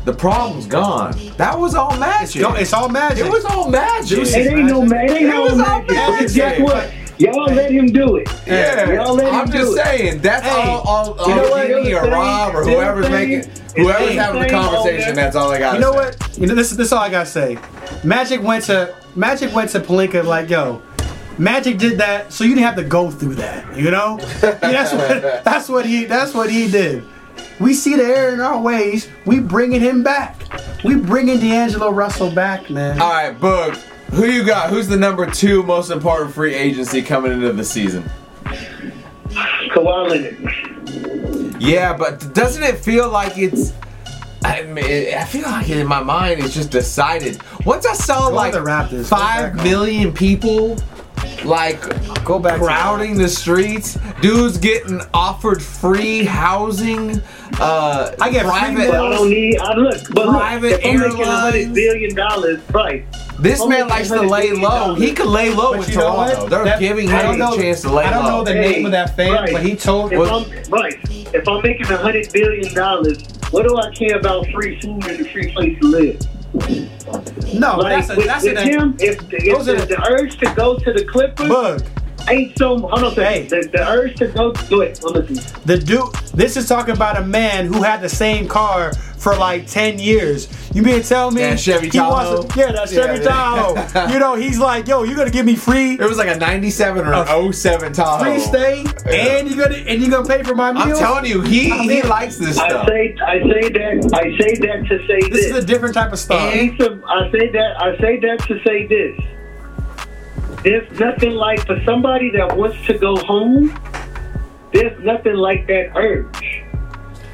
The 0.05 0.13
problem's 0.13 0.65
gone. 0.67 1.15
That 1.38 1.57
was 1.57 1.75
all 1.75 1.95
magic. 1.97 2.41
Yo, 2.41 2.53
it's 2.55 2.73
all 2.73 2.89
magic. 2.89 3.25
It 3.25 3.31
was 3.31 3.45
all 3.45 3.69
magic. 3.69 4.19
It 4.19 4.36
ain't 4.36 4.65
no 4.67 4.81
magic. 4.83 5.12
It 5.15 5.21
ain't 5.23 5.29
no 5.29 5.41
was 5.43 5.59
all 5.59 5.81
magic. 5.83 5.88
Because 5.88 6.36
magic. 6.36 6.36
guess 6.36 6.59
what? 6.59 6.91
Y'all 7.23 7.45
let 7.53 7.71
him 7.71 7.88
do 7.88 8.17
it. 8.17 8.27
Yeah, 8.45 8.91
Y'all 8.91 9.13
let 9.15 9.27
him 9.27 9.36
I'm 9.36 9.45
do 9.47 9.53
just 9.53 9.77
it. 9.77 9.83
saying. 9.86 10.21
That's 10.21 10.45
Hey, 10.45 10.62
all. 10.69 10.81
All, 10.81 11.13
all 11.19 11.29
you 11.29 11.36
know 11.36 11.49
what? 11.49 11.67
Jimmy 11.67 11.93
or 11.93 12.01
They're 12.03 12.12
Rob 12.12 12.55
or 12.55 12.63
whoever's 12.63 13.07
they're 13.07 13.27
making, 13.27 13.49
whoever's 13.77 14.15
having 14.15 14.41
the 14.43 14.49
conversation. 14.49 15.15
That's 15.15 15.36
all 15.36 15.51
I 15.51 15.59
got. 15.59 15.75
You 15.75 15.79
know 15.81 15.93
what? 15.93 16.38
You 16.38 16.47
know 16.47 16.55
this. 16.55 16.71
is 16.71 16.77
This 16.77 16.88
is 16.88 16.93
all 16.93 16.99
I 17.03 17.09
gotta 17.09 17.25
say. 17.25 17.57
Magic 18.03 18.41
went 18.41 18.65
to 18.65 18.93
Magic 19.15 19.53
went 19.53 19.69
to 19.71 19.79
Pelinka 19.79 20.23
like, 20.25 20.49
yo, 20.49 20.81
Magic 21.38 21.77
did 21.77 21.97
that, 21.99 22.33
so 22.33 22.43
you 22.43 22.51
didn't 22.55 22.65
have 22.65 22.75
to 22.75 22.83
go 22.83 23.09
through 23.09 23.36
that. 23.36 23.77
You 23.77 23.89
know? 23.91 24.19
Yeah, 24.41 24.51
that's 24.62 24.93
what. 24.93 25.43
That's 25.43 25.69
what 25.69 25.86
he. 25.86 26.05
That's 26.05 26.33
what 26.33 26.49
he 26.49 26.69
did. 26.69 27.03
We 27.59 27.73
see 27.73 27.95
the 27.95 28.03
error 28.03 28.33
in 28.33 28.41
our 28.41 28.59
ways. 28.59 29.07
We 29.25 29.39
bringing 29.39 29.79
him 29.79 30.03
back. 30.03 30.36
We 30.83 30.95
bringing 30.95 31.39
D'Angelo 31.39 31.89
Russell 31.91 32.29
back, 32.31 32.69
man. 32.69 32.99
All 33.01 33.09
right, 33.09 33.39
Boog. 33.39 33.79
Who 34.13 34.26
you 34.26 34.43
got? 34.43 34.69
Who's 34.69 34.88
the 34.88 34.95
number 34.95 35.26
two 35.26 35.63
most 35.63 35.89
important 35.89 36.36
free 36.36 36.54
agency 36.54 37.02
coming 37.02 37.32
into 37.32 37.52
the 37.52 37.63
season? 37.63 38.04
Kawhi 39.73 40.10
Leonard. 40.10 41.60
Yeah, 41.60 41.97
but 41.97 42.32
doesn't 42.32 42.62
it 42.62 42.78
feel 42.78 43.10
like 43.10 43.39
it's? 43.39 43.73
I 44.45 44.63
mean, 44.63 45.15
I 45.15 45.26
feel 45.26 45.43
like 45.43 45.67
in 45.69 45.88
my 45.88 46.04
mind 46.04 46.41
it's 46.41 46.54
just 46.54 46.69
decided. 46.69 47.41
Once 47.65 47.88
I 47.88 47.93
saw 47.93 48.30
Go 48.30 48.36
like 48.36 48.54
to 48.54 48.60
the 48.60 48.65
Raptors. 48.65 48.91
Go 48.91 49.04
five 49.04 49.56
back 49.56 49.63
million 49.63 50.13
people, 50.13 50.78
like 51.45 51.82
Go 52.23 52.39
back 52.39 52.60
to- 52.60 52.65
crowding 52.65 53.17
the 53.17 53.28
streets, 53.28 53.97
dudes 54.21 54.58
getting 54.58 55.02
offered 55.13 55.62
free 55.62 56.23
housing. 56.23 57.21
Uh, 57.60 58.15
I 58.19 58.30
get 58.32 58.41
free 58.43 58.49
private. 58.52 58.88
But 58.91 58.99
I 58.99 59.10
don't 59.10 59.30
need. 59.30 59.60
I 59.60 59.73
look, 59.76 60.02
but 60.13 60.28
Private 60.30 60.71
look, 60.71 60.80
if 60.82 60.86
I'm 60.86 60.99
making 60.99 61.02
a 61.02 61.23
airlines. 61.23 61.39
hundred 61.41 61.73
billion 61.73 62.15
dollars, 62.15 62.60
right? 62.73 63.06
This 63.39 63.62
I'm 63.62 63.69
man 63.69 63.88
likes 63.89 64.08
to 64.10 64.21
lay 64.21 64.47
billion 64.49 64.62
low. 64.62 64.95
He 64.95 65.12
can 65.12 65.28
lay 65.28 65.49
low 65.49 65.73
in 65.73 65.80
But 65.82 65.89
you 65.89 65.95
know 65.97 66.12
Toronto. 66.13 66.47
They're 66.47 66.63
That- 66.63 66.80
giving 66.80 67.10
him 67.10 67.17
don't 67.21 67.36
a 67.36 67.38
know- 67.38 67.56
chance 67.58 67.82
to 67.82 67.89
lay 67.89 68.04
low. 68.06 68.10
I 68.10 68.13
don't 68.13 68.23
low. 68.23 68.38
know 68.39 68.43
the 68.45 68.54
name 68.56 68.86
of 68.86 68.91
that 68.93 69.15
fan, 69.15 69.32
right. 69.34 69.52
but 69.52 69.62
he 69.63 69.76
told. 69.76 70.13
If 70.13 70.19
Was- 70.19 70.30
I'm, 70.32 70.71
right, 70.71 70.95
if 71.34 71.47
I'm 71.47 71.62
making 71.62 71.91
a 71.91 71.97
hundred 71.97 72.32
billion 72.32 72.73
dollars, 72.73 73.17
what 73.52 73.67
do 73.67 73.78
I 73.78 73.91
care 73.93 74.17
about 74.17 74.47
free 74.47 74.80
food 74.80 75.06
and 75.08 75.26
a 75.26 75.30
free 75.30 75.52
place 75.52 75.78
to 75.80 75.88
live? 75.88 76.19
No, 76.53 77.77
Like 77.77 77.97
that's 78.05 78.09
a, 78.09 78.15
with, 78.15 78.25
that's 78.27 78.43
with 78.43 78.57
a, 78.57 78.61
him, 78.63 78.95
if, 78.99 79.17
the, 79.29 79.37
if 79.37 79.57
Those 79.57 79.69
are 79.69 79.73
the, 79.75 79.85
the- 79.85 79.95
the 79.95 80.07
urge 80.11 80.37
to 80.39 80.53
go 80.55 80.77
to 80.77 80.93
the 80.93 81.03
Clippers 81.05 81.49
Bug. 81.49 81.83
Ain't 82.29 82.57
so. 82.57 82.77
Hold 82.79 82.93
on, 82.93 83.03
a 83.05 83.09
second. 83.12 83.23
Hey. 83.23 83.43
The, 83.47 83.69
the 83.71 83.88
urge 83.89 84.15
to 84.17 84.27
go. 84.27 84.51
Do 84.53 84.81
it. 84.81 84.99
I'm 85.05 85.13
listening. 85.13 85.43
The 85.65 85.77
dude, 85.77 86.13
this 86.33 86.57
is 86.57 86.67
talking 86.67 86.93
about 86.95 87.17
a 87.17 87.25
man 87.25 87.67
who 87.67 87.81
had 87.83 88.01
the 88.01 88.09
same 88.09 88.47
car 88.47 88.93
for 88.93 89.36
like 89.38 89.65
10 89.67 89.99
years. 89.99 90.49
You 90.75 90.81
mean 90.81 91.01
to 91.01 91.07
tell 91.07 91.31
me? 91.31 91.41
That 91.41 91.57
Chevy 91.57 91.88
he 91.89 91.97
wants 91.97 92.29
Tahoe? 92.29 92.59
Yeah, 92.59 92.73
that 92.73 92.89
Chevy 92.89 93.19
Yeah. 93.23 93.29
Tahoe. 93.29 94.07
you 94.13 94.19
know, 94.19 94.36
he's 94.36 94.59
like, 94.59 94.86
yo, 94.88 95.03
you're 95.03 95.15
gonna 95.15 95.29
give 95.29 95.45
me 95.45 95.55
free, 95.55 95.93
It 95.93 96.01
was 96.01 96.17
like 96.17 96.27
a 96.27 96.38
97 96.38 97.07
or 97.07 97.13
an 97.13 97.53
07 97.53 97.93
Tahoe. 97.93 98.21
free 98.23 98.39
stay, 98.39 98.83
Yeah. 99.05 99.38
and 99.38 99.49
you're 99.49 99.65
gonna 99.65 99.77
and 99.79 100.01
you're 100.01 100.12
gonna 100.12 100.27
pay 100.27 100.43
for 100.43 100.55
my 100.55 100.73
money. 100.73 100.91
I'm 100.91 100.97
telling 100.97 101.25
you, 101.25 101.39
he 101.41 101.71
I 101.71 101.77
he 101.83 102.01
likes 102.01 102.38
this 102.38 102.57
I 102.57 102.67
stuff. 102.67 102.88
say, 102.89 103.15
I 103.25 103.39
say 103.39 103.69
that, 103.69 104.12
I 104.13 104.23
say 104.43 104.55
that 104.55 104.86
to 104.89 105.07
say 105.07 105.29
this 105.29 105.39
this. 105.39 105.45
is 105.51 105.63
a 105.63 105.65
different 105.65 105.93
type 105.95 106.12
of 106.12 106.19
stuff. 106.19 106.41
I 106.43 106.67
say 107.31 107.47
that, 107.51 107.73
I 107.81 107.97
say 108.01 108.19
that 108.19 108.39
to 108.47 108.59
say 108.67 108.88
this. 108.88 109.15
There's 110.63 110.99
nothing 110.99 111.32
like 111.32 111.65
for 111.65 111.82
somebody 111.84 112.32
that 112.32 112.56
wants 112.56 112.78
to 112.88 112.97
go 112.97 113.15
home. 113.17 113.78
There's 114.71 114.97
nothing 115.04 115.36
like 115.36 115.67
that 115.67 115.91
urge. 115.95 116.63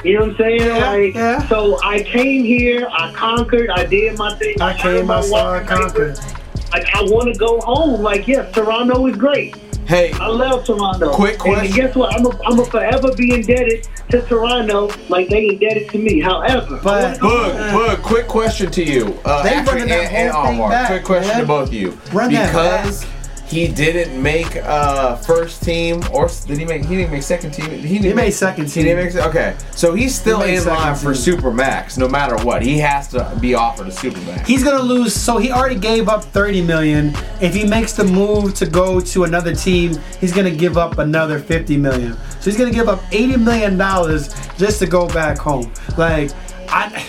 You 0.04 0.14
know 0.16 0.22
what 0.22 0.30
I'm 0.32 0.38
saying? 0.38 0.62
Yeah, 0.62 0.90
like, 0.92 1.14
yeah. 1.14 1.48
so 1.48 1.80
I 1.84 2.02
came 2.04 2.44
here, 2.44 2.88
I 2.92 3.12
conquered, 3.14 3.70
I 3.70 3.86
did 3.86 4.18
my 4.18 4.34
thing. 4.36 4.60
I 4.62 4.74
came, 4.78 5.12
I 5.12 5.22
saw, 5.22 5.54
I 5.54 5.64
conquered. 5.64 6.18
Like, 6.72 6.88
I 6.96 7.02
want 7.04 7.32
to 7.34 7.38
go 7.40 7.60
home. 7.62 8.02
Like, 8.02 8.28
yes, 8.28 8.54
Toronto 8.54 9.06
is 9.08 9.16
great. 9.18 9.56
Hey, 9.88 10.12
I 10.14 10.28
love 10.28 10.66
Toronto. 10.66 11.12
Quick 11.14 11.34
And 11.34 11.42
question. 11.42 11.76
guess 11.76 11.96
what? 11.96 12.14
I'm 12.16 12.26
a, 12.26 12.44
I'm 12.46 12.60
a 12.60 12.66
forever 12.66 13.12
be 13.16 13.34
indebted 13.34 13.88
to 14.10 14.22
Toronto 14.22 14.90
like 15.10 15.30
they 15.30 15.48
indebted 15.50 15.90
to 15.90 15.98
me. 15.98 16.20
However, 16.20 16.80
But- 16.84 17.18
Boog, 17.20 17.72
Boog, 17.72 18.02
quick 18.04 18.28
question 18.28 18.70
to 18.72 18.84
you. 18.84 19.20
Uh, 19.26 19.42
They 19.44 19.50
actually, 19.50 19.74
running 19.82 19.88
that 19.90 20.12
and, 20.12 20.16
and 20.16 20.32
whole 20.32 20.44
thing 20.46 20.54
Almar, 20.62 20.70
back, 20.70 20.88
quick 20.90 21.04
question 21.04 21.30
man. 21.32 21.42
to 21.42 21.48
both 21.48 21.68
of 21.70 21.74
you. 21.74 21.98
Run 22.14 22.32
that 22.34 22.48
because 22.52 23.06
he 23.50 23.68
didn't 23.68 24.22
make 24.22 24.56
uh, 24.58 25.16
first 25.18 25.64
team, 25.64 26.02
or 26.14 26.30
did 26.46 26.58
he 26.60 26.66
make? 26.66 26.86
He 26.86 26.96
didn't 26.98 27.12
make 27.12 27.24
second 27.24 27.52
team. 27.52 27.70
He, 27.72 27.94
didn't 27.98 28.04
He 28.04 28.14
made 28.14 28.32
second 28.32 28.66
He 28.66 28.72
team. 28.72 28.84
didn't 28.86 29.16
make. 29.16 29.26
Okay, 29.26 29.56
so 29.72 29.96
he's 29.96 30.14
still 30.14 30.42
He 30.42 30.56
in 30.56 30.66
line 30.66 30.96
second 30.96 31.02
for 31.02 31.16
super 31.16 31.52
max, 31.52 31.98
no 31.98 32.08
matter 32.08 32.36
what. 32.46 32.62
He 32.62 32.78
has 32.78 33.08
to 33.10 33.36
be 33.42 33.56
offered 33.56 33.88
a 33.88 33.92
super 33.92 34.20
max. 34.22 34.48
He's 34.48 34.64
gonna 34.64 34.84
lose. 34.84 35.16
So 35.16 35.38
he 35.40 35.52
already 35.52 35.80
gave 35.80 36.08
up 36.10 36.24
30 36.26 36.62
million. 36.62 37.14
If 37.42 37.56
he 37.56 37.66
makes 37.66 37.94
the 37.94 38.04
move 38.04 38.54
to 38.56 38.68
go 38.68 39.00
to 39.00 39.24
another 39.24 39.56
team, 39.56 39.96
he's 40.22 40.32
gonna 40.32 40.52
give 40.52 40.78
up 40.78 41.00
another 41.00 41.40
50 41.40 41.76
million. 41.78 42.14
So 42.40 42.52
he's 42.52 42.58
gonna 42.58 42.72
give 42.72 42.88
up 42.88 43.02
80 43.12 43.38
million 43.38 43.78
dollars 43.78 44.34
just 44.58 44.80
to 44.80 44.86
go 44.86 45.08
back 45.08 45.38
home. 45.40 45.72
Like 45.98 46.32
I. 46.70 47.04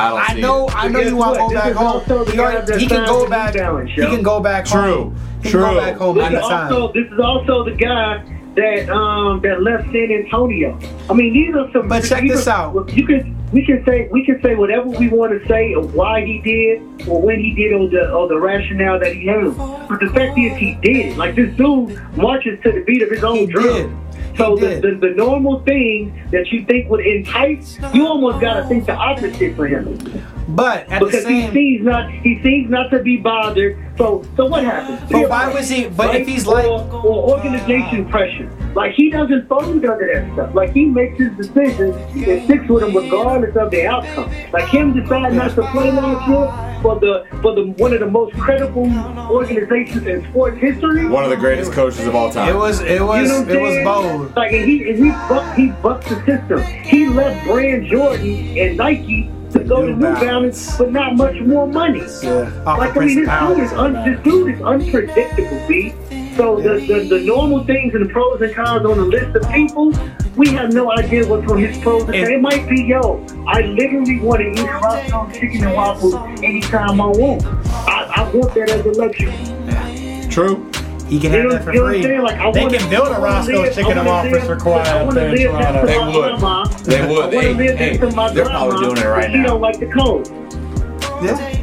I 0.00 0.08
don't 0.10 0.18
I 0.30 0.34
see 0.34 0.40
know, 0.40 0.66
it. 0.66 0.76
I 0.76 0.88
know 0.88 1.00
you 1.00 1.16
want 1.16 1.34
to 1.34 1.40
go 1.40 1.50
back 1.54 1.72
home. 1.74 2.26
He, 2.28 2.38
already- 2.38 2.78
he 2.80 2.86
can 2.86 3.06
go 3.06 3.28
back. 3.28 3.54
challenge, 3.54 3.90
He 3.92 4.00
can 4.02 4.22
go 4.22 4.40
back 4.40 4.64
True. 4.66 4.80
home. 4.80 5.16
He 5.42 5.50
True. 5.50 5.62
can 5.62 5.74
go 5.74 5.80
back 5.80 5.96
home 5.96 6.16
This 6.16 6.26
is 6.28 6.34
anytime. 6.34 6.72
also 6.72 6.92
this 6.92 7.06
is 7.12 7.18
also 7.18 7.64
the 7.64 7.72
guy 7.72 8.22
that 8.56 8.90
um 8.90 9.40
that 9.42 9.62
left 9.62 9.84
San 9.92 10.10
Antonio. 10.10 10.78
I 11.08 11.12
mean, 11.14 11.32
these 11.32 11.54
are 11.54 11.70
some. 11.72 11.88
But 11.88 12.04
check 12.04 12.22
this 12.26 12.46
are- 12.46 12.74
out. 12.74 12.92
You 12.92 13.06
can 13.06 13.36
we 13.52 13.64
can 13.64 13.84
say 13.84 14.08
we 14.12 14.24
can 14.24 14.40
say 14.42 14.54
whatever 14.54 14.88
we 14.88 15.08
want 15.08 15.32
to 15.40 15.48
say 15.48 15.72
of 15.74 15.94
why 15.94 16.24
he 16.24 16.38
did 16.40 17.08
or 17.08 17.20
when 17.22 17.38
he 17.40 17.52
did 17.54 17.72
or 17.72 17.88
the 17.88 18.10
or 18.12 18.28
the 18.28 18.38
rationale 18.38 18.98
that 19.00 19.12
he 19.14 19.26
had. 19.26 19.56
But 19.88 19.98
the 20.00 20.10
fact 20.14 20.38
is, 20.38 20.56
he 20.56 20.74
did. 20.82 21.16
Like 21.16 21.34
this 21.36 21.54
dude 21.56 22.00
marches 22.16 22.60
to 22.64 22.72
the 22.72 22.82
beat 22.84 23.02
of 23.02 23.10
his 23.10 23.24
own 23.24 23.36
He 23.36 23.46
drum. 23.46 23.64
did. 23.64 23.90
So 24.36 24.56
the, 24.56 24.80
the, 24.80 24.98
the 25.00 25.14
normal 25.16 25.60
thing 25.60 26.28
that 26.30 26.50
you 26.52 26.64
think 26.64 26.88
would 26.90 27.04
entice, 27.04 27.78
you 27.92 28.06
almost 28.06 28.40
got 28.40 28.54
to 28.54 28.66
think 28.66 28.86
the 28.86 28.94
opposite 28.94 29.56
for 29.56 29.66
him. 29.66 29.98
But 30.48 30.88
at 30.88 31.00
the 31.00 31.06
because 31.06 31.26
he 31.26 31.42
same, 31.42 31.52
seems 31.52 31.84
not 31.84 32.10
he 32.10 32.42
seems 32.42 32.70
not 32.70 32.90
to 32.90 33.00
be 33.00 33.16
bothered 33.16 33.78
So, 34.00 34.24
so 34.34 34.46
what 34.46 34.64
happens? 34.64 34.98
But 35.10 35.28
why 35.28 35.52
was 35.52 35.68
he- 35.68 35.86
but 35.88 36.14
if 36.16 36.26
he's 36.26 36.46
like- 36.46 36.64
or, 36.66 36.80
or 37.04 37.36
organization 37.36 38.08
pressure, 38.08 38.48
like 38.74 38.92
he 38.94 39.10
doesn't 39.10 39.46
fold 39.46 39.64
under 39.64 39.80
that 40.14 40.32
stuff. 40.32 40.54
Like 40.54 40.72
he 40.72 40.86
makes 40.86 41.18
his 41.18 41.30
decisions 41.36 41.94
and 42.14 42.44
sticks 42.44 42.66
with 42.66 42.82
them 42.82 42.96
regardless 42.96 43.54
of 43.56 43.70
the 43.70 43.86
outcome. 43.86 44.30
Like 44.54 44.68
him 44.68 44.98
deciding 44.98 45.36
not 45.36 45.50
to 45.54 45.62
play 45.72 45.90
last 45.90 46.28
year 46.28 46.80
for 46.80 46.98
the 46.98 47.26
for 47.42 47.54
the 47.54 47.64
one 47.76 47.92
of 47.92 48.00
the 48.00 48.06
most 48.06 48.34
credible 48.38 48.90
organizations 49.30 50.06
in 50.06 50.24
sports 50.30 50.56
history. 50.58 51.06
One 51.06 51.24
of 51.24 51.30
the 51.30 51.36
greatest 51.36 51.72
coaches 51.72 52.06
of 52.06 52.14
all 52.14 52.30
time. 52.32 52.48
It 52.48 52.56
was 52.56 52.80
it 52.80 53.02
was 53.02 53.22
You 53.22 53.28
know 53.28 53.52
it 53.52 53.60
was 53.60 53.72
saying? 53.74 53.84
bold. 53.84 54.34
Like 54.36 54.52
and 54.52 54.64
he 54.64 54.88
and 54.88 55.04
he 55.04 55.10
bucked 55.28 55.58
he 55.58 55.66
bucked 55.82 56.08
the 56.08 56.16
system. 56.24 56.62
He 56.84 57.06
left 57.06 57.44
Brand 57.46 57.84
Jordan 57.86 58.56
and 58.56 58.76
Nike 58.78 59.30
to 59.52 59.64
go 59.64 59.82
to 59.82 59.86
New 59.88 59.96
New 59.96 60.00
Balance. 60.02 60.20
Balance 60.20 60.76
for 60.76 60.90
not 60.90 61.16
much 61.16 61.40
more 61.40 61.66
money. 61.66 62.00
Yeah, 62.22 62.50
off 62.66 62.78
Like 62.78 62.96
I 62.96 63.00
mean, 63.00 63.24
this 63.24 63.28
dude 63.40 63.58
is 63.64 63.72
un- 63.72 63.92
this 64.04 64.20
dude 64.22 64.54
is 64.54 64.62
unpredictable, 64.62 65.68
B. 65.68 65.94
So 66.36 66.60
the, 66.60 66.80
the 66.86 67.18
the 67.18 67.20
normal 67.24 67.64
things 67.64 67.94
and 67.94 68.08
the 68.08 68.12
pros 68.12 68.40
and 68.40 68.54
cons 68.54 68.86
on 68.86 68.96
the 68.96 69.04
list 69.04 69.36
of 69.36 69.50
people, 69.50 69.92
we 70.36 70.48
have 70.50 70.72
no 70.72 70.90
idea 70.92 71.26
what's 71.26 71.50
on 71.50 71.58
his 71.58 71.76
pros 71.78 72.02
and 72.04 72.12
cons. 72.14 72.28
It 72.28 72.40
might 72.40 72.68
be, 72.68 72.82
yo, 72.84 73.24
I 73.46 73.62
literally 73.62 74.20
want 74.20 74.40
to 74.40 74.48
eat 74.50 74.70
Roscoe's 74.70 75.34
chicken 75.38 75.64
and 75.64 75.74
waffles 75.74 76.14
anytime 76.42 77.00
I 77.00 77.06
want. 77.06 77.44
I, 77.44 78.12
I 78.16 78.30
want 78.32 78.54
that 78.54 78.70
as 78.70 78.86
a 78.86 78.90
luxury. 78.92 80.30
True. 80.30 80.69
He 81.10 81.18
can 81.18 81.32
You 81.32 81.38
have 81.40 81.44
know, 81.48 81.52
that 81.56 81.64
for 81.64 81.72
you 81.74 81.80
know 81.80 81.86
free. 81.88 82.02
Saying? 82.04 82.22
Like, 82.22 82.38
I 82.38 82.52
they 82.52 82.66
can 82.78 82.88
build 82.88 83.08
a 83.08 83.10
wanna 83.10 83.24
Roscoe's 83.24 83.56
live- 83.58 83.74
chicken 83.74 83.92
I 83.92 84.00
and 84.00 84.06
waffles 84.06 84.44
for 84.44 84.54
live- 84.54 84.62
Kawhi 84.62 84.86
up 85.08 85.14
there 85.14 85.34
in 85.34 85.42
Toronto. 85.42 85.86
They 85.86 85.98
would. 85.98 86.14
grandma. 86.14 86.64
They 86.64 87.00
would. 87.00 87.10
I 87.10 87.10
wanna 87.10 87.40
Hey, 87.40 87.54
live 87.54 87.78
hey, 87.78 87.96
that 87.96 88.10
for 88.10 88.16
my 88.16 88.32
they're 88.32 88.44
probably 88.46 88.78
doing 88.86 88.96
it 88.98 89.04
right 89.06 89.22
but 89.22 89.30
She 89.32 89.36
now. 89.38 89.46
don't 89.46 89.60
like 89.60 89.78
the 89.80 89.86
cold. 89.86 90.30
Yeah. 91.22 91.56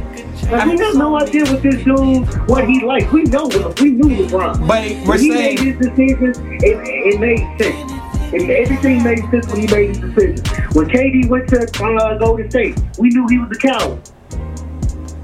Like, 0.50 0.66
we 0.66 0.78
have 0.78 0.94
no 0.96 1.18
idea 1.20 1.44
what 1.44 1.62
this 1.62 1.76
dude, 1.82 2.26
what 2.48 2.64
he 2.68 2.84
likes. 2.84 3.10
We 3.12 3.22
know 3.24 3.48
him. 3.48 3.72
We 3.80 3.90
knew 3.90 4.26
LeBron. 4.26 4.66
But 4.68 4.82
we're 4.84 5.04
when 5.06 5.18
he 5.18 5.32
saying- 5.32 5.54
made 5.56 5.58
his 5.60 5.76
decisions, 5.88 6.38
it, 6.38 6.78
it 7.14 7.20
made 7.20 7.40
sense. 7.60 7.92
It, 8.32 8.50
everything 8.50 9.02
made 9.02 9.20
sense 9.30 9.46
when 9.48 9.60
he 9.66 9.66
made 9.74 9.88
his 9.96 9.98
decision. 9.98 10.44
When 10.74 10.86
KD 10.90 11.28
went 11.28 11.48
to 11.48 11.60
uh, 11.82 12.18
Golden 12.18 12.50
State, 12.50 12.78
we 12.98 13.08
knew 13.08 13.26
he 13.28 13.38
was 13.38 13.50
a 13.50 13.58
coward. 13.58 13.98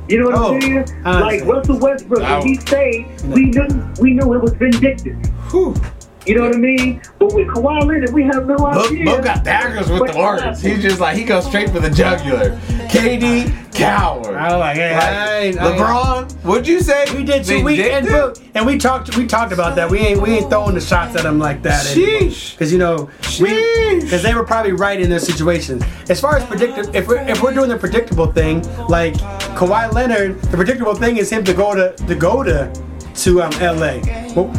You 0.09 0.21
know 0.21 0.27
what 0.27 0.35
Oh, 0.35 0.55
I'm 0.55 0.61
saying? 0.61 0.85
I 1.05 1.12
Like 1.21 1.23
understand. 1.43 1.49
Russell 1.51 1.79
Westbrook, 1.79 2.21
Wow. 2.23 2.38
when 2.40 2.49
he 2.49 2.55
stayed, 2.57 3.07
we 3.29 3.45
knew 3.47 3.67
we 4.01 4.12
knew 4.14 4.35
it 4.35 4.43
was 4.43 4.53
vindictive. 4.53 5.17
Whew. 5.51 5.75
You 6.27 6.37
know 6.38 6.47
what 6.47 6.55
I 6.55 6.59
mean? 6.59 7.03
But 7.19 7.35
with 7.35 7.49
Kawhi 7.49 7.85
Leonard, 7.87 8.14
we 8.14 8.23
have 8.25 8.47
no 8.47 8.57
Book, 8.57 8.87
idea. 8.90 9.05
Book 9.05 9.25
got 9.25 9.45
daggers 9.45 9.90
with 9.90 10.01
But 10.01 10.12
the 10.12 10.19
words. 10.19 10.62
He's 10.62 10.81
just 10.81 10.99
like 10.99 11.19
he 11.19 11.25
goes 11.25 11.45
straight 11.47 11.69
for 11.69 11.81
the 11.81 11.90
jugular. 11.90 12.59
KD, 12.88 13.53
coward. 13.75 14.35
I 14.35 14.53
was 14.53 14.61
like, 14.61 14.77
hey, 14.77 14.95
I 14.95 15.38
ain't- 15.40 15.61
I 15.61 15.69
ain't- 15.73 15.79
LeBron, 15.79 16.33
what'd 16.45 16.67
you 16.67 16.81
say? 16.81 17.05
We 17.14 17.25
did 17.25 17.45
too. 17.45 17.62
We 17.62 17.90
and, 17.90 18.07
Vindictive? 18.07 18.49
and 18.55 18.64
we 18.64 18.79
talked. 18.79 19.14
We 19.19 19.27
talked 19.27 19.53
about 19.53 19.77
that. 19.77 19.90
We 19.90 19.99
ain't 19.99 20.23
we 20.23 20.31
ain't 20.31 20.49
throwing 20.49 20.75
the 20.75 20.81
shots 20.81 21.14
at 21.14 21.27
him 21.27 21.38
like 21.38 21.61
that. 21.62 21.85
Sheesh. 21.85 22.53
Because 22.53 22.73
you 22.73 22.79
know, 22.79 23.11
Sheesh. 23.21 24.01
because 24.01 24.23
they 24.23 24.33
were 24.35 24.45
probably 24.45 24.73
right 24.73 24.99
in 24.99 25.11
their 25.11 25.19
situations. 25.19 25.83
As 26.09 26.21
far 26.23 26.37
as 26.38 26.45
predictive, 26.45 26.95
if 26.95 27.07
we're 27.07 27.19
if 27.29 27.43
we're 27.43 27.53
doing 27.53 27.69
the 27.69 27.77
predictable 27.77 28.29
thing, 28.33 28.64
like 28.88 29.14
Kawhi 29.55 29.93
Leonard, 29.93 30.40
the 30.43 30.57
predictable 30.57 30.95
thing 30.95 31.17
is 31.17 31.31
him 31.31 31.45
to 31.45 31.55
go 31.55 31.75
to 31.75 31.93
to 32.07 32.14
go 32.14 32.43
to 32.43 32.71
to 33.14 33.43
um 33.43 33.53
L.A. 33.61 34.01
Well, 34.35 34.53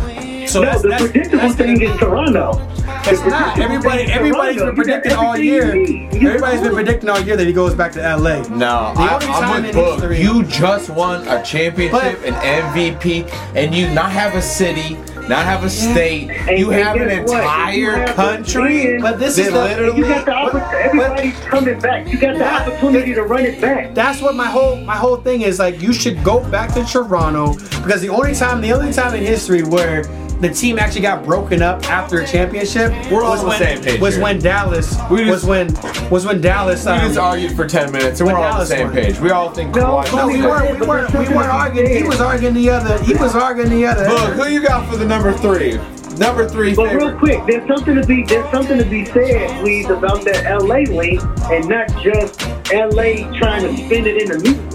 so 0.48 0.62
no, 0.62 0.66
that's, 0.68 0.82
the 0.82 0.88
that's, 0.90 1.02
predictable 1.04 1.38
that's 1.40 1.56
thing 1.56 1.80
gonna- 1.80 1.94
is 1.94 2.00
Toronto. 2.00 2.75
It's 3.08 3.22
not. 3.26 3.54
predictable 3.56 3.64
Everybody, 3.64 3.98
thing 3.98 4.10
is 4.10 4.16
everybody's 4.16 4.56
Toronto. 4.58 4.66
been 4.66 4.76
predicting 4.76 5.14
all 5.14 5.38
year. 5.38 5.76
you 5.76 5.84
need. 5.88 6.14
You 6.22 6.28
Everybody's 6.30 6.62
been 6.62 6.74
predicting 6.74 7.10
all 7.10 7.20
year 7.20 7.36
that 7.38 7.46
he 7.48 7.54
goes 7.54 7.76
back 7.76 7.92
to 7.94 8.04
L.A. 8.04 8.40
No, 8.50 8.94
The 8.96 9.02
I, 9.02 9.14
only 9.14 9.26
I'm 9.28 9.42
time 9.44 9.62
with 9.64 9.70
in 9.72 9.76
Book. 9.76 9.94
history- 10.00 10.22
You 10.22 10.44
just 10.44 10.90
won 10.90 11.28
a 11.28 11.44
championship, 11.44 11.92
But- 12.22 12.26
an 12.26 12.34
MVP, 12.36 13.26
and 13.56 13.74
you 13.76 13.90
not 13.90 14.12
have 14.12 14.34
a 14.36 14.42
city, 14.42 14.98
not 15.28 15.46
have 15.46 15.64
a 15.64 15.70
state. 15.70 16.30
And- 16.48 16.58
you 16.58 16.70
have 16.70 16.96
an 16.96 17.10
guess 17.10 17.30
what? 17.30 17.42
You 17.76 17.90
entire 17.92 18.06
have 18.08 18.16
country. 18.16 18.96
a- 18.98 19.02
But 19.02 19.20
this 19.20 19.38
is 19.38 19.52
the- 19.52 19.64
literally. 19.64 19.98
You 19.98 20.06
got 20.06 20.26
the 20.26 20.34
opportunity. 20.34 20.78
Everybody's 20.84 21.40
coming 21.42 21.80
back. 21.80 22.08
You 22.12 22.18
got 22.20 22.38
the 22.38 22.48
opportunity 22.54 23.14
to 23.14 23.24
run 23.24 23.46
it 23.46 23.60
back. 23.62 23.94
That's 23.94 24.22
what 24.22 24.36
my 24.36 24.46
whole 24.48 24.78
my 24.78 24.96
whole 24.96 25.18
thing 25.18 25.42
is 25.42 25.60
like. 25.60 25.82
You 25.82 25.92
should 25.94 26.24
go 26.24 26.40
back 26.40 26.74
to 26.76 26.84
Toronto 26.86 27.54
because 27.84 28.02
the 28.02 28.10
only 28.10 28.34
time 28.36 28.62
the 28.62 28.72
only 28.74 28.94
time 28.94 29.14
in 29.16 29.24
history 29.24 29.64
where 29.64 30.04
the 30.42 30.50
team 30.50 30.78
actually 30.78 31.02
got 31.02 31.24
broken 31.24 31.62
up 31.62 31.90
after 31.90 32.20
a 32.20 32.28
championship 32.28 32.92
We're 33.12 33.24
all 33.24 33.32
was 33.32 33.40
on 33.40 33.46
the 33.46 33.50
when 33.50 33.60
same 33.60 33.82
page 33.84 34.02
was 34.02 34.16
here. 34.16 34.24
when 34.24 34.40
Dallas 34.40 34.96
We 35.10 35.26
just- 35.26 35.32
was 35.32 35.46
when 35.46 36.10
was 36.10 36.26
when 36.26 36.42
Dallas. 36.42 36.86
we 36.86 36.92
Um, 36.92 37.00
just 37.02 37.18
argued 37.18 37.56
for 37.56 37.66
10 37.68 37.92
minutes 37.92 38.20
and 38.20 38.30
we're 38.30 38.36
all 38.38 38.54
on 38.54 38.60
the 38.60 38.66
same 38.66 38.88
won. 38.88 38.94
page. 38.96 39.20
We 39.20 39.32
all 39.32 39.50
think 39.50 39.76
No, 39.76 40.02
no, 40.14 40.28
we 40.28 40.42
weren't. 40.42 40.80
We 40.80 40.86
weren't. 40.86 41.12
We 41.14 41.20
weren't 41.20 41.30
to 41.30 41.30
be 41.32 41.36
arguing. 41.36 41.96
He 41.96 42.04
was 42.04 42.20
arguing 42.22 42.54
the 42.54 42.70
other. 42.70 42.98
He 43.04 43.14
was 43.16 43.34
arguing 43.36 43.70
the 43.70 43.86
other. 43.86 44.08
Look, 44.10 44.34
who 44.34 44.50
you 44.52 44.62
got 44.62 44.90
for 44.90 44.98
the 44.98 45.06
number 45.06 45.32
three? 45.34 45.80
Number 46.18 46.48
three 46.48 46.74
But 46.74 46.94
real 46.94 47.12
quick, 47.18 47.42
there's 47.46 47.68
something 47.68 47.96
to 47.96 48.06
be 48.08 48.24
there's 48.24 48.50
something 48.52 48.78
to 48.78 48.86
be 48.86 49.04
said, 49.06 49.50
please, 49.62 49.90
about 49.90 50.24
that 50.26 50.46
LA 50.46 50.84
link 50.94 51.22
and 51.52 51.68
not 51.68 51.88
just 52.02 52.42
LA 52.72 53.28
trying 53.38 53.64
to 53.64 53.76
spin 53.86 54.06
it 54.08 54.22
in 54.22 54.30
the 54.30 54.40
music. 54.40 54.75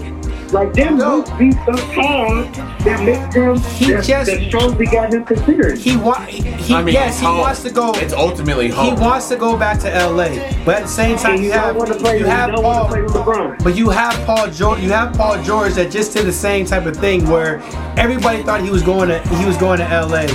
Like 0.51 0.73
them 0.73 0.97
No. 0.97 1.17
roots 1.17 1.31
be 1.31 1.51
so 1.51 1.77
hard 1.93 2.53
that 2.83 3.03
makes 3.05 3.33
them 3.33 3.55
He 3.75 3.93
that, 3.93 4.03
just- 4.03 4.29
that 4.31 4.47
strongly 4.47 4.85
got 4.85 5.13
him 5.13 5.23
considered. 5.23 5.77
He 5.77 5.95
wa- 5.97 6.19
he, 6.21 6.41
he 6.41 6.73
I 6.75 6.81
mean, 6.83 6.93
yes 6.93 7.11
it's 7.13 7.19
he 7.19 7.25
home. 7.25 7.37
wants 7.39 7.63
to 7.63 7.69
go. 7.69 7.91
It's 7.93 8.13
ultimately 8.13 8.69
He 8.69 8.91
wants 8.93 9.29
to 9.29 9.35
go 9.37 9.55
back 9.55 9.79
to 9.79 9.93
L.A. 9.93 10.53
But 10.65 10.75
at 10.77 10.81
the 10.83 10.87
same 10.89 11.17
time, 11.17 11.35
and 11.35 11.39
you 11.43 11.47
you 11.47 11.53
have 11.53 11.67
don't 11.67 11.77
want 11.77 11.93
to 11.93 11.97
play. 11.99 12.13
you 12.17 12.25
You 12.25 12.31
have 12.31 12.51
don't 12.51 12.63
Paul. 12.63 12.83
to 12.85 12.89
play 12.89 13.01
with 13.01 13.13
LeBron. 13.13 13.63
But 13.63 13.75
you 13.75 13.89
have 13.89 14.13
Paul 14.25 14.47
George. 14.49 14.79
You 14.81 14.91
have 14.91 15.13
Paul 15.13 15.41
George 15.43 15.73
that 15.75 15.89
just 15.91 16.13
did 16.13 16.25
the 16.25 16.31
same 16.33 16.65
type 16.65 16.85
of 16.85 16.97
thing 16.97 17.27
where 17.29 17.61
everybody 17.97 18.43
thought 18.43 18.61
he 18.61 18.69
was 18.69 18.83
going 18.83 19.09
to 19.09 19.19
he 19.35 19.45
was 19.45 19.57
going 19.57 19.79
to 19.79 19.87
L.A. 19.87 20.27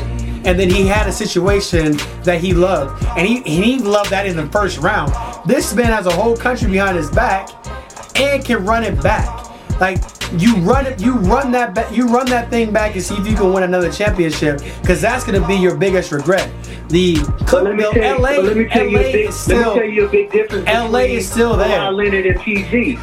And 0.46 0.59
then 0.59 0.70
he 0.70 0.87
had 0.87 1.09
a 1.09 1.12
situation 1.12 1.96
that 2.22 2.40
he 2.40 2.55
loved, 2.55 3.05
and 3.18 3.26
he 3.26 3.40
he 3.42 3.79
loved 3.81 4.11
that 4.11 4.26
in 4.26 4.37
the 4.37 4.46
first 4.46 4.79
round. 4.79 5.12
This 5.44 5.74
man 5.74 5.87
has 5.92 6.07
a 6.07 6.12
whole 6.12 6.37
country 6.37 6.70
behind 6.70 6.96
his 6.96 7.11
back, 7.11 7.48
and 8.16 8.44
can 8.44 8.64
run 8.64 8.85
it 8.85 9.02
back. 9.02 9.29
Like 9.80 9.98
you 10.38 10.56
run 10.56 10.86
it, 10.86 11.00
you 11.00 11.14
run 11.14 11.52
that 11.52 11.74
back, 11.74 11.94
you 11.94 12.08
run 12.08 12.26
that 12.26 12.50
thing 12.50 12.72
back 12.72 12.94
and 12.94 13.02
see 13.02 13.14
if 13.16 13.26
you 13.26 13.36
can 13.36 13.52
win 13.52 13.62
another 13.62 13.92
championship, 13.92 14.60
because 14.80 15.00
that's 15.00 15.24
gonna 15.24 15.46
be 15.46 15.54
your 15.54 15.76
biggest 15.76 16.12
regret. 16.12 16.50
The 16.88 17.18
But 17.50 17.64
let 17.64 17.76
me 17.76 17.82
the 17.82 17.90
tell 17.90 18.16
you, 18.16 18.22
LA, 18.22 18.36
but 18.36 18.44
let 18.44 18.56
me 18.56 18.64
tell 18.66 18.86
you 18.86 18.96
LA 18.96 19.02
a 19.02 19.12
big, 19.12 19.28
is 19.28 19.48
let 19.48 19.56
me 19.56 19.62
still 19.62 19.74
tell 19.74 19.84
you 19.84 20.06
a 20.06 20.08
big 20.08 20.30
difference. 20.30 20.66
LA 20.66 20.98
is 21.00 21.30
still 21.30 21.56
there. 21.56 21.68
Kawhi 21.68 21.94
Leonard 21.94 22.26
and 22.26 22.40
PG. 22.40 22.98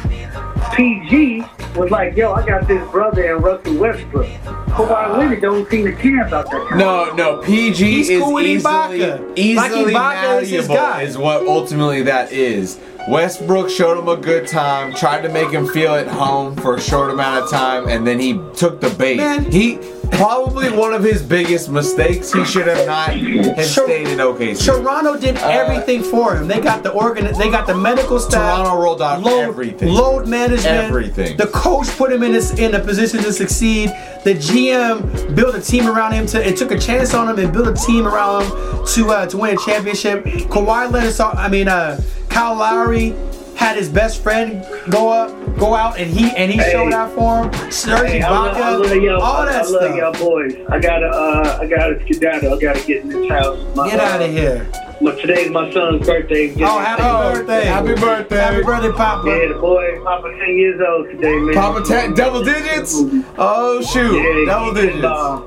PG 0.74 1.44
was 1.76 1.90
like, 1.90 2.16
yo, 2.16 2.32
I 2.32 2.46
got 2.46 2.66
this 2.68 2.88
brother 2.90 3.34
and 3.34 3.42
Russell 3.44 3.74
Westbrook. 3.76 4.26
Kawhi 4.26 5.18
Leonard 5.18 5.40
don't 5.40 5.68
seem 5.70 5.84
to 5.84 5.92
care 5.92 6.26
about 6.26 6.50
that. 6.50 6.66
kind 6.68 6.78
No, 6.78 7.12
no, 7.14 7.42
PG 7.42 7.84
He's 7.84 8.10
is 8.10 8.22
cool 8.22 8.34
with 8.34 8.46
easily, 8.46 8.98
Ibaka. 9.00 9.32
easily 9.38 9.92
Like 9.92 9.94
Ibaka 9.94 10.42
is 10.42 10.50
his 10.50 10.68
malleable 10.68 10.74
guy. 10.74 11.02
is 11.02 11.18
what 11.18 11.46
ultimately 11.46 12.02
that 12.02 12.32
is. 12.32 12.78
Westbrook 13.08 13.68
showed 13.68 13.98
him 13.98 14.08
a 14.08 14.16
good 14.16 14.48
time, 14.48 14.94
tried 14.94 15.22
to 15.22 15.28
make 15.28 15.50
him 15.50 15.66
feel 15.66 15.94
at 15.94 16.06
home 16.08 16.56
for 16.56 16.76
a 16.76 16.80
short 16.80 17.10
amount 17.10 17.44
of 17.44 17.50
time, 17.50 17.86
and 17.88 18.06
then 18.06 18.18
he 18.18 18.40
took 18.56 18.80
the 18.80 18.88
bait. 18.90 19.18
Man. 19.18 19.44
He 19.50 19.78
probably 20.10 20.70
one 20.70 20.92
of 20.92 21.02
his 21.02 21.22
biggest 21.22 21.70
mistakes. 21.70 22.32
He 22.32 22.44
should 22.44 22.66
have 22.66 22.86
not 22.86 23.10
have 23.10 23.66
stayed 23.66 24.08
in 24.08 24.18
OKC. 24.18 24.64
Toronto 24.64 25.18
did 25.18 25.36
everything 25.36 26.02
for 26.02 26.36
him. 26.36 26.48
They 26.48 26.60
got 26.60 26.82
the 26.82 26.90
organ, 26.90 27.26
they 27.38 27.50
got 27.50 27.66
the 27.66 27.74
medical 27.74 28.18
staff. 28.18 28.58
Toronto 28.58 28.82
rolled 28.82 29.02
out 29.02 29.22
load, 29.22 29.40
everything. 29.40 29.88
Load 29.88 30.26
management. 30.28 30.66
Everything. 30.66 31.36
The 31.36 31.46
coach 31.48 31.88
put 31.96 32.12
him 32.12 32.22
in 32.22 32.34
a, 32.34 32.60
in 32.60 32.74
a 32.74 32.80
position 32.80 33.20
to 33.20 33.32
succeed. 33.32 33.90
The 34.24 34.34
GM 34.34 35.34
built 35.34 35.54
a 35.54 35.60
team 35.60 35.88
around 35.88 36.12
him 36.12 36.26
to 36.26 36.44
and 36.44 36.56
took 36.56 36.70
a 36.70 36.78
chance 36.78 37.14
on 37.14 37.28
him 37.28 37.38
and 37.44 37.52
built 37.52 37.68
a 37.68 37.86
team 37.86 38.06
around 38.06 38.44
him 38.44 38.86
to 38.86 39.10
uh, 39.10 39.26
to 39.26 39.36
win 39.38 39.56
a 39.56 39.60
championship. 39.60 40.24
Kawhi 40.24 40.90
Leonard 40.90 41.12
saw. 41.12 41.32
I 41.32 41.48
mean, 41.48 41.68
uh, 41.68 42.00
Kyle 42.28 42.56
Lowry 42.56 43.14
had 43.56 43.76
his 43.76 43.88
best 43.88 44.22
friend 44.22 44.64
go 44.90 45.08
up, 45.10 45.30
go 45.58 45.74
out, 45.74 45.98
and 45.98 46.10
he 46.10 46.30
and 46.36 46.50
he 46.50 46.58
Hey. 46.58 46.72
showed 46.72 46.92
out 46.92 47.12
for 47.12 47.44
him. 47.44 47.70
Serge 47.70 48.08
Hey, 48.08 48.22
I 48.22 48.30
love, 48.30 48.56
I 48.56 48.70
love 48.76 48.86
Ibaka, 48.90 49.02
y'all. 49.04 49.22
all 49.22 49.44
that 49.46 49.64
I 49.64 49.68
love 49.68 49.96
y'all 49.96 50.12
boys. 50.12 50.54
I 50.70 50.78
gotta, 50.80 51.06
uh, 51.06 51.58
I 51.62 51.66
gotta 51.66 52.00
skedaddle. 52.04 52.54
I 52.54 52.58
gotta 52.60 52.80
get 52.86 53.02
in 53.02 53.08
this 53.08 53.28
house. 53.30 53.58
My, 53.74 53.88
Get 53.90 54.00
uh, 54.00 54.02
out 54.02 54.22
of 54.22 54.30
here. 54.30 54.68
My, 55.00 55.10
today's 55.20 55.50
my 55.50 55.72
son's 55.72 56.06
birthday. 56.06 56.54
Oh, 56.60 56.78
happy 56.78 57.02
birthday. 57.02 57.64
Happy 57.66 57.94
birthday. 57.94 58.36
Happy 58.36 58.62
birthday, 58.62 58.92
Papa. 58.92 59.28
Yeah, 59.28 59.52
the 59.52 59.58
boy, 59.60 60.00
Papa, 60.04 60.30
ten 60.38 60.56
years 60.56 60.80
old 60.86 61.10
today, 61.10 61.36
man. 61.40 61.54
Papa 61.54 61.82
ten, 61.84 62.14
double 62.14 62.42
digits? 62.44 62.94
Oh 63.36 63.82
shoot, 63.82 64.16
Yeah, 64.16 64.52
double 64.52 64.72
digits. 64.74 65.04
uh, 65.04 65.40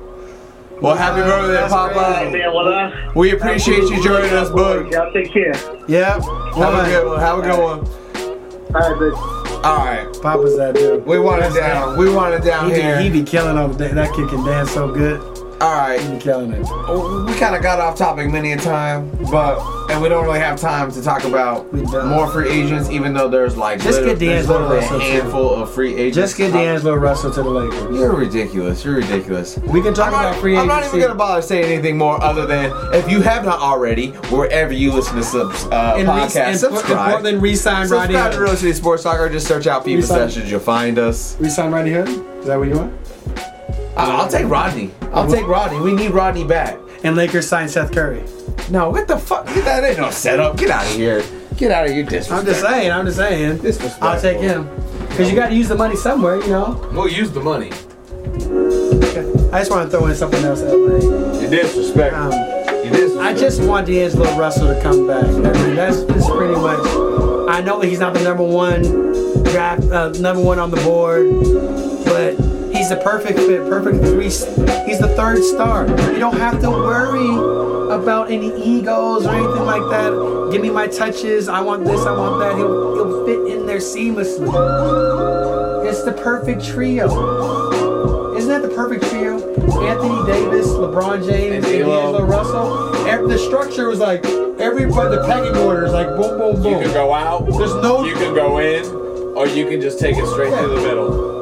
Well, 0.81 0.95
happy 0.95 1.21
birthday, 1.21 1.53
That's 1.53 1.73
Papa. 1.73 2.29
man. 2.31 2.53
Well, 2.53 2.67
I, 2.67 3.11
We 3.15 3.31
appreciate 3.31 3.83
you 3.89 4.03
joining 4.03 4.31
us, 4.33 4.49
bud. 4.49 4.91
Y'all 4.91 5.11
take 5.13 5.31
care. 5.31 5.53
Yep. 5.87 6.21
Have 6.57 6.73
a 6.73 6.89
good 6.89 7.07
one. 7.07 7.19
Have 7.19 7.39
a 7.39 7.41
good 7.41 7.59
one. 7.59 7.87
All 8.75 8.81
right, 8.81 8.99
bitch. 8.99 9.63
All 9.63 9.77
right, 9.77 10.21
Papa's 10.21 10.55
that 10.57 10.75
dude. 10.75 11.05
we 11.05 11.19
want 11.19 11.43
it 11.43 11.53
down. 11.53 11.97
We 11.97 12.13
want 12.13 12.33
it 12.35 12.43
down 12.43 12.69
He 12.69 12.75
be, 12.75 12.81
here. 12.81 12.99
he 12.99 13.09
be 13.09 13.23
killing 13.23 13.57
on 13.57 13.73
that. 13.77 13.95
That 13.95 14.13
kid 14.13 14.29
can 14.29 14.45
dance 14.45 14.71
so 14.71 14.91
good. 14.93 15.19
All 15.59 15.73
right. 15.75 15.99
Be 16.11 16.19
killing 16.19 16.51
it. 16.53 16.59
We 16.59 17.33
kind 17.39 17.55
of 17.55 17.63
got 17.63 17.79
off 17.79 17.97
topic 17.97 18.29
many 18.29 18.51
a 18.51 18.57
time, 18.57 19.09
but 19.31 19.59
and 19.89 20.01
we 20.01 20.07
don't 20.09 20.23
really 20.23 20.39
have 20.39 20.59
time 20.59 20.91
to 20.91 21.01
talk 21.01 21.23
about 21.23 21.71
more 21.73 22.29
free 22.29 22.49
agents, 22.49 22.89
even 22.91 23.13
though 23.13 23.27
there's 23.27 23.57
like 23.57 23.81
Just 23.81 24.01
liter- 24.01 24.15
get 24.15 24.19
D'Angelo 24.19 24.69
Russell, 24.75 24.97
a 24.97 24.99
too. 24.99 25.05
handful 25.05 25.49
of 25.55 25.71
free 25.73 25.95
agents. 25.95 26.15
Just 26.15 26.37
get 26.37 26.53
D'Angelo 26.53 26.93
Russell 26.95 27.31
to 27.31 27.41
the 27.41 27.49
Lakers. 27.49 27.95
You're 27.97 28.13
ridiculous. 28.15 28.85
You're 28.85 28.95
ridiculous. 28.97 29.57
We 29.59 29.81
can 29.81 29.95
talk 29.95 30.11
not, 30.11 30.25
about 30.27 30.35
free 30.41 30.53
agents. 30.53 30.71
I'm 30.71 30.77
agency. 30.79 30.91
not 30.91 30.97
even 30.97 31.07
gonna 31.07 31.17
bother 31.17 31.41
saying 31.41 31.65
anything 31.65 31.97
more 31.97 32.21
other 32.21 32.45
than 32.45 32.71
if 32.93 33.09
you 33.09 33.21
have 33.21 33.43
not 33.43 33.59
already, 33.59 34.09
wherever 34.29 34.73
you 34.73 34.91
listen 34.93 35.15
to 35.15 35.23
subs, 35.23 35.65
uh, 35.65 35.95
And, 35.97 36.07
re- 36.07 36.13
podcast, 36.13 36.35
and, 36.35 36.49
and 36.49 36.59
subscribe. 36.59 37.11
Portland 37.13 37.41
re-signed 37.41 37.89
Rodney 37.89 38.13
Subscribe 38.13 38.33
to 38.33 38.41
Real 38.41 38.55
City 38.55 38.73
Sports 38.73 39.01
Talk 39.03 39.19
or 39.19 39.27
just 39.29 39.47
search 39.47 39.65
out 39.65 39.83
Resign. 39.87 40.29
Sessions. 40.29 40.51
You'll 40.51 40.59
find 40.59 40.99
us. 40.99 41.35
Rodney 41.39 41.93
Hood? 41.93 42.09
Is 42.41 42.45
that 42.45 42.59
what 42.59 42.67
you 42.67 42.75
want? 42.75 43.06
I- 43.97 44.15
I'll 44.17 44.27
take 44.27 44.47
Rodney. 44.47 44.91
I'll 45.13 45.29
take 45.29 45.47
Rodney. 45.47 45.79
We 45.79 45.93
need 45.93 46.11
Rodney 46.11 46.43
back. 46.43 46.77
And 47.03 47.15
Lakers 47.15 47.47
signed 47.47 47.69
Seth 47.71 47.91
Curry. 47.91 48.23
No, 48.69 48.89
what 48.89 49.07
the 49.07 49.17
fuck? 49.17 49.45
Get 49.47 49.65
that 49.65 49.83
ain't 49.83 49.97
no 49.97 50.09
setup. 50.11 50.57
Get 50.57 50.69
out 50.69 50.85
of 50.85 50.91
here. 50.93 51.23
Get 51.57 51.71
out 51.71 51.85
of 51.85 51.91
here, 51.91 52.03
disrespect. 52.03 52.39
I'm 52.39 52.45
just 52.45 52.61
saying. 52.61 52.91
I'm 52.91 53.05
just 53.05 53.17
saying. 53.17 53.57
Disrespectful. 53.59 54.07
I'll 54.07 54.21
take 54.21 54.39
him. 54.39 54.69
Because 55.09 55.29
you 55.29 55.35
got 55.35 55.49
to 55.49 55.55
use 55.55 55.67
the 55.69 55.75
money 55.75 55.95
somewhere, 55.95 56.37
you 56.41 56.49
know. 56.49 56.89
We'll 56.93 57.07
use 57.07 57.31
the 57.31 57.39
money. 57.39 57.71
I 59.51 59.59
just 59.59 59.71
want 59.71 59.89
to 59.89 59.97
throw 59.97 60.05
in 60.07 60.15
something 60.15 60.43
else, 60.43 60.61
LA. 60.61 61.39
You 61.41 61.49
disrespect. 61.49 62.13
Um, 62.13 62.31
you 62.83 62.91
disrespect. 62.91 63.17
I 63.25 63.33
just 63.33 63.63
want 63.63 63.87
D'Angelo 63.87 64.37
Russell 64.37 64.67
to 64.73 64.79
come 64.81 65.07
back. 65.07 65.23
I 65.23 65.29
mean, 65.65 65.75
that's, 65.75 66.03
that's 66.03 66.29
pretty 66.29 66.53
much. 66.55 66.79
I 67.49 67.61
know 67.61 67.79
that 67.79 67.87
he's 67.87 67.99
not 67.99 68.13
the 68.13 68.23
number 68.23 68.43
one 68.43 68.81
draft, 69.45 69.83
uh, 69.85 70.09
number 70.19 70.41
one 70.43 70.59
on 70.59 70.69
the 70.69 70.77
board, 70.81 71.27
but 72.05 72.35
he's 72.77 72.89
the 72.89 72.97
perfect 72.97 73.39
fit, 73.39 73.67
perfect 73.67 73.97
three. 74.05 74.25
He's 74.25 74.99
the 74.99 75.13
third 75.15 75.43
star. 75.43 75.87
You 75.87 76.19
don't 76.19 76.37
have 76.37 76.61
to 76.61 76.69
worry 76.69 77.93
about 77.93 78.29
any 78.29 78.53
egos 78.63 79.25
or 79.25 79.33
anything 79.33 79.65
like 79.65 79.89
that. 79.89 80.49
Give 80.51 80.61
me 80.61 80.69
my 80.69 80.87
touches. 80.87 81.49
I 81.49 81.61
want 81.61 81.83
this. 81.83 82.01
I 82.01 82.15
want 82.15 82.39
that. 82.39 82.55
He'll 82.55 82.95
he'll 82.95 83.25
fit 83.25 83.51
in 83.53 83.65
there 83.65 83.79
seamlessly. 83.79 84.47
It's 85.87 86.03
the 86.03 86.13
perfect 86.13 86.63
trio. 86.65 87.07
Isn't 88.35 88.49
that 88.49 88.61
the 88.61 88.73
perfect 88.75 89.05
trio? 89.05 89.35
Anthony 89.81 90.25
Davis, 90.25 90.67
LeBron 90.67 91.25
James. 91.27 91.65
D'Angelo 91.65 92.23
Russell. 92.23 92.91
The 93.27 93.37
structure 93.37 93.89
was 93.89 93.99
like 93.99 94.23
everybody. 94.59 95.15
The 95.15 95.23
pecking 95.25 95.57
order 95.57 95.85
is 95.85 95.93
like 95.93 96.07
boom, 96.07 96.37
boom, 96.37 96.61
boom. 96.61 96.73
You 96.73 96.85
can 96.85 96.93
go 96.93 97.13
out. 97.13 97.45
There's 97.57 97.73
no 97.75 98.05
You 98.05 98.13
can 98.13 98.33
go 98.35 98.59
in, 98.59 98.85
or 99.35 99.47
you 99.47 99.67
can 99.67 99.81
just 99.81 99.99
take 99.99 100.17
it 100.17 100.27
straight 100.27 100.53
through 100.53 100.75
the 100.75 100.81
middle. 100.81 101.36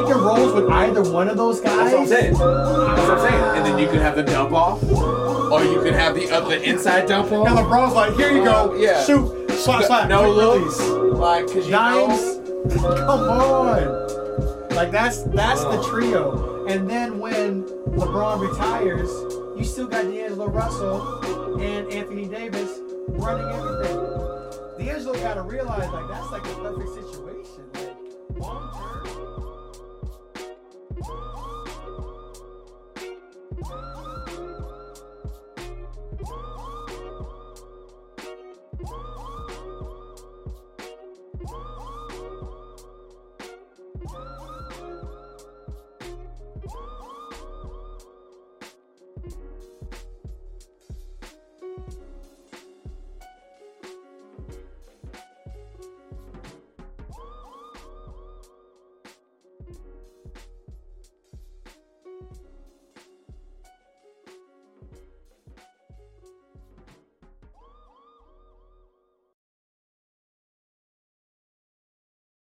Pick 0.00 0.14
and 0.14 0.22
rolls 0.22 0.52
with 0.52 0.70
either 0.70 1.02
one 1.10 1.28
of 1.28 1.36
those 1.36 1.60
guys. 1.60 1.76
That's 1.76 1.92
what 1.92 2.00
I'm 2.00 2.06
saying. 2.06 2.32
That's 2.34 2.40
what 2.40 3.18
I'm 3.18 3.30
saying. 3.30 3.56
And 3.56 3.66
then 3.66 3.78
you 3.78 3.86
can 3.86 3.98
have 3.98 4.16
the 4.16 4.22
dump 4.22 4.52
off, 4.52 4.82
or 4.82 5.64
you 5.64 5.82
can 5.82 5.94
have 5.94 6.14
the 6.14 6.30
other 6.30 6.56
inside 6.56 7.08
dump 7.08 7.32
off. 7.32 7.46
Now 7.46 7.56
LeBron's 7.56 7.94
like, 7.94 8.14
here 8.14 8.30
you 8.30 8.44
go, 8.44 8.72
um, 8.72 8.80
Yeah. 8.80 9.02
shoot, 9.04 9.50
slap, 9.52 9.84
slap, 9.84 10.08
no 10.08 10.30
looks, 10.30 10.80
like 10.80 11.46
because 11.46 11.66
you 11.66 11.72
Dimes, 11.72 12.36
know. 12.36 12.94
come 13.06 13.20
on. 13.28 14.06
Like 14.74 14.90
that's 14.90 15.22
that's 15.24 15.62
the 15.62 15.80
oh. 15.80 15.90
trio. 15.90 16.66
And 16.66 16.90
then 16.90 17.18
when 17.18 17.62
LeBron 17.62 18.50
retires, 18.50 19.08
you 19.56 19.64
still 19.64 19.86
got 19.86 20.04
D'Angelo 20.04 20.48
Russell 20.48 21.58
and 21.60 21.90
Anthony 21.90 22.26
Davis 22.26 22.80
running 23.08 23.48
everything. 23.54 23.96
D'Angelo 24.78 25.14
got 25.20 25.34
to 25.34 25.42
realize 25.42 25.90
like 25.90 26.08
that's 26.08 26.30
like 26.30 26.42
the 26.42 26.54
perfect 26.56 26.90
situation. 26.90 27.64
Like 27.74 27.96
long 28.38 28.70
term. 28.74 28.95